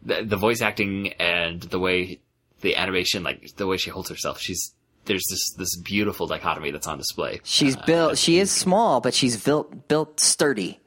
the, 0.05 0.23
the 0.23 0.37
voice 0.37 0.63
acting 0.63 1.15
and 1.15 1.61
the 1.61 1.81
way 1.81 2.21
the 2.61 2.77
animation, 2.77 3.25
like 3.25 3.57
the 3.57 3.67
way 3.67 3.79
she 3.79 3.91
holds 3.91 4.11
herself, 4.11 4.39
she's, 4.39 4.75
there's 5.07 5.25
this, 5.29 5.55
this 5.59 5.77
beautiful 5.81 6.29
dichotomy 6.29 6.71
that's 6.71 6.87
on 6.87 6.99
display. 6.99 7.41
She's 7.43 7.75
built. 7.75 8.17
She 8.17 8.39
is 8.39 8.53
small, 8.53 9.01
but 9.01 9.13
she's 9.13 9.43
built 9.43 9.89
built 9.89 10.21
sturdy. 10.21 10.79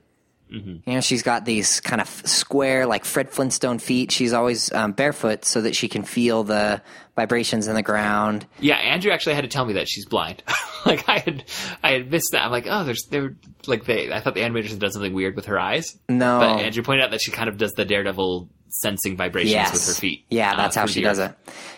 You 0.56 0.94
know, 0.94 1.02
she's 1.02 1.24
got 1.24 1.44
these 1.46 1.82
kind 1.82 2.02
of 2.02 2.08
square, 2.08 2.86
like 2.86 3.04
Fred 3.06 3.30
Flintstone 3.30 3.80
feet. 3.80 4.12
She's 4.12 4.32
always 4.34 4.72
um, 4.72 4.94
barefoot 4.94 5.44
so 5.46 5.62
that 5.62 5.76
she 5.76 5.88
can 5.88 6.04
feel 6.04 6.44
the 6.44 6.82
vibrations 7.16 7.68
in 7.68 7.76
the 7.76 7.82
ground. 7.82 8.46
Yeah, 8.60 8.76
Andrew 8.76 9.12
actually 9.12 9.36
had 9.36 9.42
to 9.42 9.48
tell 9.50 9.66
me 9.66 9.74
that 9.74 9.88
she's 9.90 10.06
blind. 10.06 10.44
like 10.86 11.08
I 11.10 11.20
had, 11.20 11.44
I 11.84 11.92
had 11.92 12.12
missed 12.12 12.30
that. 12.32 12.44
I'm 12.44 12.52
like, 12.52 12.68
oh, 12.70 12.84
there's, 12.84 13.06
there, 13.10 13.36
like 13.68 13.86
they, 13.86 14.12
I 14.12 14.20
thought 14.22 14.34
the 14.34 14.42
animators 14.42 14.70
had 14.70 14.80
done 14.80 14.92
something 14.92 15.14
weird 15.14 15.36
with 15.36 15.46
her 15.48 15.60
eyes. 15.60 15.98
No. 16.08 16.40
but 16.40 16.62
Andrew 16.62 16.84
pointed 16.84 17.04
out 17.04 17.12
that 17.12 17.22
she 17.22 17.32
kind 17.32 17.50
of 17.50 17.58
does 17.58 17.74
the 17.74 17.86
daredevil 17.86 18.50
sensing 18.70 19.16
vibrations 19.18 19.54
Yes, 19.54 19.72
with 19.74 19.88
her 19.96 20.00
feet. 20.02 20.26
Yeah, 20.30 20.54
uh, 20.54 20.58
that's 20.58 20.76
how 20.76 20.86
she 20.86 21.02
does 21.02 21.20
it. 21.20 21.34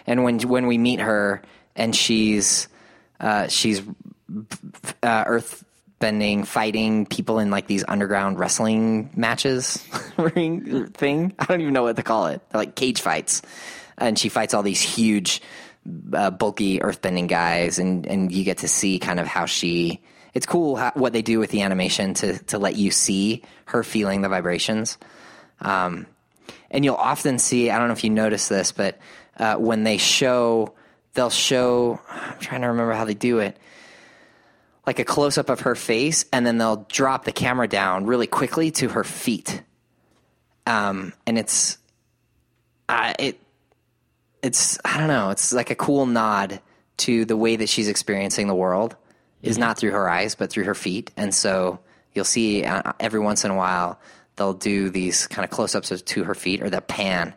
And 0.05 0.23
when 0.23 0.39
when 0.39 0.67
we 0.67 0.77
meet 0.77 0.99
her 0.99 1.41
and 1.75 1.95
she's 1.95 2.67
uh, 3.19 3.47
she's 3.47 3.81
uh, 5.03 5.23
earth 5.27 5.63
bending, 5.99 6.43
fighting 6.43 7.05
people 7.05 7.39
in 7.39 7.49
like 7.49 7.67
these 7.67 7.83
underground 7.87 8.39
wrestling 8.39 9.09
matches 9.15 9.83
ring 10.17 10.87
thing. 10.87 11.33
I 11.39 11.45
don't 11.45 11.61
even 11.61 11.73
know 11.73 11.83
what 11.83 11.95
to 11.95 12.03
call 12.03 12.27
it. 12.27 12.41
Like 12.53 12.75
cage 12.75 13.01
fights, 13.01 13.41
and 13.97 14.17
she 14.17 14.29
fights 14.29 14.53
all 14.53 14.63
these 14.63 14.81
huge, 14.81 15.41
uh, 16.13 16.31
bulky 16.31 16.79
earthbending 16.79 17.27
guys, 17.27 17.79
and 17.79 18.05
and 18.05 18.31
you 18.31 18.43
get 18.43 18.59
to 18.59 18.67
see 18.67 18.99
kind 18.99 19.19
of 19.19 19.27
how 19.27 19.45
she. 19.45 20.01
It's 20.33 20.45
cool 20.45 20.75
how, 20.75 20.91
what 20.93 21.13
they 21.13 21.23
do 21.23 21.39
with 21.39 21.49
the 21.49 21.61
animation 21.63 22.13
to 22.15 22.37
to 22.45 22.59
let 22.59 22.75
you 22.75 22.91
see 22.91 23.43
her 23.65 23.83
feeling 23.83 24.21
the 24.21 24.29
vibrations 24.29 24.97
Um, 25.61 26.05
and 26.69 26.83
you'll 26.85 26.95
often 26.95 27.39
see 27.39 27.69
i 27.71 27.77
don't 27.79 27.87
know 27.87 27.93
if 27.93 28.03
you 28.03 28.09
notice 28.09 28.47
this 28.47 28.71
but 28.71 28.99
uh, 29.37 29.55
when 29.55 29.83
they 29.83 29.97
show 29.97 30.73
they'll 31.13 31.29
show 31.29 31.99
i'm 32.09 32.37
trying 32.39 32.61
to 32.61 32.67
remember 32.67 32.93
how 32.93 33.05
they 33.05 33.13
do 33.13 33.39
it 33.39 33.57
like 34.87 34.99
a 34.99 35.05
close-up 35.05 35.49
of 35.49 35.59
her 35.61 35.75
face 35.75 36.25
and 36.33 36.47
then 36.47 36.57
they'll 36.57 36.87
drop 36.89 37.25
the 37.25 37.31
camera 37.31 37.67
down 37.67 38.05
really 38.05 38.25
quickly 38.25 38.71
to 38.71 38.89
her 38.89 39.03
feet 39.03 39.61
um, 40.67 41.13
and 41.25 41.39
it's 41.39 41.77
uh, 42.89 43.13
it 43.17 43.39
it's 44.43 44.77
I 44.85 44.97
don't 44.97 45.07
know. 45.07 45.31
It's 45.31 45.53
like 45.53 45.71
a 45.71 45.75
cool 45.75 46.05
nod 46.05 46.61
to 46.97 47.25
the 47.25 47.37
way 47.37 47.55
that 47.55 47.69
she's 47.69 47.87
experiencing 47.87 48.47
the 48.47 48.55
world 48.55 48.95
is 49.41 49.57
not 49.57 49.77
through 49.77 49.91
her 49.91 50.09
eyes 50.09 50.35
but 50.35 50.49
through 50.49 50.65
her 50.65 50.75
feet, 50.75 51.11
and 51.15 51.33
so 51.33 51.79
you'll 52.13 52.25
see 52.25 52.65
uh, 52.65 52.93
every 52.99 53.19
once 53.19 53.45
in 53.45 53.51
a 53.51 53.55
while 53.55 53.99
they'll 54.35 54.53
do 54.53 54.89
these 54.89 55.25
kind 55.27 55.43
of 55.43 55.49
close-ups 55.49 56.01
to 56.01 56.23
her 56.23 56.35
feet 56.35 56.61
or 56.61 56.69
the 56.69 56.81
pan 56.81 57.33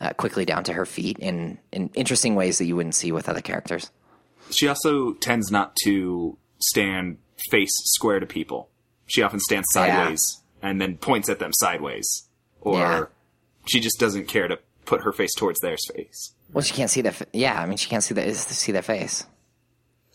uh, 0.00 0.12
quickly 0.14 0.44
down 0.46 0.64
to 0.64 0.72
her 0.72 0.86
feet 0.86 1.18
in 1.18 1.58
in 1.72 1.90
interesting 1.94 2.36
ways 2.36 2.58
that 2.58 2.66
you 2.66 2.76
wouldn't 2.76 2.94
see 2.94 3.10
with 3.12 3.28
other 3.28 3.42
characters. 3.42 3.90
She 4.50 4.68
also 4.68 5.14
tends 5.14 5.50
not 5.50 5.76
to 5.82 6.38
stand 6.60 7.18
face 7.50 7.70
square 7.84 8.20
to 8.20 8.26
people. 8.26 8.68
She 9.06 9.22
often 9.22 9.40
stands 9.40 9.68
sideways 9.72 10.42
and 10.62 10.80
then 10.80 10.96
points 10.96 11.28
at 11.28 11.38
them 11.38 11.52
sideways. 11.52 12.28
Or 12.60 12.78
Yeah. 12.78 13.04
she 13.66 13.80
just 13.80 13.98
doesn't 13.98 14.26
care 14.28 14.48
to 14.48 14.58
put 14.84 15.02
her 15.04 15.12
face 15.12 15.34
towards 15.36 15.60
their 15.60 15.76
face. 15.94 16.34
Well, 16.52 16.62
she 16.62 16.74
can't 16.74 16.90
see 16.90 17.00
their. 17.02 17.12
fa- 17.12 17.26
Yeah, 17.32 17.60
I 17.60 17.66
mean, 17.66 17.76
she 17.76 17.88
can't 17.88 18.02
see 18.02 18.14
the 18.14 18.34
see 18.34 18.72
their 18.72 18.82
face. 18.82 19.24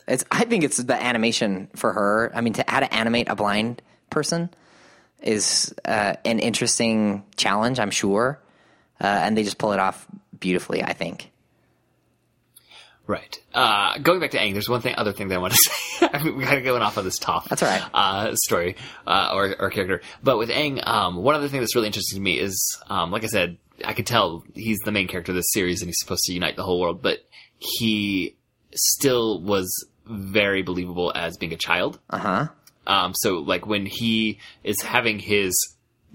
It's. 0.07 0.25
I 0.31 0.43
think 0.45 0.63
it's 0.63 0.77
the 0.77 1.01
animation 1.01 1.69
for 1.75 1.93
her. 1.93 2.31
I 2.35 2.41
mean, 2.41 2.53
to 2.53 2.65
how 2.67 2.79
to 2.81 2.93
animate 2.93 3.29
a 3.29 3.35
blind 3.35 3.81
person 4.09 4.49
is 5.21 5.73
uh, 5.85 6.15
an 6.25 6.39
interesting 6.39 7.23
challenge. 7.37 7.79
I'm 7.79 7.91
sure, 7.91 8.39
uh, 8.99 9.05
and 9.07 9.37
they 9.37 9.43
just 9.43 9.57
pull 9.59 9.71
it 9.71 9.79
off 9.79 10.05
beautifully. 10.39 10.83
I 10.83 10.93
think. 10.93 11.31
Right. 13.06 13.38
Uh, 13.54 13.97
going 13.97 14.22
back 14.22 14.32
to 14.32 14.38
Aang, 14.38 14.54
there's 14.54 14.70
one 14.70 14.80
thing, 14.82 14.95
other 14.97 15.12
thing 15.12 15.28
that 15.28 15.36
I 15.36 15.39
want 15.39 15.54
to 15.54 15.60
say. 15.60 16.10
I 16.14 16.24
mean, 16.24 16.38
we 16.38 16.45
kind 16.45 16.58
of 16.58 16.64
going 16.64 16.82
off 16.82 16.97
on 16.97 17.04
this 17.04 17.20
Toph. 17.20 17.45
That's 17.49 17.62
all 17.62 17.70
right. 17.70 17.84
Uh, 17.93 18.36
story, 18.36 18.78
uh, 19.06 19.32
or, 19.34 19.56
or 19.60 19.70
character. 19.70 20.01
But 20.24 20.38
with 20.38 20.49
Aang, 20.49 20.86
um, 20.88 21.18
one 21.18 21.36
other 21.36 21.49
thing 21.49 21.60
that's 21.60 21.76
really 21.76 21.88
interesting 21.88 22.18
to 22.18 22.22
me 22.22 22.39
is, 22.39 22.80
um, 22.89 23.12
like 23.12 23.24
I 23.24 23.28
said, 23.28 23.58
I 23.84 23.93
could 23.93 24.08
tell 24.08 24.43
he's 24.54 24.80
the 24.80 24.91
main 24.91 25.08
character 25.08 25.34
of 25.34 25.36
this 25.36 25.51
series 25.51 25.82
and 25.82 25.89
he's 25.89 25.99
supposed 25.99 26.24
to 26.26 26.34
unite 26.34 26.56
the 26.56 26.64
whole 26.64 26.80
world, 26.80 27.01
but 27.01 27.20
he 27.58 28.36
still 28.74 29.41
was 29.41 29.70
very 30.06 30.62
believable 30.62 31.12
as 31.14 31.38
being 31.38 31.54
a 31.54 31.58
child. 31.58 31.99
Uh 32.10 32.18
huh. 32.18 32.47
Um, 32.86 33.14
so 33.16 33.39
like 33.39 33.66
when 33.66 33.86
he 33.86 34.39
is 34.64 34.82
having 34.82 35.20
his 35.20 35.54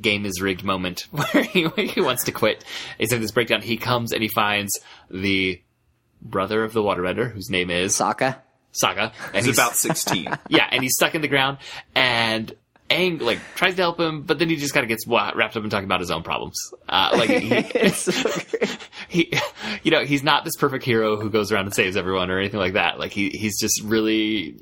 game 0.01 0.25
is 0.25 0.41
rigged 0.41 0.65
moment 0.65 1.01
where 1.11 1.43
he, 1.43 1.65
where 1.65 1.87
he 1.87 2.01
wants 2.01 2.25
to 2.25 2.33
quit, 2.33 2.65
he's 2.99 3.11
having 3.11 3.23
this 3.23 3.33
breakdown. 3.33 3.63
He 3.63 3.77
comes 3.77 4.13
and 4.13 4.23
he 4.23 4.29
finds 4.29 4.73
the 5.11 5.61
brother 6.23 6.65
of 6.65 6.73
the 6.73 6.83
waterbender, 6.83 7.31
whose 7.31 7.51
name 7.51 7.71
is 7.71 7.95
Sokka. 7.95 8.37
Saga, 8.71 9.13
and 9.33 9.45
He's 9.45 9.57
about 9.57 9.75
16. 9.77 10.29
yeah, 10.49 10.69
and 10.71 10.83
he's 10.83 10.95
stuck 10.95 11.15
in 11.15 11.23
the 11.23 11.29
ground, 11.29 11.59
and 11.95 12.55
Aang 12.91 13.21
like 13.21 13.39
tries 13.55 13.75
to 13.77 13.83
help 13.83 14.01
him, 14.01 14.23
but 14.23 14.39
then 14.39 14.49
he 14.49 14.57
just 14.57 14.73
kind 14.73 14.85
of 14.85 14.89
gets 14.89 15.07
wrapped 15.07 15.57
up 15.57 15.65
in 15.65 15.69
talking 15.69 15.85
about 15.85 16.01
his 16.01 16.11
own 16.11 16.23
problems. 16.23 16.57
Uh, 16.89 17.11
like 17.13 17.29
he, 17.29 17.49
he, 19.09 19.33
you 19.83 19.91
know, 19.91 20.05
he's 20.05 20.23
not 20.23 20.45
this 20.45 20.57
perfect 20.57 20.85
hero 20.85 21.17
who 21.21 21.29
goes 21.29 21.53
around 21.53 21.67
and 21.67 21.75
saves 21.75 21.97
everyone 21.97 22.31
or 22.31 22.39
anything 22.39 22.61
like 22.61 22.75
that. 22.75 22.99
Like 22.99 23.13
he, 23.13 23.31
he's 23.31 23.61
just 23.61 23.83
really, 23.83 24.57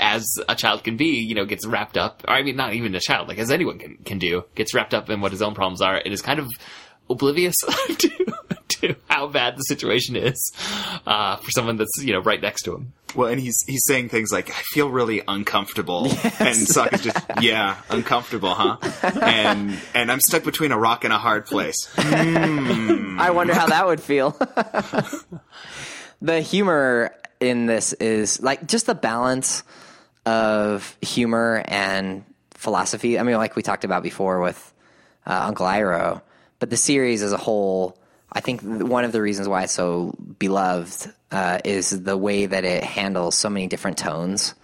as 0.00 0.26
a 0.48 0.56
child 0.56 0.82
can 0.82 0.96
be, 0.96 1.20
you 1.20 1.34
know, 1.34 1.44
gets 1.44 1.66
wrapped 1.66 1.96
up. 1.96 2.24
Or 2.26 2.34
I 2.34 2.42
mean, 2.42 2.56
not 2.56 2.74
even 2.74 2.94
a 2.94 3.00
child, 3.00 3.28
like 3.28 3.38
as 3.38 3.50
anyone 3.50 3.78
can 3.78 3.96
can 3.98 4.18
do, 4.18 4.44
gets 4.54 4.74
wrapped 4.74 4.94
up 4.94 5.08
in 5.08 5.20
what 5.20 5.30
his 5.30 5.42
own 5.42 5.54
problems 5.54 5.80
are, 5.80 5.96
and 5.96 6.12
is 6.12 6.22
kind 6.22 6.40
of 6.40 6.48
oblivious 7.08 7.56
to 7.98 8.34
to 8.80 8.94
how 9.08 9.26
bad 9.26 9.56
the 9.56 9.62
situation 9.62 10.16
is 10.16 10.52
uh, 11.06 11.36
for 11.36 11.50
someone 11.50 11.76
that's 11.76 11.98
you 12.02 12.12
know 12.12 12.20
right 12.20 12.40
next 12.40 12.62
to 12.62 12.74
him. 12.74 12.92
Well, 13.14 13.28
and 13.28 13.40
he's 13.40 13.56
he's 13.66 13.84
saying 13.86 14.10
things 14.10 14.30
like, 14.30 14.50
"I 14.50 14.62
feel 14.72 14.90
really 14.90 15.22
uncomfortable," 15.26 16.04
and 16.04 16.56
Sokka's 16.56 17.02
just, 17.02 17.18
"Yeah, 17.40 17.76
uncomfortable, 17.90 18.54
huh?" 18.54 18.76
And 19.22 19.78
and 19.94 20.12
I'm 20.12 20.20
stuck 20.20 20.44
between 20.44 20.72
a 20.72 20.78
rock 20.78 21.04
and 21.04 21.12
a 21.12 21.18
hard 21.18 21.46
place. 21.46 21.88
I 21.96 23.30
wonder 23.30 23.54
how 23.54 23.66
that 23.66 23.86
would 23.86 24.00
feel. 24.00 24.30
the 26.20 26.40
humor 26.40 27.14
in 27.40 27.66
this 27.66 27.92
is 27.94 28.42
like 28.42 28.66
just 28.66 28.86
the 28.86 28.94
balance 28.94 29.62
of 30.26 30.96
humor 31.00 31.62
and 31.66 32.24
philosophy. 32.50 33.18
I 33.18 33.22
mean, 33.22 33.36
like 33.36 33.56
we 33.56 33.62
talked 33.62 33.84
about 33.84 34.02
before 34.02 34.40
with 34.40 34.74
uh, 35.26 35.44
Uncle 35.46 35.66
Iroh, 35.66 36.20
but 36.58 36.70
the 36.70 36.76
series 36.76 37.22
as 37.22 37.32
a 37.32 37.36
whole, 37.36 37.96
I 38.32 38.40
think 38.40 38.60
one 38.62 39.04
of 39.04 39.12
the 39.12 39.22
reasons 39.22 39.48
why 39.48 39.62
it's 39.64 39.72
so 39.72 40.14
beloved 40.38 41.12
uh, 41.30 41.58
is 41.64 41.90
the 41.90 42.16
way 42.16 42.46
that 42.46 42.64
it 42.64 42.84
handles 42.84 43.36
so 43.36 43.48
many 43.48 43.66
different 43.66 43.96
tones 43.98 44.54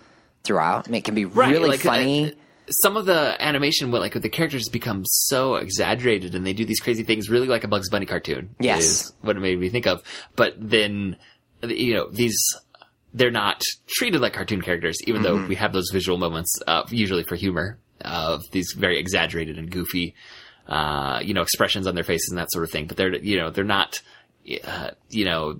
throughout. 0.42 0.86
I 0.86 0.90
mean, 0.90 0.98
it 0.98 1.04
can 1.04 1.14
be 1.14 1.24
really 1.24 1.68
like, 1.68 1.80
funny. 1.80 2.32
uh, 2.32 2.34
some 2.70 2.96
of 2.96 3.06
the 3.06 3.36
animation, 3.40 3.90
like 3.90 4.12
the 4.20 4.28
characters 4.28 4.68
become 4.68 5.02
so 5.06 5.54
exaggerated, 5.56 6.34
and 6.34 6.46
they 6.46 6.52
do 6.52 6.64
these 6.64 6.80
crazy 6.80 7.02
things, 7.04 7.30
really 7.30 7.46
like 7.48 7.64
a 7.64 7.68
Bugs 7.68 7.88
Bunny 7.88 8.06
cartoon. 8.06 8.54
Yes. 8.60 8.82
is 8.84 9.12
what 9.22 9.36
it 9.36 9.40
made 9.40 9.58
me 9.58 9.70
think 9.70 9.86
of. 9.86 10.02
But 10.36 10.54
then, 10.58 11.16
you 11.62 11.94
know, 11.94 12.08
these 12.10 12.38
they're 13.16 13.30
not 13.30 13.62
treated 13.86 14.20
like 14.20 14.32
cartoon 14.34 14.60
characters, 14.60 14.96
even 15.06 15.22
Mm-hmm. 15.22 15.42
though 15.42 15.46
we 15.46 15.54
have 15.54 15.72
those 15.72 15.88
visual 15.92 16.18
moments, 16.18 16.52
uh, 16.66 16.82
usually 16.90 17.22
for 17.22 17.36
humor, 17.36 17.78
of 18.00 18.42
these 18.50 18.72
very 18.72 18.98
exaggerated 18.98 19.56
and 19.56 19.70
goofy, 19.70 20.14
uh, 20.68 21.20
you 21.22 21.34
know, 21.34 21.42
expressions 21.42 21.86
on 21.86 21.94
their 21.94 22.04
faces 22.04 22.30
and 22.30 22.38
that 22.38 22.50
sort 22.50 22.64
of 22.64 22.70
thing. 22.70 22.86
But 22.86 22.96
they're, 22.96 23.14
you 23.16 23.36
know, 23.36 23.50
they're 23.50 23.64
not, 23.64 24.00
uh, 24.64 24.90
you 25.10 25.24
know, 25.24 25.58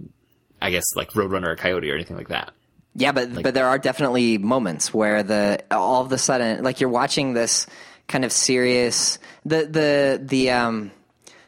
I 0.60 0.70
guess 0.70 0.84
like 0.96 1.10
Roadrunner 1.10 1.48
or 1.48 1.56
Coyote 1.56 1.90
or 1.90 1.94
anything 1.94 2.16
like 2.16 2.28
that. 2.28 2.52
Yeah, 2.96 3.12
but 3.12 3.42
but 3.42 3.54
there 3.54 3.66
are 3.66 3.78
definitely 3.78 4.38
moments 4.38 4.94
where 4.94 5.22
the 5.22 5.64
all 5.70 6.02
of 6.02 6.12
a 6.12 6.18
sudden, 6.18 6.62
like 6.62 6.80
you're 6.80 6.90
watching 6.90 7.34
this 7.34 7.66
kind 8.06 8.24
of 8.24 8.30
serious 8.32 9.18
the 9.44 9.66
the 9.66 10.20
the 10.22 10.50
um 10.50 10.92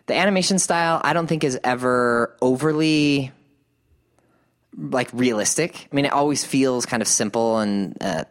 the 0.06 0.14
animation 0.14 0.58
style. 0.58 1.00
I 1.04 1.12
don't 1.12 1.28
think 1.28 1.44
is 1.44 1.58
ever 1.62 2.36
overly 2.42 3.32
like 4.76 5.08
realistic. 5.12 5.88
I 5.90 5.94
mean, 5.94 6.04
it 6.04 6.12
always 6.12 6.44
feels 6.44 6.84
kind 6.84 7.00
of 7.00 7.08
simple 7.08 7.58
and 7.58 7.96
uh, 8.00 8.24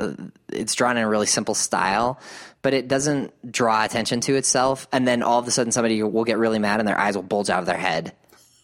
it's 0.52 0.76
drawn 0.76 0.98
in 0.98 1.04
a 1.04 1.10
really 1.10 1.26
simple 1.26 1.56
style, 1.56 2.20
but 2.66 2.74
it 2.74 2.88
doesn't 2.88 3.32
draw 3.52 3.84
attention 3.86 4.22
to 4.22 4.34
itself. 4.36 4.88
And 4.92 5.08
then 5.08 5.22
all 5.22 5.38
of 5.38 5.48
a 5.48 5.52
sudden, 5.52 5.72
somebody 5.72 6.02
will 6.02 6.24
get 6.24 6.40
really 6.40 6.58
mad 6.58 6.80
and 6.80 6.88
their 6.90 6.98
eyes 6.98 7.16
will 7.16 7.22
bulge 7.22 7.52
out 7.52 7.60
of 7.60 7.68
their 7.68 7.78
head, 7.78 8.12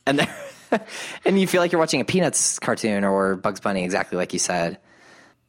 and 0.08 0.18
they're 0.18 0.36
and 1.26 1.40
you 1.40 1.46
feel 1.46 1.62
like 1.62 1.72
you're 1.72 1.78
watching 1.80 2.02
a 2.02 2.06
Peanuts 2.06 2.58
cartoon 2.58 3.04
or 3.04 3.36
Bugs 3.36 3.60
Bunny, 3.60 3.84
exactly 3.84 4.18
like 4.18 4.34
you 4.34 4.40
said. 4.40 4.80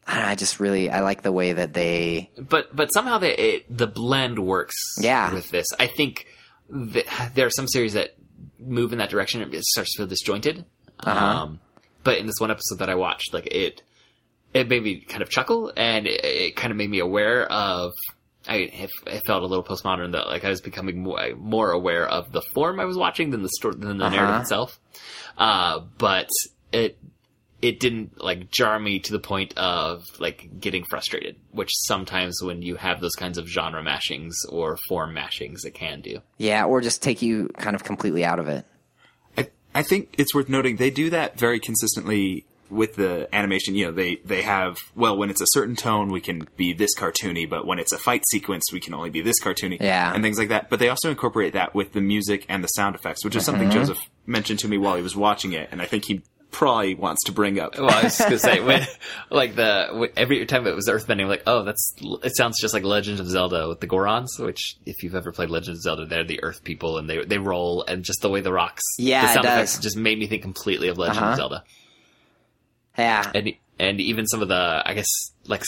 I, 0.07 0.33
I 0.33 0.35
just 0.35 0.61
really 0.61 0.91
I 0.91 1.01
like 1.01 1.23
the 1.23 1.33
way 1.33 1.55
that 1.55 1.73
they 1.73 2.31
but 2.37 2.77
but 2.77 2.93
somehow 2.93 3.17
they, 3.19 3.35
it, 3.37 3.77
the 3.79 3.87
blend 3.87 4.39
works 4.39 4.77
Yeah. 5.01 5.33
with 5.33 5.51
this. 5.51 5.69
I 5.81 5.87
think 5.87 6.27
th- 6.93 7.07
there 7.35 7.47
are 7.47 7.51
some 7.51 7.69
series 7.69 7.95
that 7.95 8.11
move 8.59 8.93
in 8.93 8.99
that 8.99 9.09
direction 9.09 9.41
it 9.41 9.65
starts 9.65 9.93
to 9.95 9.99
feel 10.03 10.07
disjointed. 10.07 10.67
Uh-huh. 11.01 11.25
Um, 11.27 11.61
but 12.05 12.19
in 12.19 12.27
this 12.27 12.39
one 12.39 12.51
episode 12.51 12.81
that 12.81 12.91
I 12.91 12.97
watched, 12.97 13.33
like 13.33 13.47
it, 13.47 13.83
it 14.53 14.69
made 14.69 14.83
me 14.83 15.01
kind 15.01 15.23
of 15.23 15.31
chuckle 15.31 15.73
and 15.75 16.07
it, 16.07 16.23
it 16.25 16.57
kind 16.57 16.71
of 16.71 16.77
made 16.77 16.91
me 16.91 16.99
aware 16.99 17.51
of. 17.51 17.93
I 18.49 18.57
it, 18.57 18.91
it 19.07 19.23
felt 19.27 19.43
a 19.43 19.47
little 19.47 19.65
postmodern 19.65 20.13
that 20.13 20.27
like 20.27 20.45
I 20.45 20.49
was 20.51 20.61
becoming 20.61 21.03
more, 21.03 21.21
more 21.37 21.71
aware 21.71 22.07
of 22.09 22.33
the 22.33 22.43
form 22.55 22.81
I 22.81 22.85
was 22.85 22.97
watching 22.97 23.31
than 23.31 23.43
the 23.43 23.49
story 23.51 23.75
than 23.79 23.99
the 23.99 24.09
narrative 24.11 24.31
Uh-huh. 24.31 24.41
itself. 24.43 24.81
Uh, 25.39 25.81
but 25.99 26.29
it 26.73 26.99
it 27.61 27.79
didn't 27.79 28.21
like 28.21 28.51
jar 28.51 28.77
me 28.81 28.99
to 28.99 29.13
the 29.13 29.21
point 29.21 29.57
of 29.57 30.03
like 30.19 30.49
getting 30.59 30.83
frustrated, 30.85 31.37
which 31.53 31.71
sometimes 31.87 32.43
when 32.43 32.61
you 32.61 32.75
have 32.75 33.01
those 33.01 33.15
kinds 33.15 33.39
of 33.39 33.47
genre 33.47 33.83
mashings 33.83 34.35
or 34.49 34.77
form 34.89 35.15
mashings, 35.15 35.65
it 35.65 35.71
can 35.73 36.01
do. 36.01 36.19
yeah, 36.39 36.65
or 36.65 36.81
just 36.81 37.03
take 37.03 37.23
you 37.23 37.49
kind 37.59 37.77
of 37.77 37.85
completely 37.85 38.25
out 38.25 38.41
of 38.41 38.49
it. 38.49 38.65
I, 39.39 39.49
I 39.77 39.83
think 39.85 40.17
it's 40.19 40.35
worth 40.35 40.49
noting 40.49 40.77
they 40.77 40.91
do 40.91 41.11
that 41.11 41.39
very 41.39 41.61
consistently 41.61 42.47
with 42.73 42.97
the 42.97 43.29
animation. 43.35 43.75
You 43.75 43.87
know, 43.87 43.93
they, 43.93 44.17
they 44.25 44.43
have, 44.43 44.79
well, 44.97 45.17
when 45.17 45.31
it's 45.31 45.41
a 45.41 45.47
certain 45.49 45.77
tone, 45.77 46.11
we 46.11 46.21
can 46.21 46.49
be 46.57 46.73
this 46.73 46.97
cartoony, 46.99 47.49
but 47.49 47.67
when 47.67 47.79
it's 47.79 47.93
a 47.93 47.99
fight 47.99 48.23
sequence, 48.31 48.73
we 48.73 48.81
can 48.81 48.95
only 48.95 49.11
be 49.11 49.21
this 49.21 49.41
cartoony. 49.41 49.79
Yeah. 49.81 50.13
And 50.13 50.23
things 50.25 50.39
like 50.39 50.49
that. 50.49 50.71
But 50.71 50.79
they 50.81 50.89
also 50.89 51.11
incorporate 51.11 51.53
that 51.53 51.75
with 51.75 51.93
the 51.93 52.01
music 52.01 52.47
and 52.49 52.65
the 52.65 52.69
sound 52.69 52.95
effects, 52.97 53.25
which 53.25 53.37
is 53.37 53.45
something 53.45 53.69
Mm-hmm. 53.69 53.79
Joseph 53.79 54.11
mentioned 54.27 54.59
to 54.61 54.69
me 54.69 54.79
while 54.79 54.97
he 54.97 55.03
was 55.03 55.15
watching 55.15 55.53
it. 55.53 55.69
And 55.71 55.81
I 55.83 55.85
think 55.87 56.05
he 56.07 56.23
probably 56.51 56.95
wants 56.95 57.25
to 57.25 57.33
bring 57.33 57.59
up. 57.59 57.79
Well, 57.79 57.89
I 57.91 58.03
was 58.03 58.19
gonna 58.19 58.39
say 58.39 58.61
when 58.65 58.87
like 59.31 59.55
the 59.55 60.11
every 60.17 60.45
time 60.47 60.67
it 60.67 60.75
was 60.75 60.87
earthbending, 60.89 61.27
like 61.27 61.43
oh, 61.47 61.63
that's 61.65 61.95
it 62.23 62.37
sounds 62.37 62.61
just 62.61 62.75
like 62.75 62.85
Legend 62.85 63.21
of 63.21 63.27
Zelda 63.29 63.69
with 63.69 63.81
the 63.81 63.87
Gorons, 63.87 64.39
which 64.39 64.77
if 64.85 65.03
you've 65.03 65.15
ever 65.15 65.33
played 65.33 65.49
Legend 65.49 65.77
of 65.77 65.81
Zelda, 65.83 66.05
they're 66.05 66.25
the 66.25 66.43
Earth 66.43 66.63
people 66.63 66.99
and 66.99 67.09
they 67.09 67.25
they 67.25 67.39
roll 67.39 67.85
and 67.89 68.05
just 68.05 68.21
the 68.21 68.29
way 68.29 68.41
the 68.43 68.53
rocks, 68.53 68.83
Yeah, 68.99 69.23
the 69.23 69.29
sound 69.33 69.45
does. 69.45 69.53
effects 69.55 69.79
just 69.79 69.97
made 69.97 70.19
me 70.19 70.27
think 70.27 70.43
completely 70.43 70.89
of 70.89 70.99
Legend 70.99 71.19
Uh-huh. 71.21 71.31
of 71.33 71.37
Zelda. 71.39 71.65
Yeah, 72.99 73.31
and 73.35 73.53
and 73.79 74.01
even 74.01 74.27
some 74.27 74.43
of 74.43 74.49
the 74.49 74.83
I 74.85 74.95
guess 74.95 75.09
like 75.47 75.65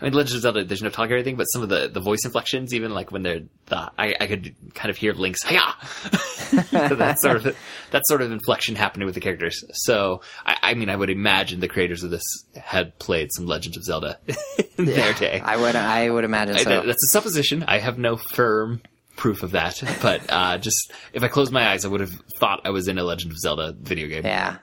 I 0.00 0.04
mean 0.04 0.12
Legend 0.12 0.36
of 0.36 0.42
Zelda 0.42 0.64
there's 0.64 0.82
no 0.82 0.90
talk 0.90 1.10
or 1.10 1.14
anything, 1.14 1.36
but 1.36 1.44
some 1.44 1.62
of 1.62 1.68
the, 1.68 1.88
the 1.88 2.00
voice 2.00 2.24
inflections 2.24 2.74
even 2.74 2.92
like 2.92 3.12
when 3.12 3.22
they're 3.22 3.42
the 3.66 3.90
I, 3.98 4.14
I 4.20 4.26
could 4.26 4.54
kind 4.74 4.90
of 4.90 4.96
hear 4.96 5.12
Link's 5.12 5.42
hiya 5.42 5.60
that 6.72 7.18
sort 7.18 7.46
of 7.46 7.56
that 7.92 8.06
sort 8.06 8.22
of 8.22 8.30
inflection 8.32 8.74
happening 8.76 9.06
with 9.06 9.14
the 9.14 9.20
characters. 9.20 9.64
So 9.72 10.20
I, 10.44 10.56
I 10.62 10.74
mean 10.74 10.90
I 10.90 10.96
would 10.96 11.10
imagine 11.10 11.60
the 11.60 11.68
creators 11.68 12.02
of 12.02 12.10
this 12.10 12.24
had 12.56 12.98
played 12.98 13.30
some 13.32 13.46
Legend 13.46 13.76
of 13.76 13.84
Zelda 13.84 14.18
in 14.78 14.84
their 14.86 15.12
day. 15.14 15.40
I 15.42 15.56
would 15.56 15.76
I 15.76 16.10
would 16.10 16.24
imagine 16.24 16.56
I- 16.56 16.62
so. 16.62 16.82
that's 16.82 17.04
a 17.04 17.08
supposition. 17.08 17.62
I 17.66 17.78
have 17.78 17.98
no 17.98 18.16
firm 18.16 18.82
proof 19.16 19.42
of 19.42 19.52
that, 19.52 19.82
but 20.02 20.20
uh, 20.28 20.58
just 20.58 20.92
if 21.14 21.22
I 21.22 21.28
closed 21.28 21.50
my 21.50 21.70
eyes, 21.70 21.86
I 21.86 21.88
would 21.88 22.00
have 22.00 22.12
thought 22.38 22.60
I 22.66 22.70
was 22.70 22.86
in 22.86 22.98
a 22.98 23.02
Legend 23.02 23.32
of 23.32 23.38
Zelda 23.38 23.72
video 23.72 24.08
game. 24.08 24.26
Yeah. 24.26 24.58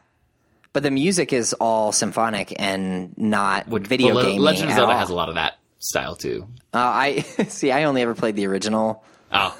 But 0.74 0.84
the 0.84 0.92
music 0.92 1.32
is 1.34 1.54
all 1.54 1.92
symphonic 1.92 2.54
and 2.60 3.16
not 3.18 3.68
video 3.68 4.16
Well, 4.16 4.26
gaming 4.26 4.40
Legend 4.42 4.70
of 4.72 4.76
Zelda 4.76 4.98
has 4.98 5.10
a 5.10 5.16
lot 5.16 5.30
of 5.30 5.36
that 5.36 5.58
style 5.80 6.16
too. 6.16 6.48
Uh, 6.74 6.78
I 6.80 7.20
see. 7.48 7.72
I 7.72 7.84
only 7.84 8.02
ever 8.02 8.16
played 8.16 8.36
the 8.36 8.48
original. 8.48 9.04
Oh, 9.36 9.58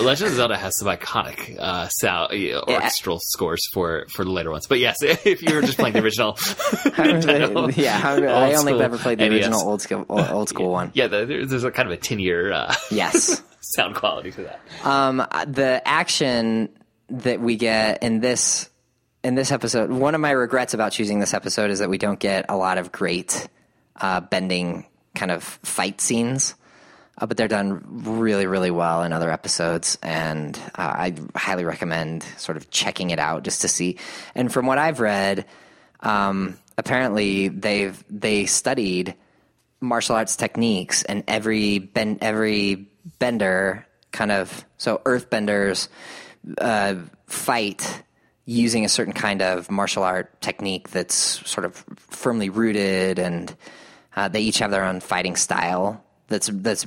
Legend 0.00 0.30
of 0.30 0.36
Zelda 0.36 0.56
has 0.56 0.76
some 0.78 0.86
iconic 0.88 1.56
uh, 1.58 1.88
sound, 1.88 2.32
uh, 2.32 2.62
orchestral 2.68 3.18
scores 3.20 3.60
for 3.72 4.06
for 4.14 4.24
the 4.24 4.30
later 4.30 4.50
ones. 4.52 4.66
But 4.68 4.78
yes, 4.78 4.96
if 5.02 5.42
you 5.42 5.54
were 5.54 5.62
just 5.62 5.78
playing 5.78 5.94
the 5.94 6.02
original, 6.02 6.32
Nintendo, 6.94 7.76
yeah, 7.76 8.00
I, 8.04 8.50
I 8.50 8.54
only 8.54 8.72
ever 8.80 8.98
played 8.98 9.18
the 9.18 9.28
NES. 9.28 9.32
original 9.34 9.60
old 9.68 9.82
school 9.82 10.06
old, 10.08 10.48
school 10.48 10.70
one. 10.70 10.92
Yeah, 10.94 11.08
the, 11.08 11.26
there's 11.26 11.64
a 11.64 11.70
kind 11.72 11.88
of 11.88 11.92
a 11.92 11.96
tin 11.96 12.18
year 12.20 12.52
uh, 12.52 12.74
Yes. 12.90 13.42
sound 13.60 13.94
quality 13.96 14.30
to 14.32 14.42
that. 14.42 14.60
Um, 14.86 15.18
the 15.46 15.82
action 15.84 16.68
that 17.10 17.40
we 17.40 17.56
get 17.56 18.02
in 18.04 18.20
this 18.20 18.69
in 19.22 19.34
this 19.34 19.52
episode, 19.52 19.90
one 19.90 20.14
of 20.14 20.20
my 20.20 20.30
regrets 20.30 20.74
about 20.74 20.92
choosing 20.92 21.20
this 21.20 21.34
episode 21.34 21.70
is 21.70 21.80
that 21.80 21.90
we 21.90 21.98
don't 21.98 22.18
get 22.18 22.46
a 22.48 22.56
lot 22.56 22.78
of 22.78 22.90
great 22.90 23.48
uh, 23.96 24.20
bending 24.20 24.86
kind 25.14 25.30
of 25.30 25.42
fight 25.42 26.00
scenes. 26.00 26.54
Uh, 27.18 27.26
but 27.26 27.36
they're 27.36 27.48
done 27.48 27.84
really, 27.86 28.46
really 28.46 28.70
well 28.70 29.02
in 29.02 29.12
other 29.12 29.30
episodes, 29.30 29.98
and 30.02 30.58
uh, 30.74 30.80
I 30.80 31.14
highly 31.36 31.64
recommend 31.64 32.22
sort 32.38 32.56
of 32.56 32.70
checking 32.70 33.10
it 33.10 33.18
out 33.18 33.42
just 33.42 33.60
to 33.60 33.68
see. 33.68 33.98
And 34.34 34.50
from 34.50 34.64
what 34.64 34.78
I've 34.78 35.00
read, 35.00 35.44
um, 36.00 36.56
apparently 36.78 37.48
they've 37.48 38.02
they 38.08 38.46
studied 38.46 39.14
martial 39.80 40.16
arts 40.16 40.36
techniques 40.36 41.02
and 41.02 41.24
every 41.28 41.78
ben, 41.78 42.16
every 42.22 42.88
bender 43.18 43.86
kind 44.12 44.32
of 44.32 44.64
so 44.78 45.02
earthbenders 45.04 45.88
uh, 46.58 46.94
fight 47.26 48.02
using 48.44 48.84
a 48.84 48.88
certain 48.88 49.12
kind 49.12 49.42
of 49.42 49.70
martial 49.70 50.02
art 50.02 50.40
technique 50.40 50.90
that's 50.90 51.14
sort 51.48 51.64
of 51.64 51.84
firmly 51.96 52.48
rooted 52.50 53.18
and 53.18 53.54
uh, 54.16 54.28
they 54.28 54.40
each 54.40 54.58
have 54.58 54.70
their 54.70 54.84
own 54.84 55.00
fighting 55.00 55.36
style 55.36 56.02
that's 56.28 56.48
that's 56.52 56.86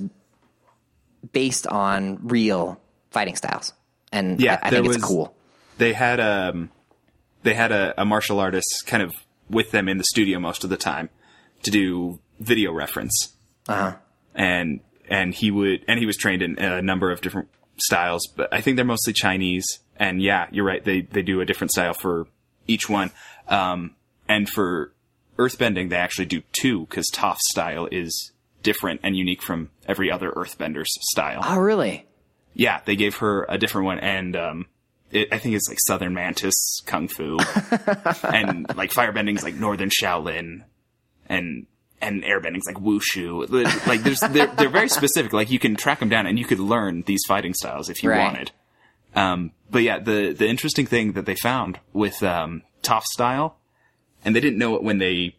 based 1.32 1.68
on 1.68 2.20
real 2.28 2.80
fighting 3.12 3.36
styles 3.36 3.74
and 4.12 4.40
Yeah, 4.42 4.60
I, 4.62 4.68
I 4.68 4.70
think 4.72 4.86
it's 4.88 4.96
was- 4.98 5.06
cool 5.06 5.36
they 5.78 5.94
had 5.94 6.20
um 6.20 6.70
they 7.44 7.54
had 7.54 7.72
a, 7.72 7.94
a 8.02 8.06
martial 8.06 8.40
artist 8.40 8.84
kind 8.86 9.04
of 9.04 9.14
with 9.50 9.72
them 9.72 9.88
in 9.90 9.98
the 9.98 10.04
studio 10.06 10.40
most 10.40 10.64
of 10.64 10.70
the 10.70 10.78
time 10.78 11.10
to 11.64 11.72
do 11.72 12.20
video 12.40 12.72
reference. 12.72 13.34
uh-huh. 13.68 13.96
And 14.36 14.80
and 15.10 15.34
he 15.34 15.52
would 15.52 15.84
and 15.88 16.00
he 16.00 16.06
was 16.06 16.16
trained 16.18 16.42
in 16.42 16.58
a 16.58 16.82
number 16.82 17.12
of 17.12 17.22
different 17.22 17.50
styles, 17.78 18.28
but 18.36 18.54
I 18.54 18.62
think 18.62 18.76
they're 18.76 18.86
mostly 18.86 19.14
Chinese. 19.14 19.66
And 19.98 20.22
yeah, 20.22 20.48
you're 20.52 20.66
right. 20.66 20.84
They 20.84 21.02
they 21.02 21.22
do 21.22 21.42
a 21.42 21.46
different 21.46 21.72
style 21.72 21.94
for 21.94 22.28
each 22.68 22.90
one. 22.90 23.12
Um, 23.48 23.96
and 24.28 24.50
for 24.50 24.94
earthbending, 25.38 25.90
they 25.90 25.98
actually 25.98 26.26
do 26.26 26.42
two 26.60 26.86
because 26.88 27.08
Toph's 27.10 27.42
style 27.52 27.88
is 27.92 28.32
different 28.62 29.02
and 29.04 29.16
unique 29.16 29.42
from 29.42 29.70
every 29.88 30.10
other 30.10 30.32
earthbender's 30.36 30.90
style. 31.12 31.42
oh 31.44 31.60
really 31.60 32.06
Yeah, 32.54 32.82
they 32.86 32.96
gave 32.96 33.18
her 33.18 33.46
a 33.50 33.58
different 33.58 33.86
one, 33.86 34.00
and 34.00 34.36
um, 34.36 34.66
it, 35.12 35.30
I 35.32 35.38
think 35.38 35.56
it's 35.56 35.70
like 35.70 35.80
Southern 35.86 36.14
Mantis 36.14 36.82
Kung 36.86 37.08
Fu, 37.08 37.38
and 38.24 38.66
like 38.76 38.92
firebending's 38.92 39.44
like 39.44 39.56
Northern 39.56 39.90
Shaolin, 39.90 40.64
and 41.28 41.68
and 42.04 42.24
airbending's 42.24 42.66
like 42.68 42.76
Wushu. 42.78 43.50
Like 43.88 44.04
there's 44.04 44.20
they're 44.20 44.48
they're 44.48 44.70
very 44.70 44.90
specific. 44.90 45.34
Like 45.34 45.50
you 45.50 45.60
can 45.60 45.76
track 45.76 46.00
them 46.00 46.10
down, 46.10 46.28
and 46.28 46.38
you 46.38 46.46
could 46.46 46.60
learn 46.60 47.04
these 47.08 47.22
fighting 47.28 47.54
styles 47.54 47.90
if 47.90 48.04
you 48.04 48.10
Right. 48.10 48.20
wanted. 48.20 48.52
Um, 49.16 49.52
but 49.72 49.84
yeah, 49.84 50.00
the 50.00 50.34
the 50.34 50.48
interesting 50.48 50.86
thing 50.86 51.14
that 51.14 51.26
they 51.26 51.36
found 51.36 51.80
with 51.94 52.22
um, 52.24 52.64
Toph 52.84 53.04
style, 53.04 53.58
and 54.26 54.36
they 54.36 54.40
didn't 54.40 54.60
know 54.60 54.76
it 54.76 54.84
when 54.84 54.98
they, 55.00 55.36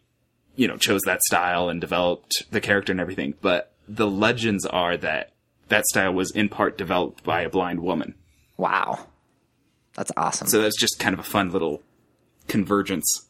you 0.55 0.67
know, 0.67 0.77
chose 0.77 1.01
that 1.05 1.21
style 1.23 1.69
and 1.69 1.79
developed 1.81 2.43
the 2.51 2.61
character 2.61 2.91
and 2.91 2.99
everything. 2.99 3.35
But 3.41 3.71
the 3.87 4.07
legends 4.07 4.65
are 4.65 4.97
that 4.97 5.31
that 5.69 5.85
style 5.87 6.13
was 6.13 6.31
in 6.31 6.49
part 6.49 6.77
developed 6.77 7.23
by 7.23 7.41
a 7.41 7.49
blind 7.49 7.79
woman. 7.81 8.15
wow 8.57 9.07
that's 9.95 10.11
awesome 10.17 10.47
So 10.47 10.61
that's 10.61 10.77
just 10.79 10.99
kind 10.99 11.13
of 11.13 11.19
a 11.19 11.23
fun 11.23 11.51
little 11.51 11.81
convergence. 12.47 13.27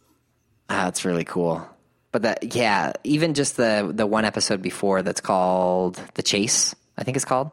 Ah, 0.70 0.86
that's 0.86 1.06
really 1.06 1.24
cool. 1.24 1.68
But 2.16 2.22
that, 2.22 2.56
yeah, 2.56 2.94
even 3.04 3.34
just 3.34 3.58
the 3.58 3.92
the 3.94 4.08
one 4.08 4.24
episode 4.24 4.62
before 4.62 5.02
that's 5.02 5.20
called 5.20 6.02
the 6.14 6.24
chase, 6.24 6.74
I 6.98 7.04
think 7.04 7.18
it's 7.18 7.26
called, 7.26 7.52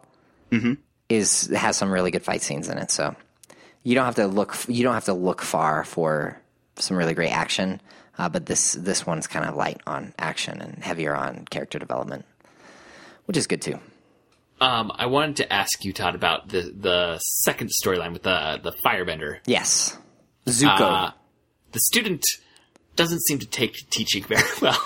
mm-hmm. 0.52 0.74
is 1.08 1.48
has 1.48 1.76
some 1.76 1.90
really 1.90 2.12
good 2.12 2.22
fight 2.22 2.42
scenes 2.42 2.68
in 2.68 2.78
it. 2.78 2.92
So 2.92 3.16
you 3.82 3.96
don't 3.96 4.04
have 4.04 4.14
to 4.14 4.28
look 4.28 4.56
you 4.68 4.84
don't 4.84 4.94
have 4.94 5.06
to 5.06 5.14
look 5.14 5.42
far 5.42 5.82
for 5.82 6.40
some 6.76 6.96
really 6.96 7.12
great 7.12 7.32
action. 7.32 7.80
Uh, 8.16 8.28
but 8.28 8.46
this 8.46 8.74
this 8.74 9.04
one's 9.04 9.26
kind 9.26 9.44
of 9.44 9.56
light 9.56 9.80
on 9.84 10.14
action 10.16 10.60
and 10.60 10.80
heavier 10.80 11.12
on 11.12 11.44
character 11.50 11.80
development, 11.80 12.24
which 13.24 13.36
is 13.36 13.48
good 13.48 13.62
too. 13.62 13.80
Um, 14.60 14.92
I 14.94 15.06
wanted 15.06 15.34
to 15.38 15.52
ask 15.52 15.84
you, 15.84 15.92
Todd, 15.92 16.14
about 16.14 16.50
the 16.50 16.72
the 16.72 17.18
second 17.18 17.70
storyline 17.84 18.12
with 18.12 18.22
the 18.22 18.60
the 18.62 18.72
firebender. 18.86 19.40
Yes, 19.44 19.98
Zuko. 20.46 21.08
Uh, 21.08 21.10
the 21.72 21.80
student 21.80 22.22
doesn't 22.96 23.20
seem 23.20 23.38
to 23.38 23.46
take 23.46 23.74
to 23.74 23.86
teaching 23.90 24.24
very 24.24 24.42
well. 24.60 24.78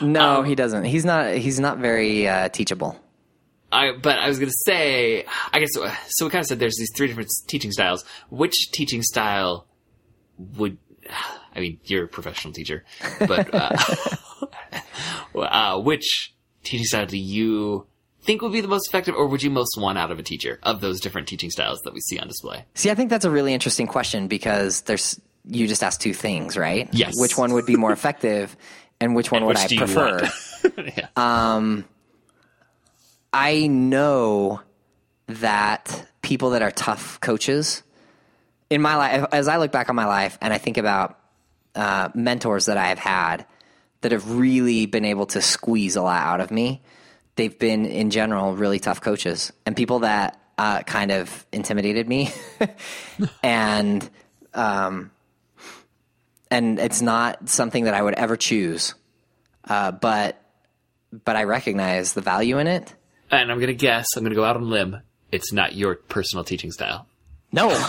no, 0.00 0.42
he 0.42 0.54
doesn't. 0.54 0.84
He's 0.84 1.04
not. 1.04 1.34
He's 1.34 1.60
not 1.60 1.78
very 1.78 2.28
uh, 2.28 2.48
teachable. 2.48 2.98
I, 3.72 3.92
but 3.92 4.18
I 4.18 4.28
was 4.28 4.38
going 4.38 4.48
to 4.48 4.56
say, 4.64 5.26
I 5.52 5.58
guess, 5.58 5.70
so 5.72 6.24
we 6.24 6.30
kind 6.30 6.40
of 6.40 6.46
said 6.46 6.58
there's 6.60 6.76
these 6.78 6.92
three 6.96 7.08
different 7.08 7.30
teaching 7.46 7.72
styles. 7.72 8.04
Which 8.30 8.70
teaching 8.72 9.02
style 9.02 9.66
would, 10.56 10.78
I 11.54 11.60
mean, 11.60 11.80
you're 11.84 12.04
a 12.04 12.08
professional 12.08 12.54
teacher, 12.54 12.84
but, 13.18 13.52
uh, 13.52 13.76
uh, 15.38 15.80
which 15.80 16.34
teaching 16.62 16.84
style 16.84 17.06
do 17.06 17.18
you 17.18 17.86
think 18.26 18.42
would 18.42 18.52
be 18.52 18.60
the 18.60 18.68
most 18.68 18.88
effective 18.88 19.14
or 19.14 19.26
would 19.26 19.42
you 19.42 19.50
most 19.50 19.78
want 19.78 19.96
out 19.96 20.10
of 20.10 20.18
a 20.18 20.22
teacher 20.22 20.58
of 20.62 20.80
those 20.80 21.00
different 21.00 21.28
teaching 21.28 21.50
styles 21.50 21.80
that 21.84 21.94
we 21.94 22.00
see 22.00 22.18
on 22.18 22.28
display? 22.28 22.64
See, 22.74 22.90
I 22.90 22.94
think 22.94 23.08
that's 23.08 23.24
a 23.24 23.30
really 23.30 23.54
interesting 23.54 23.86
question 23.86 24.28
because 24.28 24.82
there's 24.82 25.20
you 25.48 25.66
just 25.68 25.82
asked 25.82 26.00
two 26.00 26.12
things, 26.12 26.56
right? 26.56 26.88
Yes. 26.92 27.14
Which 27.16 27.38
one 27.38 27.52
would 27.52 27.66
be 27.66 27.76
more 27.76 27.92
effective, 27.98 28.56
and 29.00 29.14
which 29.14 29.30
one 29.30 29.44
would 29.46 29.56
which 29.56 29.72
I 29.72 29.76
prefer? 29.76 30.28
yeah. 30.96 31.08
I 33.32 33.66
know 33.66 34.62
that 35.26 36.08
people 36.22 36.50
that 36.50 36.62
are 36.62 36.70
tough 36.70 37.20
coaches 37.20 37.82
in 38.70 38.80
my 38.80 38.96
life, 38.96 39.26
as 39.32 39.46
I 39.46 39.58
look 39.58 39.72
back 39.72 39.90
on 39.90 39.96
my 39.96 40.06
life 40.06 40.38
and 40.40 40.52
I 40.52 40.58
think 40.58 40.78
about 40.78 41.18
uh, 41.74 42.08
mentors 42.14 42.66
that 42.66 42.78
I 42.78 42.86
have 42.86 42.98
had 42.98 43.46
that 44.00 44.12
have 44.12 44.38
really 44.38 44.86
been 44.86 45.04
able 45.04 45.26
to 45.26 45.42
squeeze 45.42 45.96
a 45.96 46.02
lot 46.02 46.22
out 46.22 46.40
of 46.40 46.50
me, 46.50 46.82
they've 47.36 47.58
been 47.58 47.86
in 47.86 48.10
general 48.10 48.54
really 48.54 48.78
tough 48.78 49.00
coaches 49.00 49.52
and 49.64 49.76
people 49.76 50.00
that 50.00 50.40
uh, 50.58 50.82
kind 50.82 51.10
of 51.10 51.46
intimidated 51.52 52.08
me, 52.08 52.30
and 53.42 54.08
um, 54.54 55.10
and 56.50 56.78
it's 56.78 57.02
not 57.02 57.48
something 57.48 57.84
that 57.84 57.94
I 57.94 58.02
would 58.02 58.14
ever 58.14 58.36
choose, 58.36 58.94
uh, 59.64 59.92
but 59.92 60.42
but 61.24 61.36
I 61.36 61.44
recognize 61.44 62.14
the 62.14 62.20
value 62.20 62.58
in 62.58 62.66
it. 62.66 62.94
And 63.30 63.50
I'm 63.50 63.58
going 63.58 63.68
to 63.68 63.74
guess, 63.74 64.16
I'm 64.16 64.22
going 64.22 64.30
to 64.30 64.36
go 64.36 64.44
out 64.44 64.56
on 64.56 64.62
a 64.62 64.66
limb. 64.66 65.00
It's 65.32 65.52
not 65.52 65.74
your 65.74 65.96
personal 65.96 66.44
teaching 66.44 66.70
style. 66.70 67.06
No. 67.52 67.68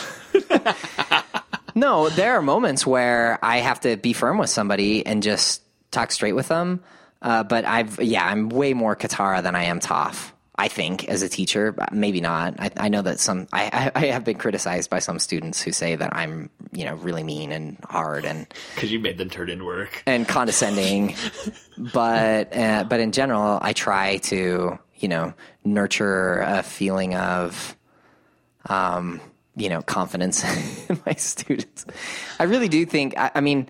no, 1.75 2.09
there 2.09 2.37
are 2.37 2.41
moments 2.41 2.85
where 2.85 3.39
I 3.43 3.57
have 3.57 3.81
to 3.81 3.97
be 3.97 4.13
firm 4.13 4.37
with 4.37 4.49
somebody 4.49 5.05
and 5.05 5.21
just 5.21 5.61
talk 5.91 6.11
straight 6.11 6.33
with 6.33 6.47
them. 6.47 6.83
Uh, 7.21 7.43
but 7.43 7.65
I've, 7.65 7.99
yeah, 8.01 8.25
I'm 8.25 8.49
way 8.49 8.73
more 8.73 8.95
Katara 8.95 9.41
than 9.41 9.55
I 9.55 9.63
am 9.63 9.79
Toph. 9.79 10.31
I 10.59 10.69
think 10.69 11.07
as 11.07 11.21
a 11.21 11.29
teacher, 11.29 11.75
maybe 11.91 12.19
not. 12.19 12.55
I, 12.59 12.71
I 12.77 12.89
know 12.89 13.03
that 13.03 13.19
some 13.19 13.47
I, 13.53 13.91
I, 13.95 14.01
I 14.01 14.05
have 14.07 14.23
been 14.23 14.39
criticized 14.39 14.89
by 14.89 14.97
some 14.97 15.19
students 15.19 15.61
who 15.61 15.71
say 15.71 15.95
that 15.95 16.15
I'm 16.15 16.49
you 16.71 16.83
know 16.83 16.95
really 16.95 17.23
mean 17.23 17.51
and 17.51 17.77
hard 17.83 18.25
and 18.25 18.47
Because 18.73 18.91
you 18.91 18.99
made 18.99 19.19
them 19.19 19.29
turn 19.29 19.51
in 19.51 19.63
work. 19.63 20.01
and 20.07 20.27
condescending. 20.27 21.15
but 21.93 22.57
uh, 22.57 22.85
but 22.89 22.99
in 22.99 23.11
general, 23.11 23.59
I 23.61 23.73
try 23.73 24.17
to 24.17 24.79
you 24.95 25.07
know 25.07 25.33
nurture 25.63 26.39
a 26.39 26.63
feeling 26.63 27.13
of 27.13 27.77
um, 28.67 29.21
you 29.55 29.69
know 29.69 29.83
confidence 29.83 30.43
in 30.89 30.99
my 31.05 31.13
students. 31.13 31.85
I 32.39 32.45
really 32.45 32.67
do 32.67 32.83
think. 32.85 33.13
I, 33.15 33.29
I 33.35 33.41
mean. 33.41 33.67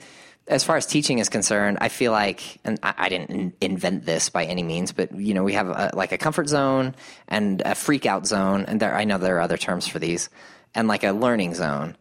As 0.47 0.63
far 0.63 0.77
as 0.77 0.85
teaching 0.85 1.19
is 1.19 1.27
concerned, 1.29 1.77
I 1.81 1.89
feel 1.89 2.13
like, 2.13 2.59
and 2.63 2.79
I, 2.81 2.93
I 2.97 3.09
didn't 3.09 3.29
in- 3.31 3.53
invent 3.59 4.05
this 4.05 4.29
by 4.29 4.45
any 4.45 4.63
means, 4.63 4.93
but 4.93 5.13
you 5.13 5.33
know, 5.33 5.43
we 5.43 5.53
have 5.53 5.67
a, 5.67 5.91
like 5.93 6.13
a 6.13 6.17
comfort 6.17 6.47
zone 6.47 6.95
and 7.27 7.61
a 7.65 7.75
freak 7.75 8.05
out 8.05 8.25
zone, 8.25 8.63
and 8.65 8.79
there 8.79 8.95
I 8.95 9.03
know 9.03 9.17
there 9.17 9.37
are 9.37 9.41
other 9.41 9.57
terms 9.57 9.87
for 9.87 9.99
these, 9.99 10.29
and 10.73 10.87
like 10.87 11.03
a 11.03 11.11
learning 11.11 11.53
zone, 11.55 11.97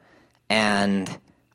and 0.49 1.11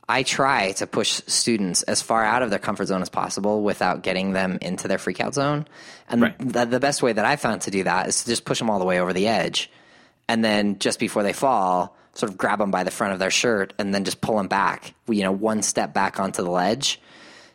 I 0.10 0.24
try 0.24 0.74
to 0.74 0.88
push 0.88 1.22
students 1.28 1.84
as 1.84 2.02
far 2.02 2.26
out 2.26 2.42
of 2.44 2.50
their 2.50 2.60
comfort 2.60 2.88
zone 2.88 3.02
as 3.02 3.08
possible 3.08 3.64
without 3.64 4.04
getting 4.04 4.34
them 4.34 4.58
into 4.62 4.90
their 4.90 4.98
freakout 4.98 5.34
zone. 5.34 5.66
And 6.10 6.22
Right. 6.24 6.36
the, 6.40 6.66
the 6.66 6.80
best 6.82 7.02
way 7.02 7.14
that 7.14 7.24
I 7.24 7.38
found 7.38 7.62
to 7.62 7.72
do 7.72 7.86
that 7.86 8.10
is 8.10 8.24
to 8.24 8.30
just 8.30 8.44
push 8.44 8.60
them 8.60 8.70
all 8.70 8.80
the 8.80 8.86
way 8.86 9.00
over 9.00 9.14
the 9.14 9.30
edge. 9.30 9.72
And 10.28 10.44
then 10.44 10.80
just 10.80 11.00
before 11.00 11.24
they 11.24 11.32
fall, 11.32 11.96
sort 12.14 12.32
of 12.32 12.38
grab 12.38 12.60
them 12.60 12.72
by 12.72 12.84
the 12.84 12.92
front 12.92 13.14
of 13.14 13.20
their 13.20 13.32
shirt 13.32 13.74
and 13.78 13.94
then 13.94 14.04
just 14.04 14.22
pull 14.22 14.38
them 14.38 14.48
back, 14.48 14.94
you 15.08 15.24
know, 15.24 15.32
one 15.32 15.62
step 15.62 15.94
back 15.94 16.20
onto 16.20 16.44
the 16.44 16.52
ledge. 16.52 17.00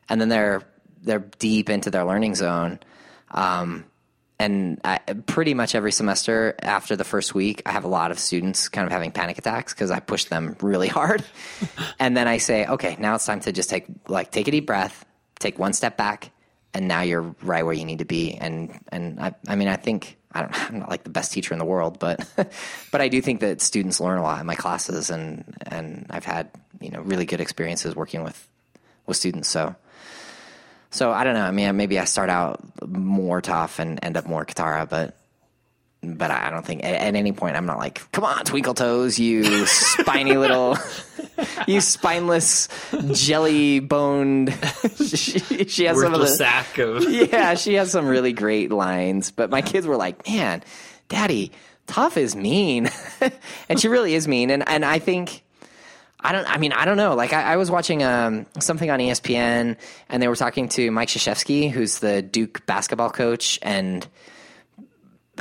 And 0.09 0.21
then 0.21 0.29
they're, 0.29 0.63
they're 1.03 1.25
deep 1.39 1.69
into 1.69 1.91
their 1.91 2.05
learning 2.05 2.35
zone. 2.35 2.79
Um, 3.31 3.85
and 4.39 4.81
I, 4.85 4.99
pretty 4.99 5.55
much 5.55 5.75
every 5.75 5.93
semester 5.93 6.55
after 6.61 6.95
the 6.95 7.05
first 7.05 7.35
week, 7.35 7.63
I 7.65 7.73
have 7.73 7.85
a 7.85 7.89
lot 7.89 8.11
of 8.11 8.19
students 8.19 8.69
kind 8.69 8.87
of 8.87 8.93
having 8.93 9.11
panic 9.11 9.39
attacks 9.39 9.73
because 9.73 9.91
I 9.91 10.01
push 10.01 10.25
them 10.25 10.57
really 10.61 10.89
hard. 11.01 11.25
and 11.99 12.17
then 12.17 12.29
I 12.29 12.39
say, 12.39 12.67
okay, 12.67 12.97
now 12.99 13.15
it's 13.15 13.27
time 13.27 13.41
to 13.41 13.53
just 13.53 13.71
take 13.71 13.87
like 14.09 14.31
take 14.31 14.49
a 14.49 14.51
deep 14.51 14.67
breath, 14.67 15.05
take 15.39 15.59
one 15.59 15.73
step 15.73 15.97
back, 15.97 16.31
and 16.75 16.87
now 16.87 17.01
you're 17.01 17.35
right 17.43 17.65
where 17.65 17.75
you 17.75 17.87
need 17.87 18.01
to 18.01 18.05
be. 18.05 18.35
And 18.35 18.79
and 18.89 19.19
I, 19.21 19.35
I 19.49 19.57
mean, 19.57 19.69
I 19.69 19.77
think 19.77 20.19
I 20.37 20.41
don't, 20.43 20.55
I'm 20.71 20.79
not 20.81 20.91
like 20.91 21.05
the 21.05 21.11
best 21.11 21.33
teacher 21.33 21.55
in 21.55 21.59
the 21.59 21.65
world, 21.65 21.99
but 21.99 22.27
but 22.93 23.01
I 23.01 23.09
do 23.09 23.21
think 23.21 23.41
that 23.41 23.61
students 23.61 24.01
learn 24.01 24.19
a 24.19 24.23
lot 24.23 24.41
in 24.41 24.47
my 24.47 24.55
classes, 24.55 25.11
and 25.11 25.45
and 25.67 26.07
I've 26.11 26.25
had 26.25 26.51
you 26.81 26.91
know 26.91 27.01
really 27.01 27.27
good 27.27 27.41
experiences 27.41 27.97
working 27.97 28.23
with 28.23 28.49
with 29.07 29.17
students. 29.17 29.49
So. 29.49 29.75
So 30.91 31.11
I 31.11 31.25
don't 31.25 31.35
know. 31.35 31.45
I 31.45 31.51
mean, 31.51 31.77
maybe 31.77 31.99
I 31.99 32.05
start 32.05 32.31
out 32.31 32.61
more 32.89 33.43
tough 33.43 33.81
and 33.81 33.99
end 34.03 34.17
up 34.17 34.25
more 34.25 34.47
Katara, 34.47 34.89
but 34.89 35.15
but 36.03 36.31
I 36.31 36.51
don't 36.51 36.65
think 36.65 36.85
at, 36.85 36.95
at 36.95 37.15
any 37.15 37.33
point 37.33 37.57
I'm 37.57 37.67
not 37.67 37.79
like, 37.79 38.11
come 38.13 38.25
on, 38.25 38.45
Twinkle 38.45 38.75
Toes, 38.75 39.19
you 39.19 39.67
spiny 39.67 40.37
little, 40.37 40.77
you 41.67 41.81
spineless, 41.81 42.69
jelly 43.13 43.81
boned. 43.81 44.53
she, 44.97 45.39
she 45.69 45.85
has 45.85 46.01
some 46.01 46.15
of 46.15 46.21
the 46.21 46.29
sack 46.29 46.79
of. 46.79 47.03
yeah, 47.11 47.55
she 47.55 47.75
has 47.75 47.91
some 47.91 48.07
really 48.07 48.33
great 48.33 48.71
lines. 48.71 49.31
But 49.31 49.51
my 49.51 49.63
kids 49.63 49.87
were 49.87 49.97
like, 49.97 50.29
man, 50.29 50.63
Daddy, 51.09 51.53
tough 51.87 52.17
is 52.17 52.37
mean, 52.37 52.91
and 53.69 53.81
she 53.81 53.89
really 53.89 54.15
is 54.15 54.29
mean. 54.29 54.51
And 54.51 54.69
and 54.69 54.85
I 54.85 54.99
think. 54.99 55.43
I 56.19 56.33
don't. 56.33 56.51
I 56.51 56.57
mean, 56.57 56.73
I 56.73 56.87
don't 56.87 56.97
know. 56.97 57.15
Like, 57.15 57.33
I, 57.33 57.53
I 57.53 57.57
was 57.57 57.71
watching 57.71 58.03
um, 58.03 58.47
something 58.59 58.91
on 58.91 58.99
ESPN, 58.99 59.77
and 60.09 60.23
they 60.23 60.27
were 60.27 60.35
talking 60.35 60.69
to 60.71 60.91
Mike 60.91 61.09
Krzyzewski, 61.09 61.71
who's 61.71 62.01
the 62.01 62.21
Duke 62.21 62.67
basketball 62.67 63.11
coach, 63.11 63.61
and 63.63 64.05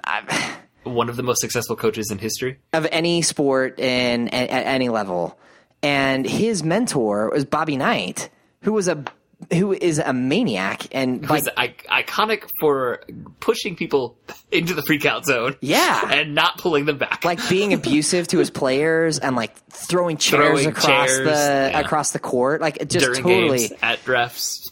One 0.84 1.10
of 1.10 1.16
the 1.16 1.24
most 1.24 1.41
successful 1.41 1.76
coaches 1.76 2.12
in 2.12 2.20
history. 2.20 2.60
of 2.74 2.88
any 2.91 3.22
sport 3.24 3.80
in 3.80 4.28
at, 4.30 4.49
at 4.49 4.66
any 4.68 4.89
level. 4.89 5.38
And 5.82 6.26
his 6.26 6.64
mentor 6.64 7.30
was 7.32 7.43
Bobby 7.45 7.76
Knight, 7.78 8.30
who 8.62 8.72
was 8.74 8.88
a 8.88 9.03
who 9.51 9.74
is 9.74 9.99
a 9.99 10.14
maniac 10.14 10.88
and 10.95 11.30
like 11.30 11.43
I- 11.58 11.76
iconic 12.03 12.47
for 12.62 13.01
pushing 13.41 13.76
people 13.76 14.18
into 14.51 14.74
the 14.74 14.82
freakout 14.82 15.26
zone. 15.26 15.56
Yeah. 15.60 16.10
And 16.10 16.34
not 16.34 16.58
pulling 16.58 16.86
them 16.86 16.97
back. 16.97 17.26
like 17.26 17.47
being 17.49 17.74
abusive 17.80 18.28
to 18.30 18.39
his 18.39 18.49
players 18.49 19.20
and 19.20 19.36
like 19.36 19.56
throwing 19.70 20.18
chairs 20.18 20.62
Throwing 20.62 20.68
across 20.68 20.86
chairs, 21.08 21.18
the 21.28 21.70
yeah. 21.72 21.80
across 21.80 22.12
the 22.12 22.20
court 22.20 22.62
like 22.62 22.88
just 22.88 23.06
during 23.06 23.24
totally 23.24 23.72
at 23.84 24.03
refs. 24.06 24.72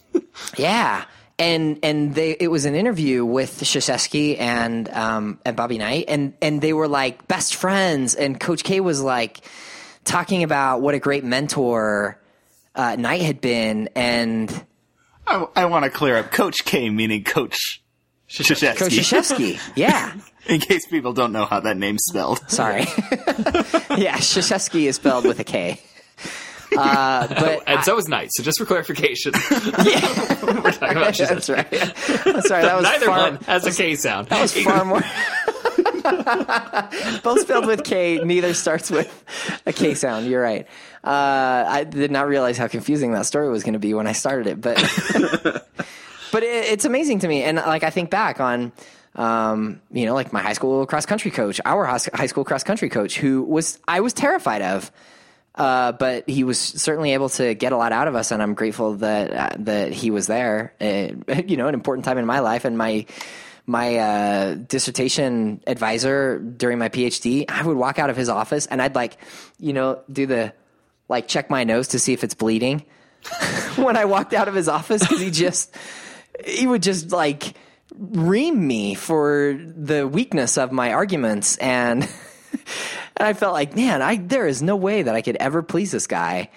yeah 0.56 1.04
and 1.38 1.78
and 1.82 2.14
they 2.14 2.32
it 2.32 2.48
was 2.48 2.64
an 2.64 2.74
interview 2.74 3.24
with 3.24 3.60
Krzyzewski 3.60 4.38
and 4.38 4.88
um 4.90 5.38
and 5.44 5.56
Bobby 5.56 5.78
Knight. 5.78 6.06
And 6.08 6.34
and 6.40 6.60
they 6.60 6.72
were 6.72 6.88
like 6.88 7.26
best 7.28 7.54
friends. 7.56 8.14
And 8.14 8.38
Coach 8.38 8.64
K 8.64 8.80
was 8.80 9.02
like 9.02 9.40
talking 10.04 10.42
about 10.42 10.80
what 10.80 10.94
a 10.94 10.98
great 10.98 11.24
mentor 11.24 12.20
uh, 12.74 12.96
Knight 12.96 13.22
had 13.22 13.40
been. 13.40 13.88
And 13.94 14.50
I, 15.26 15.46
I 15.56 15.64
want 15.66 15.84
to 15.84 15.90
clear 15.90 16.16
up. 16.16 16.30
Coach 16.30 16.64
K, 16.64 16.90
meaning 16.90 17.24
Coach 17.24 17.82
Krzyzewski, 18.28 18.76
Coach 18.76 18.92
Krzyzewski. 18.92 19.60
Yeah. 19.76 20.12
In 20.46 20.60
case 20.60 20.86
people 20.86 21.14
don't 21.14 21.32
know 21.32 21.46
how 21.46 21.60
that 21.60 21.76
name's 21.78 22.02
spelled. 22.04 22.38
sorry. 22.50 22.82
Yeah 23.96 24.16
Krzyzewski 24.16 24.88
is 24.88 24.96
spelled 24.96 25.24
with 25.24 25.38
a 25.38 25.44
K 25.44 25.80
uh, 26.76 27.26
but 27.28 27.62
And 27.66 27.84
so 27.84 27.96
is 27.98 28.08
Knight. 28.08 28.30
So 28.32 28.42
just 28.42 28.58
for 28.58 28.64
clarification, 28.64 29.32
we're 29.50 30.72
talking 30.72 30.96
about 30.96 31.14
Shazam. 31.14 31.28
That's 31.28 31.50
right. 31.50 31.70
That's 31.70 32.50
right. 32.50 32.62
That 32.62 32.76
was 32.76 32.84
Neither 32.84 33.06
far, 33.06 33.18
one 33.18 33.36
has 33.44 33.66
a 33.66 33.72
K 33.72 33.94
sound. 33.96 34.28
That 34.28 34.42
was 34.42 34.52
far 34.62 34.84
more. 34.84 35.02
Both 37.22 37.40
spelled 37.42 37.66
with 37.66 37.84
K. 37.84 38.20
Neither 38.22 38.54
starts 38.54 38.90
with 38.90 39.24
a 39.66 39.72
K 39.72 39.94
sound. 39.94 40.26
You're 40.26 40.42
right. 40.42 40.66
Uh, 41.02 41.64
I 41.68 41.84
did 41.84 42.10
not 42.10 42.28
realize 42.28 42.56
how 42.58 42.68
confusing 42.68 43.12
that 43.12 43.26
story 43.26 43.48
was 43.48 43.62
going 43.62 43.74
to 43.74 43.78
be 43.78 43.94
when 43.94 44.06
I 44.06 44.12
started 44.12 44.46
it, 44.46 44.60
but 44.60 44.76
but 46.32 46.42
it, 46.42 46.64
it's 46.72 46.84
amazing 46.84 47.20
to 47.20 47.28
me. 47.28 47.42
And 47.42 47.56
like 47.58 47.82
I 47.84 47.90
think 47.90 48.10
back 48.10 48.40
on. 48.40 48.72
Um, 49.16 49.80
you 49.92 50.06
know, 50.06 50.14
like 50.14 50.32
my 50.32 50.42
high 50.42 50.54
school 50.54 50.84
cross 50.86 51.06
country 51.06 51.30
coach, 51.30 51.60
our 51.64 51.84
high 51.84 52.00
high 52.14 52.26
school 52.26 52.44
cross 52.44 52.64
country 52.64 52.88
coach, 52.88 53.16
who 53.16 53.44
was 53.44 53.78
I 53.86 54.00
was 54.00 54.12
terrified 54.12 54.60
of, 54.60 54.90
uh, 55.54 55.92
but 55.92 56.28
he 56.28 56.44
was 56.44 56.58
certainly 56.58 57.12
able 57.12 57.28
to 57.30 57.54
get 57.54 57.72
a 57.72 57.76
lot 57.76 57.92
out 57.92 58.08
of 58.08 58.16
us, 58.16 58.32
and 58.32 58.42
I'm 58.42 58.54
grateful 58.54 58.94
that 58.96 59.32
uh, 59.32 59.56
that 59.60 59.92
he 59.92 60.10
was 60.10 60.26
there. 60.26 60.74
Uh, 60.80 61.40
you 61.46 61.56
know, 61.56 61.68
an 61.68 61.74
important 61.74 62.04
time 62.04 62.18
in 62.18 62.26
my 62.26 62.40
life, 62.40 62.64
and 62.64 62.76
my 62.76 63.06
my 63.66 63.96
uh, 63.96 64.54
dissertation 64.54 65.62
advisor 65.66 66.38
during 66.38 66.78
my 66.78 66.88
PhD, 66.88 67.44
I 67.48 67.64
would 67.64 67.76
walk 67.76 67.98
out 67.98 68.10
of 68.10 68.16
his 68.16 68.28
office, 68.28 68.66
and 68.66 68.82
I'd 68.82 68.94
like, 68.94 69.16
you 69.58 69.72
know, 69.72 70.02
do 70.10 70.26
the 70.26 70.52
like 71.08 71.28
check 71.28 71.50
my 71.50 71.64
nose 71.64 71.88
to 71.88 71.98
see 71.98 72.12
if 72.12 72.24
it's 72.24 72.34
bleeding 72.34 72.84
when 73.76 73.96
I 73.96 74.06
walked 74.06 74.34
out 74.34 74.48
of 74.48 74.54
his 74.54 74.68
office 74.68 75.02
because 75.02 75.20
he 75.20 75.30
just 75.30 75.74
he 76.44 76.66
would 76.66 76.82
just 76.82 77.12
like 77.12 77.54
ream 77.96 78.66
me 78.66 78.94
for 78.94 79.56
the 79.58 80.08
weakness 80.08 80.58
of 80.58 80.72
my 80.72 80.92
arguments 80.92 81.56
and 81.58 82.08
and 83.16 83.26
I 83.26 83.32
felt 83.32 83.52
like 83.52 83.76
man 83.76 84.02
I 84.02 84.16
there 84.16 84.46
is 84.46 84.62
no 84.62 84.76
way 84.76 85.02
that 85.02 85.14
I 85.14 85.22
could 85.22 85.36
ever 85.36 85.62
please 85.62 85.90
this 85.90 86.06
guy. 86.06 86.50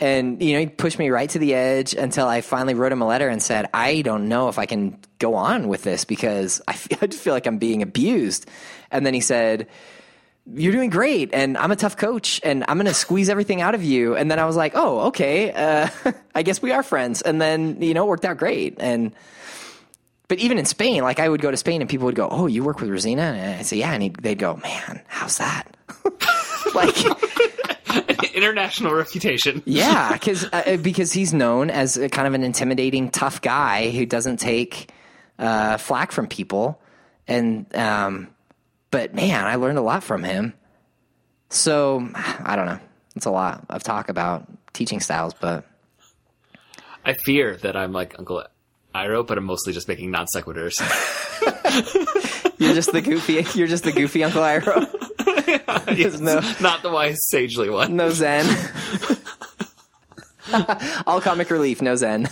And 0.00 0.42
you 0.42 0.54
know 0.54 0.60
he 0.60 0.66
pushed 0.66 0.98
me 0.98 1.10
right 1.10 1.30
to 1.30 1.38
the 1.38 1.54
edge 1.54 1.94
until 1.94 2.26
I 2.26 2.40
finally 2.40 2.74
wrote 2.74 2.92
him 2.92 3.02
a 3.02 3.06
letter 3.06 3.28
and 3.28 3.42
said 3.42 3.68
I 3.72 4.02
don't 4.02 4.28
know 4.28 4.48
if 4.48 4.58
I 4.58 4.66
can 4.66 4.98
go 5.18 5.34
on 5.34 5.68
with 5.68 5.82
this 5.82 6.04
because 6.04 6.60
I 6.66 6.72
feel, 6.72 6.98
I 7.02 7.06
just 7.06 7.22
feel 7.22 7.32
like 7.32 7.46
I'm 7.46 7.58
being 7.58 7.82
abused. 7.82 8.48
And 8.90 9.06
then 9.06 9.14
he 9.14 9.20
said 9.20 9.68
you're 10.52 10.72
doing 10.72 10.90
great 10.90 11.30
and 11.32 11.56
i'm 11.56 11.72
a 11.72 11.76
tough 11.76 11.96
coach 11.96 12.38
and 12.44 12.66
i'm 12.68 12.76
going 12.76 12.84
to 12.84 12.92
squeeze 12.92 13.30
everything 13.30 13.62
out 13.62 13.74
of 13.74 13.82
you. 13.82 14.14
And 14.14 14.30
then 14.30 14.38
i 14.38 14.44
was 14.44 14.56
like 14.56 14.72
oh 14.74 15.06
okay 15.08 15.52
uh, 15.52 15.88
i 16.34 16.42
guess 16.42 16.60
we 16.60 16.72
are 16.72 16.82
friends. 16.82 17.22
And 17.22 17.40
then 17.40 17.80
you 17.80 17.94
know 17.94 18.04
it 18.04 18.08
worked 18.08 18.24
out 18.24 18.36
great. 18.36 18.76
And 18.78 19.14
but 20.28 20.38
even 20.38 20.58
in 20.58 20.64
spain 20.64 21.02
like 21.02 21.18
i 21.20 21.28
would 21.28 21.40
go 21.40 21.50
to 21.50 21.56
spain 21.56 21.80
and 21.80 21.88
people 21.90 22.06
would 22.06 22.14
go 22.14 22.28
oh 22.30 22.46
you 22.46 22.62
work 22.64 22.80
with 22.80 22.90
rosina? 22.90 23.22
And 23.22 23.58
i'd 23.60 23.66
say 23.66 23.76
yeah 23.78 23.92
and 23.92 24.02
he'd, 24.02 24.16
they'd 24.16 24.38
go 24.38 24.56
man 24.56 25.00
how's 25.06 25.38
that? 25.38 25.76
Like 26.74 26.96
International 28.34 28.94
reputation. 28.94 29.62
yeah 29.64 30.12
because 30.14 30.44
uh, 30.52 30.76
because 30.82 31.12
he's 31.12 31.32
known 31.32 31.70
as 31.70 31.96
a 31.96 32.08
kind 32.08 32.26
of 32.26 32.34
an 32.34 32.42
intimidating 32.42 33.10
tough 33.10 33.40
guy 33.40 33.90
who 33.90 34.04
doesn't 34.06 34.38
take 34.38 34.90
uh, 35.38 35.76
flack 35.76 36.10
from 36.10 36.26
people. 36.26 36.80
And 37.28 37.66
um, 37.76 38.28
but 38.90 39.14
man 39.14 39.44
i 39.46 39.54
learned 39.54 39.78
a 39.78 39.82
lot 39.82 40.02
from 40.02 40.24
him. 40.24 40.52
So 41.50 42.08
i 42.14 42.56
don't 42.56 42.66
know. 42.66 42.80
It's 43.14 43.26
a 43.26 43.30
lot 43.30 43.64
of 43.68 43.84
talk 43.84 44.08
about 44.08 44.48
teaching 44.72 44.98
styles 44.98 45.34
but 45.34 45.64
I 47.04 47.12
fear 47.12 47.56
that 47.58 47.76
I'm 47.76 47.92
like 47.92 48.18
Uncle 48.18 48.42
Iroh, 48.94 49.26
but 49.26 49.38
I'm 49.38 49.44
mostly 49.44 49.72
just 49.72 49.88
making 49.88 50.10
non 50.10 50.26
sequiturs. 50.26 50.78
you're 52.58 52.74
just 52.74 52.92
the 52.92 53.00
goofy 53.02 53.44
you're 53.58 53.66
just 53.66 53.84
the 53.84 53.92
goofy 53.92 54.22
uncle 54.24 54.40
Iroh 54.42 54.86
There's 55.96 56.20
no 56.20 56.40
Not 56.60 56.82
the 56.82 56.90
wise, 56.90 57.18
sagely 57.28 57.68
one. 57.70 57.96
no 57.96 58.10
zen 58.10 58.46
all 61.06 61.20
comic 61.20 61.50
relief 61.50 61.82
no 61.82 61.96
zen 61.96 62.28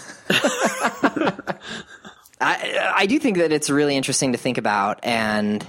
I, 2.41 2.93
I 2.97 3.07
do 3.07 3.19
think 3.19 3.39
that 3.39 3.53
it's 3.53 3.69
really 3.71 3.97
interesting 3.97 4.33
to 4.33 4.39
think 4.39 4.59
about 4.59 5.01
and 5.05 5.65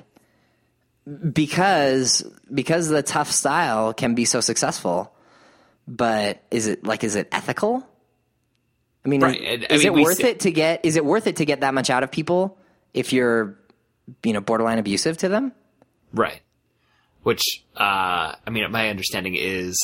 because 1.32 2.24
because 2.54 2.88
the 2.90 3.04
tough 3.04 3.32
style 3.32 3.94
can 3.94 4.16
be 4.16 4.26
so 4.26 4.40
successful 4.42 5.14
but 5.88 6.42
is 6.52 6.68
it 6.68 6.84
like 6.86 7.04
is 7.04 7.16
it 7.16 7.28
ethical 7.32 7.86
i 9.06 9.10
mean 9.10 9.22
Right, 9.22 9.40
is, 9.42 9.48
and- 9.54 9.66
I 9.70 9.78
mean, 9.78 9.86
it 9.88 9.94
worth 9.94 10.18
see- 10.18 10.28
it 10.28 10.40
to 10.42 10.52
get 10.52 10.84
is 10.86 10.96
it 10.96 11.06
worth 11.06 11.28
it 11.28 11.36
to 11.38 11.46
get 11.46 11.62
that 11.62 11.74
much 11.74 11.90
out 11.90 12.04
of 12.04 12.12
people 12.12 12.58
if 12.94 13.12
you're 13.14 13.58
you 14.24 14.34
know 14.34 14.42
borderline 14.42 14.80
abusive 14.80 15.18
to 15.18 15.30
them 15.30 15.52
Right. 16.14 16.42
Which, 17.24 17.42
uh, 17.76 18.36
I 18.46 18.50
mean, 18.52 18.70
my 18.72 18.90
understanding 18.90 19.34
is 19.36 19.76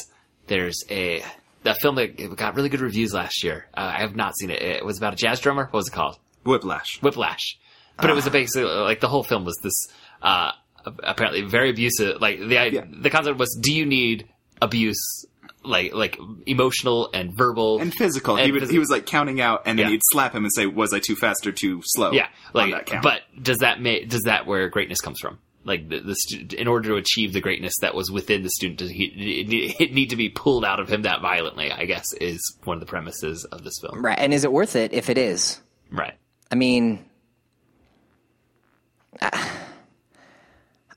there's 0.48 0.84
a, 0.92 1.24
that 1.64 1.78
film 1.82 1.96
that 1.96 2.36
got 2.36 2.56
really 2.56 2.70
good 2.70 2.82
reviews 2.82 3.14
last 3.14 3.44
year. 3.44 3.66
Uh, 3.74 3.94
I 3.96 4.02
have 4.02 4.16
not 4.16 4.38
seen 4.38 4.52
it. 4.52 4.62
It 4.62 4.86
was 4.86 4.98
about 5.00 5.14
a 5.14 5.16
jazz 5.16 5.40
drummer. 5.40 5.64
What 5.64 5.74
was 5.74 5.88
it 5.88 5.94
called? 5.94 6.20
Whiplash. 6.44 7.00
Whiplash. 7.02 7.58
But 7.98 8.10
it 8.10 8.14
was 8.14 8.28
a 8.28 8.30
basically, 8.30 8.64
like, 8.70 9.00
the 9.00 9.08
whole 9.08 9.24
film 9.24 9.44
was 9.46 9.58
this, 9.64 9.88
uh, 10.22 10.52
apparently 11.02 11.42
very 11.44 11.70
abusive. 11.72 12.20
Like, 12.22 12.40
the, 12.40 12.70
Yeah. 12.72 12.84
the 12.92 13.10
concept 13.10 13.40
was, 13.40 13.58
do 13.60 13.74
you 13.74 13.86
need 13.86 14.28
abuse 14.62 15.26
like 15.64 15.94
like 15.94 16.18
emotional 16.46 17.10
and 17.14 17.34
verbal 17.36 17.80
and 17.80 17.94
physical. 17.94 18.36
he 18.38 18.44
And 18.44 18.54
would 18.54 18.64
phys- 18.64 18.72
he 18.72 18.80
was 18.80 18.90
like 18.90 19.06
counting 19.06 19.42
out, 19.42 19.64
and 19.66 19.78
then 19.78 19.88
Yeah. 19.88 19.92
he'd 19.92 20.02
slap 20.12 20.34
him 20.34 20.44
and 20.46 20.54
say, 20.54 20.66
"Was 20.66 20.94
I 20.94 21.00
too 21.00 21.16
fast 21.16 21.46
or 21.46 21.52
too 21.52 21.82
slow?" 21.86 22.12
Yeah, 22.12 22.28
on 22.56 22.70
that 22.70 22.76
like, 22.78 22.86
count. 22.88 23.04
but 23.04 23.22
does 23.42 23.58
that 23.58 23.82
make 23.82 24.10
does 24.10 24.22
that 24.24 24.46
where 24.48 24.70
greatness 24.70 25.02
comes 25.02 25.20
from? 25.20 25.40
Like 25.66 25.90
the, 25.90 26.00
the 26.00 26.16
stu- 26.16 26.56
in 26.58 26.68
order 26.70 26.90
to 26.90 26.96
achieve 26.96 27.34
the 27.34 27.42
greatness 27.42 27.74
that 27.82 27.94
was 27.94 28.10
within 28.10 28.44
the 28.44 28.50
student, 28.50 28.80
does 28.80 28.90
he 28.90 29.04
it, 29.04 29.76
it 29.82 29.94
need 29.94 30.12
to 30.12 30.16
be 30.16 30.30
pulled 30.30 30.64
out 30.64 30.80
of 30.80 30.88
him 30.90 31.02
that 31.02 31.22
violently? 31.22 31.70
I 31.72 31.84
guess 31.86 32.06
is 32.22 32.40
one 32.64 32.76
of 32.78 32.80
the 32.80 32.86
premises 32.88 33.44
of 33.52 33.64
this 33.66 33.78
film, 33.82 34.02
Right. 34.04 34.18
And 34.18 34.34
is 34.34 34.46
it 34.46 34.52
worth 34.54 34.76
it 34.78 34.94
if 34.94 35.10
it 35.10 35.18
is? 35.18 35.60
right? 35.92 36.14
I 36.50 36.56
mean, 36.56 37.06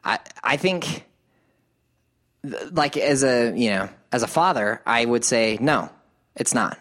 I 0.05 0.19
I 0.43 0.57
think, 0.57 1.05
like 2.45 2.97
as 2.97 3.23
a 3.25 3.53
you 3.57 3.71
know 3.71 3.89
as 4.13 4.23
a 4.23 4.27
father, 4.29 4.81
I 4.87 5.05
would 5.05 5.25
say 5.25 5.59
no, 5.61 5.91
it's 6.37 6.55
not. 6.55 6.79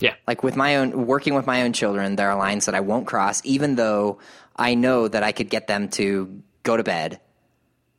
Yeah, 0.00 0.14
Like 0.26 0.42
with 0.42 0.56
my 0.56 0.76
own 0.76 1.06
working 1.06 1.34
with 1.34 1.46
my 1.46 1.62
own 1.62 1.74
children, 1.74 2.16
there 2.16 2.30
are 2.30 2.38
lines 2.38 2.64
that 2.64 2.74
I 2.74 2.80
won't 2.80 3.06
cross, 3.06 3.42
even 3.44 3.76
though 3.76 4.18
I 4.56 4.74
know 4.74 5.06
that 5.08 5.22
I 5.22 5.32
could 5.32 5.50
get 5.50 5.66
them 5.66 5.88
to 5.90 6.42
go 6.62 6.76
to 6.78 6.82
bed. 6.82 7.20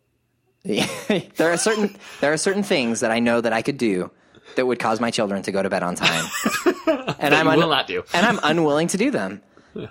there 0.63 1.51
are 1.51 1.57
certain 1.57 1.95
there 2.19 2.33
are 2.33 2.37
certain 2.37 2.63
things 2.63 2.99
that 3.01 3.11
I 3.11 3.19
know 3.19 3.39
that 3.41 3.53
I 3.53 3.61
could 3.61 3.77
do 3.77 4.11
that 4.55 4.65
would 4.65 4.79
cause 4.79 4.99
my 4.99 5.11
children 5.11 5.43
to 5.43 5.51
go 5.51 5.61
to 5.61 5.69
bed 5.69 5.83
on 5.83 5.95
time, 5.95 6.25
and 7.19 7.33
I'm 7.33 7.47
un- 7.47 7.57
will 7.59 7.69
not 7.69 7.87
do. 7.87 8.03
and 8.13 8.25
I'm 8.25 8.39
unwilling 8.43 8.87
to 8.89 8.97
do 8.97 9.11
them. 9.11 9.41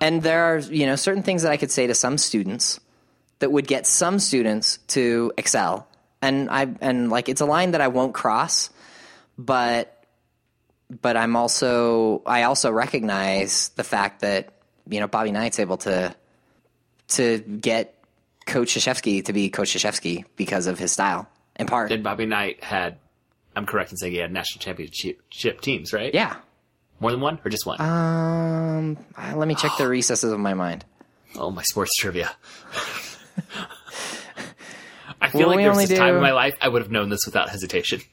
And 0.01 0.22
there 0.22 0.45
are, 0.45 0.59
you 0.59 0.84
know, 0.86 0.95
certain 0.97 1.22
things 1.22 1.43
that 1.43 1.51
I 1.53 1.57
could 1.57 1.70
say 1.70 1.86
to 1.86 1.95
some 1.95 2.18
students 2.18 2.80
that 3.38 3.51
would 3.51 3.66
get 3.66 3.86
some 3.86 4.18
students 4.18 4.78
to 4.88 5.32
excel. 5.38 5.88
And 6.20 6.51
I 6.51 6.68
and 6.80 7.09
like 7.09 7.28
it's 7.28 7.41
a 7.41 7.47
line 7.47 7.70
that 7.70 7.80
I 7.80 7.88
won't 7.88 8.12
cross, 8.14 8.68
but 9.45 10.05
but 11.01 11.16
I'm 11.16 11.36
also 11.36 12.22
I 12.26 12.43
also 12.45 12.70
recognize 12.70 13.70
the 13.70 13.84
fact 13.84 14.20
that, 14.20 14.53
you 14.88 15.01
know, 15.01 15.07
Bobby 15.09 15.30
Knight's 15.32 15.59
able 15.59 15.76
to 15.78 16.14
to 17.09 17.38
get 17.38 17.97
Coach 18.47 18.74
Krzyzewski 18.74 19.24
to 19.24 19.32
be 19.32 19.49
Coach 19.51 19.74
Krzyzewski 19.74 20.24
because 20.36 20.66
of 20.66 20.78
his 20.78 20.93
style, 20.93 21.28
in 21.57 21.66
part. 21.66 21.91
And 21.93 22.03
Bobby 22.05 22.26
Knight 22.26 22.62
had, 22.62 22.99
I'm 23.57 23.66
correct 23.66 23.93
in 23.93 23.97
saying 23.97 24.12
he 24.12 24.18
had 24.18 24.32
national 24.32 24.61
championship 24.61 25.61
teams, 25.61 25.93
right? 25.93 26.12
yeah. 26.14 26.36
more 27.01 27.11
than 27.12 27.20
one 27.20 27.38
or 27.45 27.51
just 27.51 27.66
one? 27.66 27.80
Um, 27.80 28.97
let 29.36 29.47
me 29.49 29.55
check 29.55 29.72
the 29.78 29.86
recesses 29.88 30.32
of 30.32 30.38
my 30.41 30.55
mind. 30.55 30.84
oh, 31.36 31.51
my 31.51 31.62
sports 31.62 31.95
trivia. 31.97 32.30
I 35.20 35.28
feel 35.28 35.41
Well, 35.41 35.49
like 35.51 35.59
there 35.59 35.68
was 35.68 35.76
only 35.76 35.86
this 35.86 35.99
time 35.99 36.16
in 36.16 36.22
my 36.22 36.32
life 36.32 36.57
I 36.61 36.68
would 36.68 36.82
have 36.82 36.91
known 36.91 37.11
this 37.11 37.26
without 37.26 37.49
hesitation. 37.51 38.01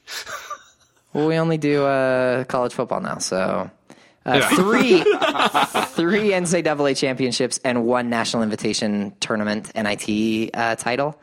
Well, 1.12 1.26
we 1.28 1.36
only 1.36 1.58
do 1.58 1.84
uh, 1.84 2.44
college 2.44 2.72
football 2.74 3.00
now, 3.00 3.18
so 3.18 3.70
uh, 4.26 4.34
Yeah. 4.40 4.48
three 4.50 4.98
three 5.94 6.30
NCAA 6.30 6.96
championships 6.96 7.58
and 7.64 7.84
one 7.86 8.10
national 8.10 8.42
invitation 8.42 9.14
tournament 9.20 9.72
NIT 9.74 10.50
uh, 10.54 10.74
title. 10.76 11.18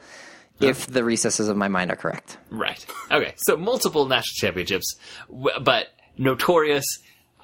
If 0.59 0.87
the 0.87 1.03
recesses 1.03 1.49
of 1.49 1.57
my 1.57 1.67
mind 1.67 1.91
are 1.91 1.97
correct, 1.97 2.37
Right. 2.49 2.83
Okay. 3.11 3.33
So 3.37 3.57
multiple 3.57 4.05
national 4.05 4.35
championships, 4.35 4.95
but 5.61 5.87
notorious. 6.17 6.85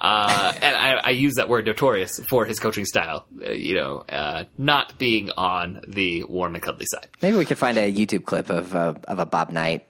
Uh, 0.00 0.52
and 0.62 0.74
I, 0.74 0.94
I 0.94 1.10
use 1.10 1.34
that 1.34 1.48
word 1.48 1.66
notorious 1.66 2.18
for 2.20 2.44
his 2.46 2.58
coaching 2.58 2.86
style. 2.86 3.26
Uh, 3.46 3.50
you 3.52 3.74
know, 3.74 3.98
uh, 4.08 4.44
not 4.58 4.98
being 4.98 5.30
on 5.36 5.82
the 5.86 6.24
warm 6.24 6.54
and 6.54 6.62
cuddly 6.64 6.86
side. 6.86 7.06
maybe 7.20 7.36
we 7.36 7.44
could 7.44 7.58
find 7.58 7.76
a 7.78 7.92
YouTube 7.92 8.24
clip 8.24 8.48
of 8.50 8.74
uh, 8.74 8.94
of 9.06 9.18
a 9.20 9.26
Bob 9.26 9.50
Knight. 9.50 9.86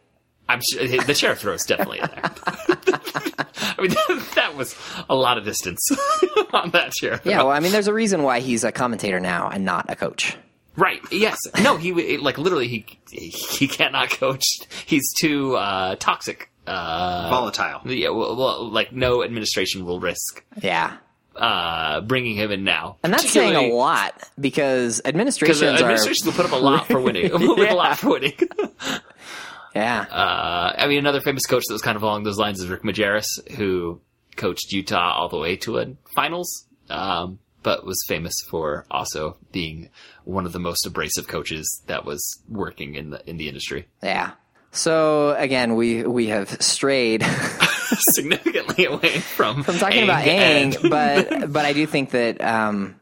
I'm 0.49 0.61
sure 0.61 0.87
the 0.87 1.15
sheriff 1.15 1.39
throw's 1.41 1.65
definitely 1.65 2.01
in 2.01 2.07
there. 2.07 2.23
I 2.75 3.77
mean, 3.81 3.91
that, 4.35 4.55
was 4.57 4.75
a 5.09 5.15
lot 5.15 5.39
of 5.39 5.45
distance 5.45 5.81
on 6.53 6.71
that 6.71 6.93
sheriff. 6.95 7.23
Yeah, 7.25 7.39
well, 7.39 7.51
I 7.51 7.61
mean, 7.61 7.73
there's 7.73 7.89
a 7.89 7.95
reason 7.95 8.23
why 8.23 8.41
he's 8.41 8.65
a 8.65 8.73
commentator 8.73 9.19
now 9.21 9.49
and 9.49 9.65
not 9.65 9.87
a 9.89 9.97
coach. 9.97 10.37
Right. 10.77 11.01
Yes. 11.11 11.39
No. 11.63 11.77
He 11.77 12.17
like 12.19 12.39
literally 12.39 12.67
he 12.69 12.87
he 13.11 13.69
cannot 13.69 14.11
coach. 14.11 14.45
He's 14.87 15.13
too 15.21 15.55
uh, 15.57 15.97
toxic. 15.97 16.51
Uh, 16.67 17.29
volatile. 17.29 17.81
yeah. 17.93 18.09
Well, 18.11 18.37
well, 18.37 18.71
like 18.71 18.93
no 18.93 19.25
administration 19.25 19.85
will 19.85 19.99
risk 19.99 20.45
Yeah, 20.63 20.97
uh, 21.35 22.03
bringing 22.03 22.37
him 22.37 22.53
in 22.53 22.63
now. 22.63 22.99
and 23.03 23.13
that's 23.13 23.29
saying 23.29 23.57
a 23.57 23.75
lot 23.75 24.15
because 24.41 25.01
Because 25.01 25.09
administrations 25.09 25.63
are. 25.63 25.75
administrations 25.75 26.25
will 26.25 26.33
put 26.35 26.47
up 26.47 26.53
a 26.53 26.57
lot 26.63 26.87
for 26.87 27.01
winning. 27.01 27.31
Will 27.39 27.57
put 27.57 27.67
up 27.67 27.73
a 27.73 27.75
lot 27.75 27.99
for 27.99 28.11
winning. 28.11 28.35
Yeah, 29.75 30.01
Uh, 30.11 30.75
I 30.77 30.87
mean, 30.87 30.99
another 30.99 31.21
famous 31.21 31.47
coach 31.47 31.63
that 31.69 31.73
was 31.73 31.83
kind 31.83 31.97
of 31.97 32.03
along 32.03 32.25
those 32.25 32.39
lines 32.39 32.61
is 32.61 32.69
Rick 32.69 32.83
Majerus, 32.83 33.27
who 33.57 34.01
coached 34.37 34.73
Utah 34.73 35.13
all 35.15 35.29
the 35.29 35.39
way 35.39 35.57
to 35.57 35.79
a 35.79 35.87
finals, 36.15 36.67
um, 36.91 37.39
but 37.63 37.85
was 37.87 38.03
famous 38.09 38.35
for 38.51 38.85
also 38.91 39.37
being 39.51 39.89
one 40.25 40.47
of 40.47 40.53
the 40.53 40.59
most 40.59 40.85
abrasive 40.87 41.27
coaches 41.29 41.83
that 41.87 42.05
was 42.05 42.41
working 42.49 42.95
in 42.97 43.11
the 43.11 43.29
in 43.29 43.37
the 43.37 43.49
industry, 43.49 43.87
yeah. 44.03 44.33
So 44.73 45.35
again, 45.37 45.75
we 45.77 46.03
we 46.05 46.27
have 46.29 46.51
strayed. 46.63 47.25
significantly 47.95 48.87
away 48.87 49.19
from 49.21 49.59
I'm 49.69 49.79
talking 49.79 50.01
Aang 50.01 50.05
about 50.05 50.27
and- 50.27 50.77
but 50.91 51.53
but 51.53 51.65
I 51.67 51.73
do 51.75 51.87
think 51.87 52.11
that 52.11 52.41
um, 52.41 52.97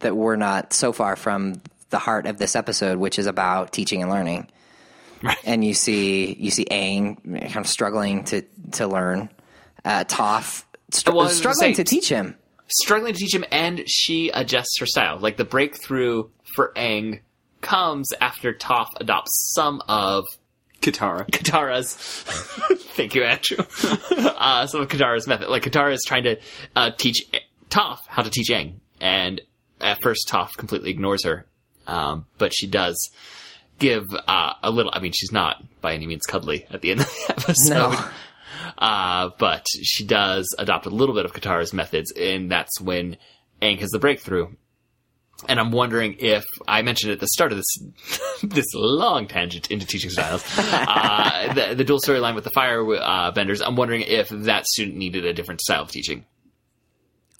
that 0.00 0.16
we're 0.16 0.36
not 0.36 0.72
so 0.72 0.92
far 0.92 1.16
from 1.16 1.60
the 1.90 1.98
heart 1.98 2.26
of 2.26 2.38
this 2.38 2.56
episode, 2.56 2.98
which 2.98 3.18
is 3.18 3.26
about 3.26 3.72
teaching 3.72 4.00
and 4.02 4.10
learning. 4.10 4.48
Right. 5.22 5.38
And 5.44 5.64
you 5.64 5.74
see 5.74 6.34
you 6.34 6.50
see 6.50 6.64
Aang 6.66 7.22
kind 7.40 7.56
of 7.64 7.68
struggling 7.68 8.24
to 8.24 8.42
to 8.72 8.86
learn, 8.86 9.28
uh, 9.84 10.04
Toph 10.04 10.64
str- 10.90 11.10
Well, 11.10 11.20
I 11.20 11.24
was 11.24 11.40
gonna 11.40 11.54
struggling 11.54 11.74
say- 11.74 11.82
to 11.82 11.84
teach 11.84 12.08
him. 12.08 12.36
struggling 12.68 13.12
to 13.12 13.18
teach 13.18 13.34
him, 13.34 13.44
and 13.52 13.82
she 13.88 14.30
adjusts 14.30 14.78
her 14.80 14.86
style. 14.86 15.18
Like 15.18 15.36
the 15.36 15.44
breakthrough 15.44 16.24
for 16.54 16.72
Aang 16.76 17.20
comes 17.60 18.12
after 18.20 18.52
Toph 18.52 18.88
adopts 19.00 19.52
some 19.54 19.80
of 19.88 20.24
Katara. 20.80 21.28
Katara's. 21.30 21.94
thank 22.96 23.14
you, 23.14 23.22
Andrew. 23.22 23.58
uh, 24.36 24.66
some 24.66 24.80
of 24.80 24.88
Katara's 24.88 25.28
method. 25.28 25.48
Like 25.48 25.62
Katara 25.62 25.92
is 25.92 26.02
trying 26.04 26.24
to 26.24 26.36
uh, 26.74 26.90
teach 26.96 27.24
Toph 27.70 27.98
how 28.08 28.22
to 28.22 28.30
teach 28.30 28.48
Aang, 28.48 28.74
and 29.00 29.40
at 29.80 30.02
first 30.02 30.28
Toph 30.28 30.56
completely 30.56 30.90
ignores 30.90 31.24
her, 31.24 31.46
um, 31.86 32.26
but 32.38 32.52
she 32.52 32.66
does 32.66 33.10
give 33.82 34.14
uh, 34.14 34.54
a 34.62 34.70
little. 34.70 34.92
I 34.94 35.00
mean, 35.00 35.12
she's 35.12 35.32
not 35.32 35.62
by 35.80 35.94
any 35.94 36.06
means 36.06 36.24
cuddly 36.24 36.66
at 36.70 36.80
the 36.80 36.92
end 36.92 37.00
of 37.00 37.06
the 37.06 37.24
episode. 37.36 37.74
No. 37.74 38.08
Uh, 38.78 39.30
but 39.38 39.66
she 39.82 40.04
does 40.06 40.54
adopt 40.58 40.86
a 40.86 40.90
little 40.90 41.14
bit 41.14 41.24
of 41.24 41.32
Katara's 41.32 41.72
methods, 41.72 42.12
and 42.12 42.50
that's 42.50 42.80
when 42.80 43.16
Aang 43.60 43.78
has 43.80 43.90
the 43.90 43.98
breakthrough. 43.98 44.48
And 45.48 45.58
I'm 45.58 45.72
wondering 45.72 46.16
if 46.20 46.44
I 46.68 46.82
mentioned 46.82 47.12
at 47.12 47.18
the 47.18 47.26
start 47.26 47.50
of 47.52 47.58
this 47.58 47.78
this 48.42 48.66
long 48.74 49.26
tangent 49.26 49.70
into 49.70 49.86
teaching 49.86 50.10
styles, 50.10 50.44
uh, 50.58 51.52
the, 51.52 51.74
the 51.74 51.84
dual 51.84 51.98
storyline 51.98 52.36
with 52.36 52.44
the 52.44 52.50
fire 52.50 52.86
uh, 52.94 53.32
benders. 53.32 53.60
I'm 53.60 53.76
wondering 53.76 54.02
if 54.02 54.28
that 54.28 54.66
student 54.66 54.96
needed 54.96 55.24
a 55.26 55.32
different 55.32 55.60
style 55.60 55.82
of 55.82 55.90
teaching. 55.90 56.24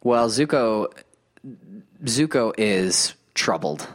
Well, 0.03 0.29
Zuko 0.29 0.93
Zuko 2.05 2.53
is 2.59 3.15
troubled. 3.35 3.87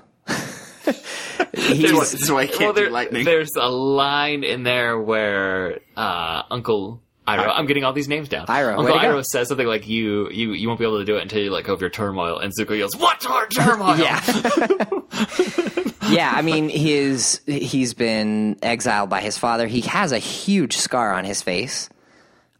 He's, 1.53 1.91
This 1.91 2.13
is 2.13 2.31
why 2.31 2.41
I 2.41 2.47
can't 2.47 2.75
there- 2.75 2.85
do 2.87 2.91
lightning. 2.91 3.25
there's 3.25 3.55
a 3.55 3.69
line 3.69 4.43
in 4.43 4.63
there 4.63 4.99
where 4.99 5.79
uh, 5.95 6.43
Uncle 6.49 7.01
Iroh, 7.27 7.51
I'm 7.53 7.65
getting 7.65 7.83
all 7.83 7.91
these 7.91 8.07
names 8.07 8.29
down. 8.29 8.47
Iroh, 8.47 8.77
Uncle 8.79 8.97
to. 8.99 9.05
Iroh 9.05 9.25
says 9.25 9.49
something 9.49 9.67
like, 9.67 9.85
"You, 9.85 10.29
you, 10.29 10.53
you 10.53 10.65
won't 10.69 10.79
be 10.79 10.85
able 10.85 10.99
to 10.99 11.03
do 11.05 11.17
it 11.17 11.23
until 11.23 11.41
you 11.43 11.51
let 11.51 11.65
go 11.65 11.73
of 11.73 11.81
your 11.81 11.89
turmoil." 11.89 12.39
And 12.39 12.53
Zuko 12.55 12.77
yells, 12.77 12.95
"What's 12.95 13.25
our 13.25 13.47
turmoil?" 13.47 13.97
Yeah. 13.97 14.21
yeah, 16.09 16.31
I 16.33 16.41
mean, 16.41 16.69
his 16.69 17.41
he's 17.45 17.93
been 17.93 18.57
exiled 18.61 19.09
by 19.09 19.19
his 19.19 19.37
father. 19.37 19.67
He 19.67 19.81
has 19.81 20.13
a 20.13 20.19
huge 20.19 20.77
scar 20.77 21.13
on 21.13 21.25
his 21.25 21.41
face 21.41 21.89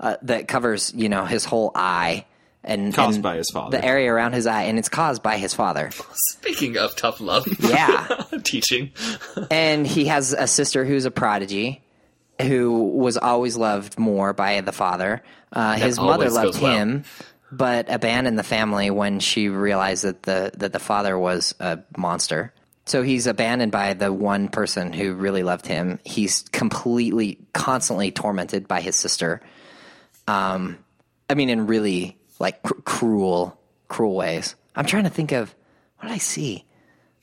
uh, 0.01 0.17
that 0.23 0.49
covers, 0.49 0.93
you 0.93 1.07
know, 1.07 1.23
his 1.23 1.45
whole 1.45 1.71
eye 1.73 2.25
and 2.67 2.93
Caused 2.93 3.15
and 3.15 3.23
by 3.23 3.37
his 3.37 3.49
father. 3.49 3.77
The 3.77 3.83
area 3.85 4.11
around 4.13 4.33
his 4.33 4.45
eye, 4.45 4.63
and 4.63 4.77
it's 4.77 4.89
caused 4.89 5.23
by 5.23 5.37
his 5.37 5.53
father. 5.53 5.89
Speaking 6.13 6.77
of 6.77 6.95
tough 6.95 7.19
love, 7.19 7.47
Yeah. 7.59 8.07
teaching. 8.43 8.91
and 9.49 9.87
he 9.87 10.05
has 10.05 10.33
a 10.33 10.45
sister 10.47 10.85
who's 10.85 11.05
a 11.05 11.11
prodigy, 11.11 11.81
who 12.41 12.83
was 12.89 13.17
always 13.17 13.57
loved 13.57 13.97
more 13.97 14.33
by 14.33 14.61
the 14.61 14.71
father. 14.71 15.23
Uh, 15.51 15.75
his 15.75 15.97
mother 15.97 16.25
always 16.25 16.33
loved 16.33 16.61
well. 16.61 16.71
him, 16.75 17.03
but 17.51 17.89
abandoned 17.89 18.37
the 18.37 18.43
family 18.43 18.89
when 18.91 19.19
she 19.19 19.47
realized 19.49 20.03
that 20.03 20.23
the 20.23 20.51
that 20.57 20.73
the 20.73 20.79
father 20.79 21.17
was 21.17 21.55
a 21.59 21.79
monster. 21.97 22.53
So 22.85 23.01
he's 23.03 23.27
abandoned 23.27 23.71
by 23.73 23.95
the 23.95 24.13
one 24.13 24.47
person 24.49 24.93
who 24.93 25.13
really 25.13 25.43
loved 25.43 25.65
him. 25.67 25.99
He's 26.05 26.43
completely, 26.53 27.37
constantly 27.53 28.11
tormented 28.11 28.65
by 28.67 28.79
his 28.79 28.95
sister. 28.95 29.41
Um, 30.27 30.77
I 31.29 31.33
mean, 31.33 31.49
in 31.49 31.67
really 31.67 32.17
like 32.39 32.61
cr- 32.63 32.81
cruel, 32.83 33.59
cruel 33.87 34.15
ways. 34.15 34.55
I'm 34.75 34.85
trying 34.85 35.03
to 35.05 35.09
think 35.09 35.31
of 35.31 35.53
what 35.97 36.09
did 36.09 36.13
I 36.13 36.19
see? 36.19 36.65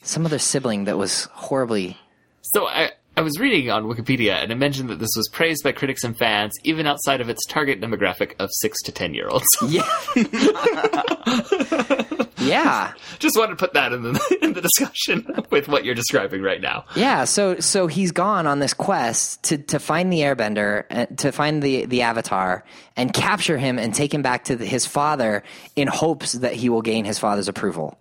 Some 0.02 0.26
other 0.26 0.38
sibling 0.38 0.84
that 0.84 0.98
was 0.98 1.24
horribly 1.32 1.96
So 2.42 2.66
I, 2.66 2.90
I 3.16 3.20
was 3.20 3.38
reading 3.38 3.70
on 3.70 3.84
Wikipedia 3.84 4.42
and 4.42 4.50
it 4.50 4.56
mentioned 4.56 4.90
that 4.90 4.98
this 4.98 5.12
was 5.16 5.28
praised 5.28 5.62
by 5.62 5.70
critics 5.70 6.02
and 6.02 6.16
fans, 6.16 6.52
even 6.64 6.86
outside 6.86 7.20
of 7.20 7.28
its 7.28 7.46
target 7.46 7.80
demographic 7.80 8.34
of 8.40 8.50
six 8.52 8.82
to 8.82 8.92
ten 8.92 9.14
year 9.14 9.28
olds. 9.28 9.46
Yeah. 9.68 9.88
yeah. 12.38 12.92
Just 13.20 13.38
wanted 13.38 13.50
to 13.50 13.56
put 13.56 13.74
that 13.74 13.92
in 13.92 14.02
the 14.02 14.38
in 14.42 14.54
the 14.54 14.60
discussion 14.60 15.26
with 15.50 15.68
what 15.68 15.84
you're 15.84 15.94
describing 15.94 16.42
right 16.42 16.60
now. 16.60 16.84
Yeah, 16.96 17.24
so 17.24 17.60
so 17.60 17.86
he's 17.86 18.10
gone 18.10 18.48
on 18.48 18.58
this 18.58 18.74
quest 18.74 19.44
to 19.44 19.58
to 19.58 19.78
find 19.78 20.12
the 20.12 20.20
Airbender, 20.20 20.84
uh, 20.90 21.06
to 21.16 21.30
find 21.30 21.62
the 21.62 21.86
the 21.86 22.02
Avatar, 22.02 22.64
and 22.96 23.12
capture 23.12 23.58
him 23.58 23.78
and 23.78 23.94
take 23.94 24.12
him 24.12 24.22
back 24.22 24.44
to 24.44 24.56
the, 24.56 24.66
his 24.66 24.86
father 24.86 25.44
in 25.76 25.86
hopes 25.86 26.32
that 26.32 26.54
he 26.54 26.68
will 26.68 26.82
gain 26.82 27.04
his 27.04 27.18
father's 27.18 27.48
approval. 27.48 27.96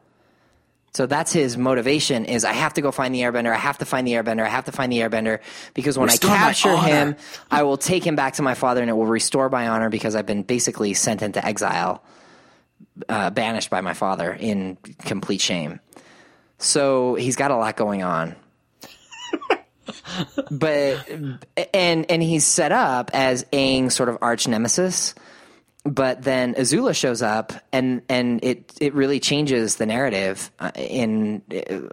So 0.94 1.08
that's 1.08 1.34
his 1.34 1.58
motivation: 1.58 2.26
is 2.26 2.46
I 2.46 2.54
have 2.54 2.74
to 2.76 2.82
go 2.82 2.92
find 2.92 3.14
the 3.14 3.22
Airbender. 3.22 3.52
I 3.52 3.58
have 3.58 3.80
to 3.80 3.86
find 3.86 4.06
the 4.06 4.14
Airbender. 4.14 4.44
I 4.44 4.50
have 4.50 4.66
to 4.66 4.72
find 4.72 4.92
the 4.92 5.00
Airbender 5.00 5.40
because 5.74 5.98
when 5.98 6.10
Restore 6.10 6.32
I 6.32 6.38
capture 6.38 6.78
him, 6.78 7.16
I 7.50 7.64
will 7.64 7.78
take 7.78 8.06
him 8.06 8.16
back 8.16 8.36
to 8.36 8.42
my 8.42 8.54
father, 8.54 8.82
and 8.82 8.90
it 8.90 8.94
will 8.94 9.08
restore 9.08 9.50
my 9.50 9.68
honor 9.68 9.90
because 9.90 10.16
I've 10.16 10.26
been 10.26 10.44
basically 10.44 10.94
sent 10.94 11.22
into 11.22 11.44
exile, 11.44 12.04
uh, 13.10 13.32
banished 13.32 13.70
by 13.70 13.82
my 13.82 13.94
father 13.94 14.32
in 14.32 14.78
complete 15.00 15.42
shame. 15.42 15.80
So 16.60 17.16
he's 17.16 17.36
got 17.36 17.52
a 17.52 17.58
lot 17.58 17.76
going 17.76 18.04
on. 18.04 18.36
but 20.52 21.10
and 21.74 22.10
and 22.10 22.24
he's 22.24 22.46
set 22.46 22.72
up 22.72 23.12
as 23.14 23.44
Aang's 23.46 23.96
sort 23.96 24.10
of 24.10 24.18
arch 24.22 24.48
nemesis. 24.48 25.16
But 25.86 26.24
then 26.24 26.54
Azula 26.56 26.96
shows 26.96 27.22
up, 27.22 27.52
and 27.74 28.02
and 28.08 28.42
it 28.44 28.72
it 28.80 28.94
really 28.94 29.20
changes 29.20 29.76
the 29.76 29.86
narrative. 29.86 30.50
uh, 30.58 30.72
In 30.76 31.42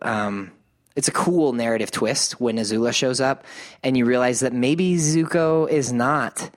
um, 0.03 0.53
it's 0.95 1.09
a 1.09 1.13
cool 1.13 1.53
narrative 1.53 1.91
twist 1.91 2.41
when 2.41 2.57
Azula 2.57 2.93
shows 2.93 3.21
up, 3.21 3.45
and 3.83 3.97
you 3.97 4.05
realize 4.05 4.41
that 4.41 4.53
maybe 4.53 4.95
Zuko 4.95 5.69
is 5.69 5.93
not 5.93 6.51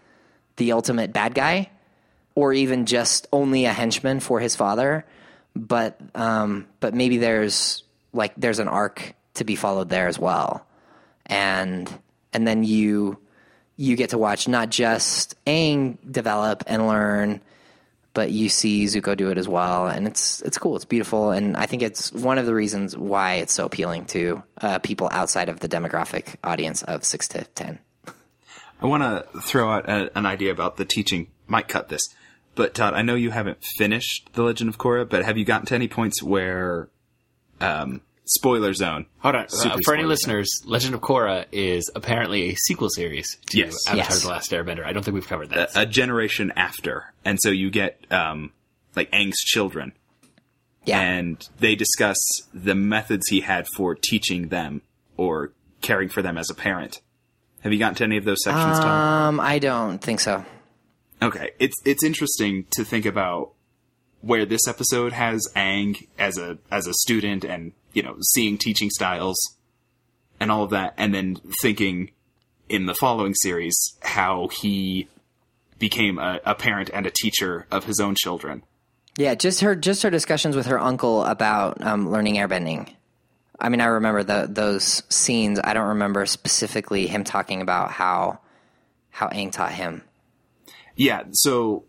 the 0.58 0.74
ultimate 0.74 1.12
bad 1.12 1.34
guy, 1.34 1.72
or 2.36 2.54
even 2.54 2.86
just 2.86 3.28
only 3.34 3.66
a 3.66 3.74
henchman 3.74 4.20
for 4.20 4.40
his 4.40 4.56
father. 4.56 5.04
But 5.56 6.00
um, 6.14 6.68
but 6.80 6.94
maybe 6.94 7.18
there's 7.18 7.84
like 8.12 8.34
there's 8.38 8.60
an 8.60 8.68
arc 8.68 9.16
to 9.36 9.44
be 9.44 9.56
followed 9.56 9.90
there 9.90 10.08
as 10.08 10.20
well, 10.20 10.68
and 11.26 11.90
and 12.32 12.48
then 12.48 12.64
you 12.64 13.18
you 13.76 13.95
get 13.95 14.11
to 14.11 14.17
watch 14.17 14.47
not 14.47 14.69
just 14.69 15.36
Aang 15.45 15.97
develop 16.09 16.63
and 16.67 16.88
learn, 16.88 17.41
but 18.13 18.32
you 18.32 18.49
see 18.49 18.86
Zuko 18.86 19.17
do 19.17 19.32
it 19.32 19.38
as 19.38 19.47
well, 19.47 19.88
and 19.88 20.05
it's 20.05 20.41
it's 20.41 20.57
cool. 20.57 20.76
It's 20.76 20.86
beautiful, 20.86 21.32
and 21.32 21.57
I 21.57 21.65
think 21.65 21.82
it's 21.82 22.11
one 22.13 22.38
of 22.38 22.45
the 22.45 22.53
reasons 22.53 22.95
why 22.95 23.36
it's 23.36 23.53
so 23.53 23.65
appealing 23.65 24.05
to 24.05 24.43
uh, 24.61 24.80
people 24.80 25.09
outside 25.11 25.49
of 25.49 25.59
the 25.59 25.67
demographic 25.67 26.36
audience 26.43 26.84
of 26.84 27.03
six 27.03 27.28
to 27.30 27.43
ten. 27.55 27.80
I 28.82 28.86
want 28.86 29.03
to 29.03 29.41
throw 29.41 29.71
out 29.71 29.89
a, 29.89 30.15
an 30.17 30.26
idea 30.26 30.51
about 30.51 30.78
the 30.78 30.86
teaching. 30.86 31.28
Might 31.47 31.67
cut 31.67 31.89
this, 31.89 32.01
but 32.55 32.74
Todd, 32.74 32.93
I 32.93 33.01
know 33.01 33.15
you 33.15 33.32
haven't 33.32 33.63
finished 33.63 34.30
The 34.34 34.43
Legend 34.43 34.69
of 34.69 34.78
Korra, 34.78 35.09
but 35.09 35.26
have 35.26 35.38
you 35.38 35.45
gotten 35.45 35.65
to 35.67 35.76
any 35.76 35.88
points 35.88 36.21
where, 36.21 36.89
um, 37.59 38.01
spoiler 38.26 38.74
zone? 38.74 39.05
Hold 39.19 39.36
on. 39.36 39.49
Super 39.49 39.76
Uh, 39.76 39.78
for 39.84 39.93
any 39.93 40.01
spoiler 40.03 40.07
listeners, 40.07 40.61
Legend 40.65 40.95
of 40.95 41.01
Korra 41.01 41.45
is 41.51 41.89
apparently 41.95 42.49
a 42.51 42.55
sequel 42.55 42.89
series 42.89 43.38
to 43.47 43.57
Yes. 43.57 43.76
Avatar 43.88 43.97
Yes. 43.97 44.21
The 44.24 44.30
Last 44.30 44.51
Airbender. 44.51 44.86
I 44.86 44.93
don't 44.93 45.03
think 45.03 45.15
we've 45.15 45.28
covered 45.28 45.49
that. 45.49 45.76
a, 45.76 45.82
a 45.82 45.86
generation 45.86 46.51
after, 46.55 47.13
and 47.26 47.38
so 47.41 47.49
you 47.49 47.69
get 47.69 47.99
um, 48.11 48.51
like 48.95 49.11
Aang's 49.11 49.41
children, 49.43 49.93
Yeah, 50.86 50.99
and 51.01 51.47
they 51.59 51.76
discuss 51.76 52.17
the 52.53 52.76
methods 52.76 53.28
he 53.30 53.41
had 53.41 53.67
for 53.76 53.95
teaching 53.95 54.49
them 54.49 54.82
or 55.17 55.51
caring 55.82 56.09
for 56.09 56.21
them 56.21 56.38
as 56.38 56.49
a 56.49 56.53
parent. 56.55 57.01
Have 57.61 57.71
you 57.74 57.80
gotten 57.80 57.95
to 57.95 58.03
any 58.03 58.17
of 58.17 58.26
those 58.26 58.43
sections, 58.43 58.80
Todd? 58.80 58.88
um, 59.30 59.39
I 59.39 59.59
don't 59.59 59.99
think 59.99 60.19
so. 60.19 60.45
Okay, 61.21 61.51
it's 61.59 61.76
it's 61.86 62.03
interesting 62.03 62.65
to 62.71 62.84
think 62.84 63.05
about 63.05 63.51
where 64.24 64.45
this 64.45 64.67
episode 64.69 65.11
has 65.11 65.47
Aang 65.53 66.07
as 66.17 66.38
a 66.38 66.57
as 66.71 66.88
a 66.88 66.93
student 66.93 67.43
and 67.43 67.74
you 67.91 68.01
know 68.01 68.15
seeing 68.34 68.57
teaching 68.57 68.89
styles 68.89 69.38
and 70.39 70.49
all 70.49 70.63
of 70.63 70.71
that, 70.71 70.93
and 70.97 71.13
then 71.13 71.38
thinking 71.61 72.11
in 72.69 72.86
the 72.86 72.95
following 72.95 73.36
series 73.36 73.76
how 74.01 74.47
he 74.47 75.07
became 75.78 76.17
a, 76.17 76.39
a 76.45 76.55
parent 76.55 76.89
and 76.93 77.05
a 77.05 77.11
teacher 77.11 77.67
of 77.69 77.84
his 77.84 77.99
own 77.99 78.15
children. 78.15 78.63
Yeah, 79.17 79.36
just 79.36 79.59
her 79.59 79.76
just 79.76 80.01
her 80.03 80.09
discussions 80.09 80.55
with 80.55 80.67
her 80.67 80.80
uncle 80.80 81.24
about 81.26 81.82
um, 81.86 82.09
learning 82.09 82.36
airbending. 82.36 82.89
I 83.59 83.69
mean, 83.69 83.82
I 83.82 83.86
remember 83.86 84.24
the, 84.24 84.47
those 84.49 85.03
scenes. 85.09 85.59
I 85.63 85.74
don't 85.74 85.89
remember 85.89 86.26
specifically 86.26 87.07
him 87.07 87.24
talking 87.26 87.61
about 87.61 87.91
how 87.91 88.39
how 89.09 89.28
Aang 89.28 89.51
taught 89.51 89.74
him. 89.74 90.01
Yeah, 90.95 91.24
so 91.32 91.84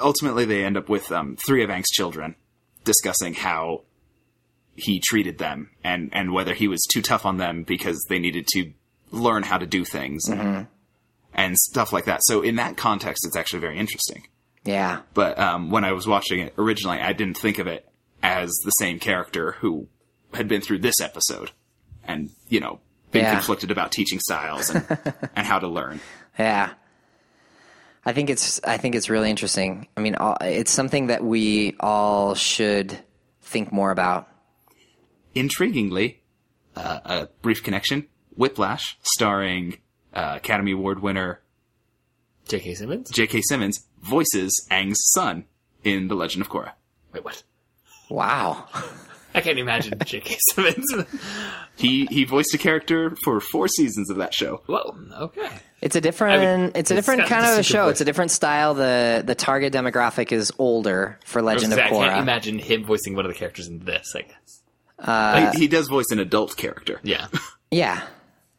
ultimately 0.00 0.44
they 0.44 0.64
end 0.64 0.76
up 0.76 0.88
with 0.88 1.10
um, 1.12 1.36
three 1.46 1.62
of 1.62 1.70
Aang's 1.70 1.90
children 1.90 2.34
discussing 2.84 3.34
how 3.34 3.82
he 4.74 5.00
treated 5.00 5.38
them 5.38 5.70
and, 5.82 6.10
and 6.12 6.32
whether 6.32 6.54
he 6.54 6.68
was 6.68 6.86
too 6.92 7.02
tough 7.02 7.26
on 7.26 7.36
them 7.36 7.64
because 7.64 8.00
they 8.08 8.18
needed 8.18 8.46
to 8.54 8.72
learn 9.10 9.42
how 9.42 9.58
to 9.58 9.66
do 9.66 9.84
things 9.84 10.28
and 11.34 11.56
stuff 11.58 11.92
like 11.92 12.04
that. 12.06 12.20
So 12.24 12.42
in 12.42 12.56
that 12.56 12.76
context, 12.76 13.24
it's 13.26 13.36
actually 13.36 13.60
very 13.60 13.78
interesting. 13.78 14.26
Yeah, 14.64 15.00
But 15.14 15.38
um, 15.38 15.70
when 15.70 15.84
I 15.84 15.92
was 15.92 16.06
watching 16.06 16.40
it 16.40 16.52
originally, 16.58 16.98
I 16.98 17.12
didn't 17.12 17.38
think 17.38 17.58
of 17.58 17.66
it 17.66 17.88
as 18.22 18.50
the 18.64 18.70
same 18.72 18.98
character 18.98 19.52
who 19.60 19.88
had 20.34 20.46
been 20.46 20.60
through 20.60 20.80
this 20.80 21.00
episode 21.00 21.52
and, 22.04 22.30
you 22.48 22.60
know, 22.60 22.80
been 23.10 23.22
Yeah. 23.24 23.32
conflicted 23.34 23.70
about 23.70 23.92
teaching 23.92 24.18
styles 24.20 24.68
and, 24.68 24.84
and 25.36 25.46
how 25.46 25.58
to 25.58 25.68
learn. 25.68 26.00
yeah. 26.38 26.72
I 28.08 28.14
think 28.14 28.30
it's 28.30 28.58
I 28.64 28.78
think 28.78 28.94
it's 28.94 29.10
really 29.10 29.28
interesting. 29.28 29.86
I 29.94 30.00
mean, 30.00 30.16
it's 30.40 30.70
something 30.70 31.08
that 31.08 31.22
we 31.22 31.76
all 31.78 32.34
should 32.34 32.98
think 33.42 33.70
more 33.70 33.90
about. 33.90 34.26
intriguingly, 35.36 36.16
uh, 36.74 37.00
a 37.04 37.28
brief 37.42 37.62
connection, 37.62 38.06
Whiplash, 38.34 38.96
starring 39.02 39.76
uh, 40.14 40.34
Academy 40.36 40.72
Award 40.72 41.02
winner 41.02 41.42
J.K. 42.48 42.76
Simmons? 42.76 43.10
J.K. 43.10 43.42
Simmons, 43.42 43.86
voices 44.00 44.66
Aang's 44.70 45.12
son 45.12 45.44
in 45.84 46.08
The 46.08 46.14
Legend 46.14 46.40
of 46.40 46.48
Korra. 46.48 46.72
Wait, 47.12 47.22
what? 47.26 47.42
Wow. 48.08 48.68
I 49.34 49.40
can't 49.40 49.58
imagine 49.58 49.98
J.K. 50.04 50.36
Simmons. 50.52 50.86
He 51.76 52.06
he 52.06 52.24
voiced 52.24 52.54
a 52.54 52.58
character 52.58 53.14
for 53.24 53.40
four 53.40 53.68
seasons 53.68 54.10
of 54.10 54.16
that 54.16 54.34
show. 54.34 54.62
Whoa, 54.66 54.96
okay. 55.20 55.48
It's 55.80 55.94
a 55.94 56.00
different. 56.00 56.42
I 56.42 56.56
mean, 56.56 56.72
it's 56.74 56.90
a 56.90 56.94
different 56.94 57.26
kind 57.26 57.46
of 57.46 57.58
a 57.58 57.62
show. 57.62 57.84
voice. 57.84 57.92
It's 57.92 58.00
a 58.00 58.04
different 58.04 58.30
style. 58.30 58.74
the 58.74 59.22
The 59.24 59.34
target 59.34 59.72
demographic 59.72 60.32
is 60.32 60.52
older 60.58 61.18
for 61.24 61.38
I, 61.40 61.42
was 61.42 61.62
Legend 61.62 61.72
of 61.74 61.78
gonna 61.78 62.00
I 62.00 62.08
can't 62.08 62.22
imagine 62.22 62.58
him 62.58 62.84
voicing 62.84 63.14
one 63.14 63.24
of 63.24 63.32
the 63.32 63.38
characters 63.38 63.68
in 63.68 63.80
this, 63.80 64.12
I 64.16 64.22
guess. 64.22 64.62
Uh, 64.98 65.52
he, 65.52 65.60
he 65.60 65.68
does 65.68 65.86
voice 65.88 66.06
an 66.10 66.18
adult 66.18 66.56
character. 66.56 67.00
Yeah. 67.02 67.26
Yeah, 67.70 68.02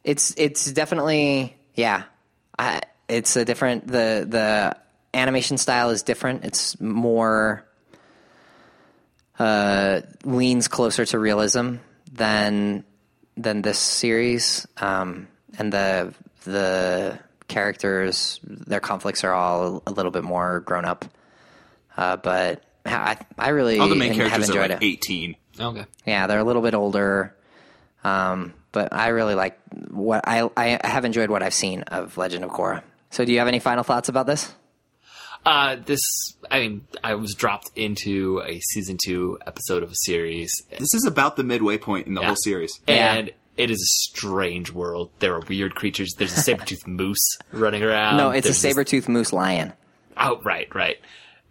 it's 0.04 0.32
it's 0.36 0.70
definitely 0.70 1.56
yeah. 1.74 2.04
I, 2.56 2.80
it's 3.08 3.34
a 3.34 3.44
different 3.44 3.88
the 3.88 4.24
the 4.28 4.76
animation 5.12 5.58
style 5.58 5.90
is 5.90 6.04
different. 6.04 6.44
It's 6.44 6.80
more 6.80 7.66
uh, 9.40 10.02
leans 10.22 10.68
closer 10.68 11.06
to 11.06 11.18
realism 11.18 11.76
than 12.12 12.84
than 13.38 13.62
this 13.62 13.78
series, 13.78 14.66
um, 14.76 15.28
and 15.58 15.72
the 15.72 16.14
the 16.44 17.18
characters 17.48 18.38
their 18.44 18.80
conflicts 18.80 19.24
are 19.24 19.32
all 19.32 19.82
a 19.86 19.90
little 19.90 20.12
bit 20.12 20.24
more 20.24 20.60
grown 20.60 20.84
up. 20.84 21.06
Uh, 21.96 22.16
but 22.16 22.62
I 22.84 23.16
I 23.38 23.48
really 23.48 23.78
All 23.78 23.88
the 23.88 23.96
main 23.96 24.12
have 24.12 24.28
characters 24.28 24.50
are 24.50 24.52
enjoyed 24.52 24.70
like 24.72 24.82
it. 24.82 24.86
18. 24.86 25.36
Okay. 25.58 25.86
Yeah, 26.06 26.26
they're 26.26 26.38
a 26.38 26.44
little 26.44 26.62
bit 26.62 26.74
older. 26.74 27.34
Um, 28.04 28.52
but 28.72 28.92
I 28.92 29.08
really 29.08 29.34
like 29.34 29.58
what 29.88 30.28
I 30.28 30.48
I 30.54 30.80
have 30.86 31.06
enjoyed 31.06 31.30
what 31.30 31.42
I've 31.42 31.54
seen 31.54 31.82
of 31.84 32.18
Legend 32.18 32.44
of 32.44 32.50
Korra. 32.50 32.82
So, 33.10 33.24
do 33.24 33.32
you 33.32 33.38
have 33.38 33.48
any 33.48 33.58
final 33.58 33.84
thoughts 33.84 34.10
about 34.10 34.26
this? 34.26 34.54
Uh, 35.46 35.76
this, 35.86 36.00
I 36.50 36.60
mean, 36.60 36.86
I 37.02 37.14
was 37.14 37.34
dropped 37.34 37.70
into 37.74 38.42
a 38.46 38.60
season 38.60 38.98
two 39.02 39.38
episode 39.46 39.82
of 39.82 39.90
a 39.90 39.96
series, 40.04 40.52
This 40.78 40.92
is 40.94 41.06
about 41.06 41.36
the 41.36 41.44
midway 41.44 41.78
point 41.78 42.06
in 42.06 42.14
the 42.14 42.20
Yeah. 42.20 42.26
whole 42.28 42.36
series. 42.36 42.78
Yeah. 42.86 43.14
and 43.14 43.30
it 43.56 43.70
is 43.70 43.78
a 43.82 43.92
strange 44.16 44.70
world. 44.72 45.10
There 45.18 45.34
are 45.34 45.40
weird 45.40 45.74
creatures. 45.74 46.14
There's 46.16 46.36
a 46.36 46.40
saber-toothed 46.40 46.86
moose 46.86 47.38
running 47.52 47.82
around. 47.82 48.16
no, 48.16 48.30
it's 48.30 48.46
a 48.46 48.48
There's 48.48 48.62
this- 48.62 48.72
saber 48.72 48.84
tooth 48.84 49.08
moose 49.08 49.32
lion. 49.32 49.72
Oh, 50.16 50.40
right, 50.44 50.72
right. 50.74 50.98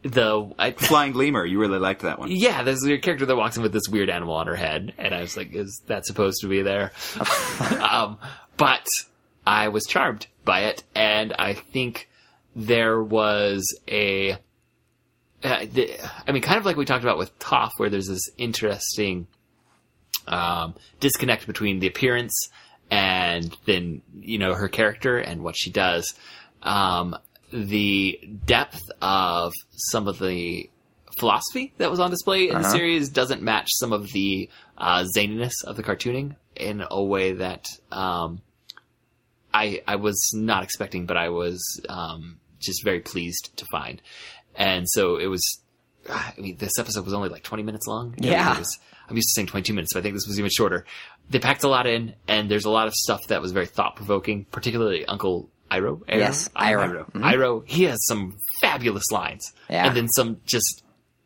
The 0.04 0.54
I, 0.58 0.72
Flying 0.78 1.14
Lemur, 1.14 1.46
you 1.46 1.60
really 1.60 1.78
liked 1.80 2.02
that 2.04 2.20
one. 2.20 2.30
yeah, 2.32 2.64
there's 2.64 2.84
a 2.86 2.98
character 3.00 3.26
that 3.26 3.36
walks 3.36 3.58
in 3.58 3.64
with 3.64 3.74
this 3.74 3.88
weird 3.90 4.10
animal 4.10 4.34
on 4.36 4.48
her 4.48 4.56
head, 4.56 4.94
and 4.98 5.14
I 5.14 5.22
was 5.22 5.36
like, 5.36 5.54
"Is 5.54 5.82
that 5.88 6.06
supposed 6.06 6.40
to 6.42 6.48
be 6.48 6.62
there?" 6.62 6.94
um, 7.82 8.18
but 8.58 8.88
I 9.46 9.68
was 9.68 9.86
charmed 9.86 10.28
by 10.46 10.62
it, 10.66 10.84
and 10.96 11.34
I 11.38 11.54
think 11.54 12.08
there 12.56 13.02
was 13.02 13.64
a. 13.88 14.38
Uh, 15.41 15.66
the, 15.72 15.97
I 16.28 16.34
mean, 16.34 16.41
kind 16.41 16.58
of 16.58 16.66
like 16.66 16.76
we 16.76 16.84
talked 16.84 17.04
about 17.04 17.18
with 17.18 17.38
Toph, 17.39 17.72
where 17.78 17.89
there's 17.89 18.08
this 18.08 18.30
interesting 18.38 19.28
um, 20.28 20.76
disconnect 21.00 21.47
between 21.47 21.80
the 21.80 21.88
appearance 21.88 22.50
and 22.91 23.56
then 23.66 24.02
you 24.20 24.38
know 24.38 24.54
her 24.54 24.68
character 24.68 25.18
and 25.18 25.43
what 25.43 25.56
she 25.58 25.70
does. 25.70 26.14
Um, 26.64 27.16
the 27.52 28.20
depth 28.45 28.82
of 29.02 29.54
some 29.72 30.08
of 30.08 30.20
the 30.20 30.70
philosophy 31.20 31.74
that 31.78 31.89
was 31.89 32.00
on 32.00 32.12
display 32.12 32.50
in 32.50 32.62
the 32.62 32.70
series 32.70 33.10
doesn't 33.10 33.41
match 33.41 33.68
some 33.72 33.91
of 33.91 34.12
the 34.12 34.50
uh, 34.78 35.06
zaniness 35.16 35.64
of 35.66 35.76
the 35.76 35.84
cartooning 35.84 36.36
in 36.56 36.84
a 36.89 37.04
way 37.04 37.34
that 37.34 37.68
um, 37.91 38.41
I 39.54 39.82
I 39.88 39.95
was 39.97 40.32
not 40.34 40.64
expecting, 40.64 41.06
but 41.06 41.18
I 41.18 41.30
was 41.30 41.82
um, 41.88 42.39
just 42.60 42.84
very 42.84 42.99
pleased 42.99 43.51
to 43.57 43.66
find. 43.72 44.01
And 44.55 44.86
so 44.89 45.18
it 45.18 45.28
was. 45.28 45.60
Ah, 46.10 46.34
I 46.38 46.41
mean, 46.41 46.57
this 46.57 46.80
episode 46.80 47.03
was 47.05 47.14
only 47.14 47.30
like 47.30 47.43
20 47.43 47.62
minutes 47.64 47.86
long. 47.88 48.16
Yeah. 48.18 48.57
was- 48.57 48.80
I'm 49.10 49.16
used 49.16 49.30
to 49.30 49.34
saying 49.34 49.47
22 49.47 49.74
minutes, 49.74 49.93
but 49.93 49.99
I 49.99 50.03
think 50.03 50.14
this 50.16 50.28
was 50.28 50.38
even 50.39 50.51
shorter. 50.51 50.86
They 51.32 51.39
packed 51.39 51.64
a 51.64 51.68
lot 51.68 51.88
in, 51.88 52.14
and 52.28 52.49
there's 52.49 52.66
a 52.66 52.70
lot 52.70 52.88
of 52.88 52.93
stuff 52.93 53.20
that 53.30 53.41
was 53.41 53.51
very 53.51 53.66
thought 53.66 53.95
provoking, 53.95 54.45
particularly 54.45 55.03
Uncle 55.05 55.49
Iroh. 55.72 55.99
Iroh? 56.05 56.18
Yes, 56.20 56.47
Iroh. 56.49 56.89
Iroh. 56.91 57.05
Mm-hmm. 57.12 57.24
Iroh. 57.24 57.64
He 57.68 57.84
has 57.86 57.97
some 58.07 58.38
fabulous 58.62 59.10
lines, 59.12 59.51
Yeah. 59.68 59.88
and 59.88 59.97
then 59.97 60.07
some 60.10 60.38
just 60.45 60.84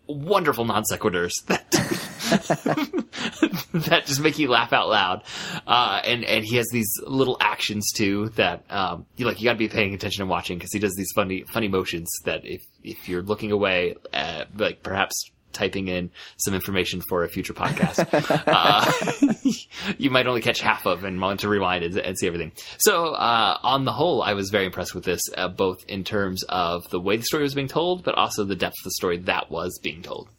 wonderful 0.08 0.64
non 0.66 0.84
sequiturs 0.90 1.32
that 1.48 1.70
that 3.90 4.06
just 4.06 4.22
make 4.22 4.38
you 4.38 4.50
laugh 4.50 4.72
out 4.72 4.88
loud. 4.88 5.24
Uh, 5.66 6.00
and 6.06 6.24
and 6.24 6.46
he 6.46 6.58
has 6.58 6.68
these 6.72 6.92
little 7.08 7.38
actions 7.40 7.92
too 7.92 8.30
that 8.36 8.64
um, 8.70 9.08
you 9.18 9.26
like. 9.26 9.42
You 9.42 9.46
got 9.46 9.54
to 9.54 9.58
be 9.58 9.68
paying 9.68 9.96
attention 9.96 10.22
and 10.22 10.30
watching 10.30 10.60
because 10.60 10.72
he 10.72 10.78
does 10.78 10.94
these 10.96 11.12
funny 11.16 11.44
funny 11.52 11.68
motions 11.68 12.08
that 12.26 12.46
if 12.46 12.64
if 12.84 13.10
you're 13.10 13.24
looking 13.24 13.52
away, 13.52 13.96
uh, 14.14 14.46
like 14.56 14.84
perhaps 14.84 15.32
typing 15.54 15.88
in 15.88 16.12
some 16.38 16.54
information 16.54 17.02
for 17.02 17.24
a 17.24 17.30
future 17.30 17.54
podcast, 17.54 18.08
uh, 18.48 19.94
you 19.98 20.12
might 20.12 20.28
only 20.28 20.42
catch 20.42 20.60
half 20.62 20.86
of 20.86 21.04
and 21.04 21.20
want 21.20 21.40
to 21.40 21.50
rewind 21.50 21.84
and, 21.84 21.98
and 21.98 22.18
see 22.18 22.28
everything. 22.28 22.52
So, 22.78 23.14
uh, 23.14 23.58
on 23.64 23.86
the 23.86 23.92
whole, 23.92 24.22
I 24.22 24.34
was 24.34 24.52
very 24.52 24.66
impressed 24.66 24.94
with 24.94 25.04
this, 25.04 25.22
uh, 25.36 25.48
both 25.48 25.84
in 25.88 26.04
terms 26.04 26.44
of 26.44 26.88
the 26.92 27.00
way 27.00 27.18
the 27.18 27.24
story 27.24 27.44
was 27.44 27.56
being 27.56 27.68
told, 27.68 28.04
but 28.04 28.16
also 28.16 28.44
the 28.44 28.56
depth 28.56 28.76
of 28.82 28.84
the 28.86 28.92
story 28.92 29.18
that 29.20 29.50
was 29.50 29.80
being 29.82 30.04
told. 30.04 30.30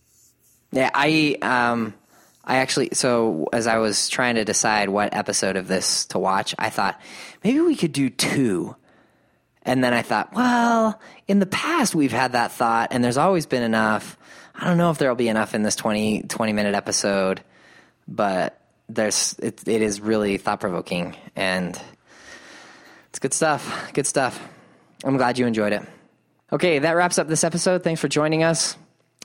Yeah, 0.70 0.90
I 0.92 1.36
um 1.42 1.94
I 2.46 2.56
actually 2.56 2.90
so 2.92 3.48
as 3.52 3.66
I 3.66 3.78
was 3.78 4.08
trying 4.08 4.34
to 4.36 4.44
decide 4.44 4.88
what 4.88 5.14
episode 5.14 5.56
of 5.56 5.68
this 5.68 6.06
to 6.06 6.18
watch, 6.18 6.54
I 6.58 6.70
thought 6.70 7.00
maybe 7.42 7.60
we 7.60 7.76
could 7.76 7.92
do 7.92 8.10
two. 8.10 8.76
And 9.66 9.82
then 9.82 9.94
I 9.94 10.02
thought, 10.02 10.34
well, 10.34 11.00
in 11.26 11.38
the 11.38 11.46
past 11.46 11.94
we've 11.94 12.12
had 12.12 12.32
that 12.32 12.52
thought 12.52 12.88
and 12.90 13.02
there's 13.02 13.16
always 13.16 13.46
been 13.46 13.62
enough. 13.62 14.18
I 14.54 14.66
don't 14.66 14.78
know 14.78 14.90
if 14.90 14.98
there'll 14.98 15.16
be 15.16 15.28
enough 15.28 15.54
in 15.54 15.62
this 15.62 15.74
20, 15.74 16.24
20 16.24 16.52
minute 16.52 16.74
episode, 16.74 17.42
but 18.06 18.60
there's 18.88 19.34
it, 19.38 19.66
it 19.66 19.82
is 19.82 20.00
really 20.00 20.36
thought 20.36 20.60
provoking 20.60 21.16
and 21.34 21.80
it's 23.08 23.18
good 23.18 23.32
stuff. 23.32 23.90
Good 23.92 24.06
stuff. 24.06 24.40
I'm 25.04 25.16
glad 25.16 25.38
you 25.38 25.46
enjoyed 25.46 25.72
it. 25.72 25.82
Okay, 26.52 26.78
that 26.78 26.92
wraps 26.92 27.18
up 27.18 27.26
this 27.26 27.44
episode. 27.44 27.82
Thanks 27.82 28.00
for 28.00 28.08
joining 28.08 28.42
us. 28.42 28.76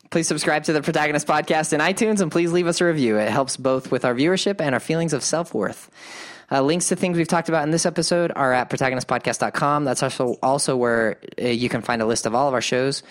Please 0.10 0.28
subscribe 0.28 0.64
to 0.64 0.74
the 0.74 0.82
Protagonist 0.82 1.28
Podcast 1.28 1.72
in 1.72 1.82
iTunes 1.82 2.20
and 2.20 2.32
please 2.32 2.52
leave 2.52 2.66
us 2.66 2.82
a 2.82 2.86
review. 2.86 3.18
It 3.18 3.30
helps 3.30 3.58
both 3.58 3.92
with 3.92 4.06
our 4.06 4.16
viewership 4.16 4.60
and 4.60 4.74
our 4.74 4.80
feelings 4.80 5.14
of 5.14 5.24
self 5.24 5.54
worth. 5.54 5.92
Uh, 6.52 6.64
links 6.64 6.88
to 6.88 6.96
things 6.96 7.16
we've 7.16 7.28
talked 7.28 7.48
about 7.48 7.62
in 7.64 7.70
this 7.70 7.86
episode 7.86 8.32
are 8.36 8.52
at 8.52 8.72
protagonistpodcast.com. 8.72 9.86
That's 9.86 10.02
also, 10.02 10.36
also 10.42 10.76
where 10.76 11.20
uh, 11.40 11.46
you 11.46 11.70
can 11.70 11.82
find 11.82 12.02
a 12.02 12.08
list 12.08 12.26
of 12.26 12.34
all 12.34 12.48
of 12.48 12.56
our 12.56 12.62
shows. 12.62 13.04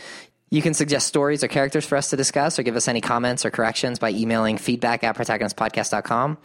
You 0.51 0.63
can 0.63 0.73
suggest 0.73 1.07
stories 1.07 1.45
or 1.45 1.49
characters 1.49 1.85
for 1.85 1.97
us 1.97 2.11
to 2.11 2.17
discuss 2.17 2.59
or 2.59 2.63
give 2.63 2.75
us 2.77 2.89
any 2.89 3.01
comments 3.01 3.45
or 3.45 3.51
corrections 3.51 3.99
by 3.99 4.11
emailing 4.11 4.57
feedback 4.57 5.05
at 5.05 5.15
protagonistpodcast.com. 5.17 6.39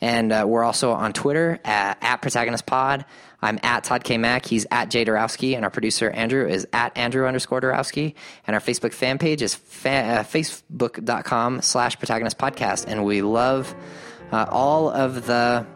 And 0.00 0.32
uh, 0.32 0.44
we're 0.46 0.62
also 0.62 0.92
on 0.92 1.12
Twitter 1.12 1.58
at, 1.64 1.98
at 2.00 2.22
protagonistpod. 2.22 3.04
I'm 3.42 3.58
at 3.62 3.84
Todd 3.84 4.04
K. 4.04 4.16
Mack. 4.16 4.46
He's 4.46 4.66
at 4.70 4.90
Jay 4.90 5.04
Dorowski. 5.04 5.56
And 5.56 5.64
our 5.64 5.70
producer, 5.70 6.08
Andrew, 6.10 6.46
is 6.48 6.68
at 6.72 6.96
Andrew 6.96 7.26
underscore 7.26 7.60
Dorowski. 7.60 8.14
And 8.46 8.54
our 8.54 8.60
Facebook 8.60 8.92
fan 8.92 9.18
page 9.18 9.42
is 9.42 9.54
fa- 9.56 9.90
uh, 9.90 10.22
facebook.com 10.22 11.62
slash 11.62 11.98
protagonist 11.98 12.38
podcast. 12.38 12.86
And 12.86 13.04
we 13.04 13.22
love 13.22 13.74
uh, 14.30 14.46
all 14.48 14.88
of 14.88 15.26
the 15.26 15.66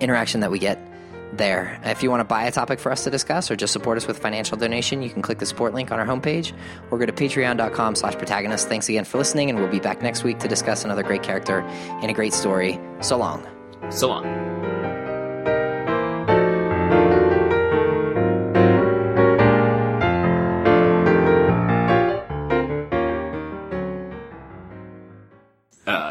interaction 0.00 0.40
that 0.40 0.50
we 0.50 0.58
get 0.58 0.87
there. 1.32 1.80
If 1.84 2.02
you 2.02 2.10
want 2.10 2.20
to 2.20 2.24
buy 2.24 2.44
a 2.44 2.52
topic 2.52 2.80
for 2.80 2.92
us 2.92 3.04
to 3.04 3.10
discuss 3.10 3.50
or 3.50 3.56
just 3.56 3.72
support 3.72 3.96
us 3.96 4.06
with 4.06 4.18
financial 4.18 4.56
donation, 4.56 5.02
you 5.02 5.10
can 5.10 5.22
click 5.22 5.38
the 5.38 5.46
support 5.46 5.74
link 5.74 5.92
on 5.92 5.98
our 5.98 6.06
homepage 6.06 6.52
or 6.90 6.98
go 6.98 7.06
to 7.06 7.12
patreon.com 7.12 7.94
slash 7.94 8.16
protagonist. 8.16 8.68
Thanks 8.68 8.88
again 8.88 9.04
for 9.04 9.18
listening, 9.18 9.50
and 9.50 9.58
we'll 9.58 9.68
be 9.68 9.80
back 9.80 10.02
next 10.02 10.24
week 10.24 10.38
to 10.40 10.48
discuss 10.48 10.84
another 10.84 11.02
great 11.02 11.22
character 11.22 11.60
and 11.60 12.10
a 12.10 12.14
great 12.14 12.32
story. 12.32 12.78
So 13.00 13.16
long. 13.16 13.46
So 13.90 14.10
on. 14.10 14.77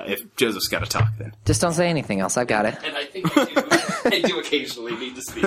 If 0.07 0.35
Joseph's 0.35 0.67
got 0.67 0.79
to 0.83 0.89
talk, 0.89 1.09
then. 1.17 1.33
Just 1.45 1.61
don't 1.61 1.73
say 1.73 1.89
anything 1.89 2.19
else. 2.19 2.37
I've 2.37 2.47
got 2.47 2.65
it. 2.65 2.77
And 2.83 2.95
I 2.97 3.05
think 3.05 3.37
I 3.37 3.45
do, 3.45 3.53
I 4.17 4.21
do 4.21 4.39
occasionally 4.39 4.95
need 4.95 5.15
to 5.15 5.21
speak. 5.21 5.45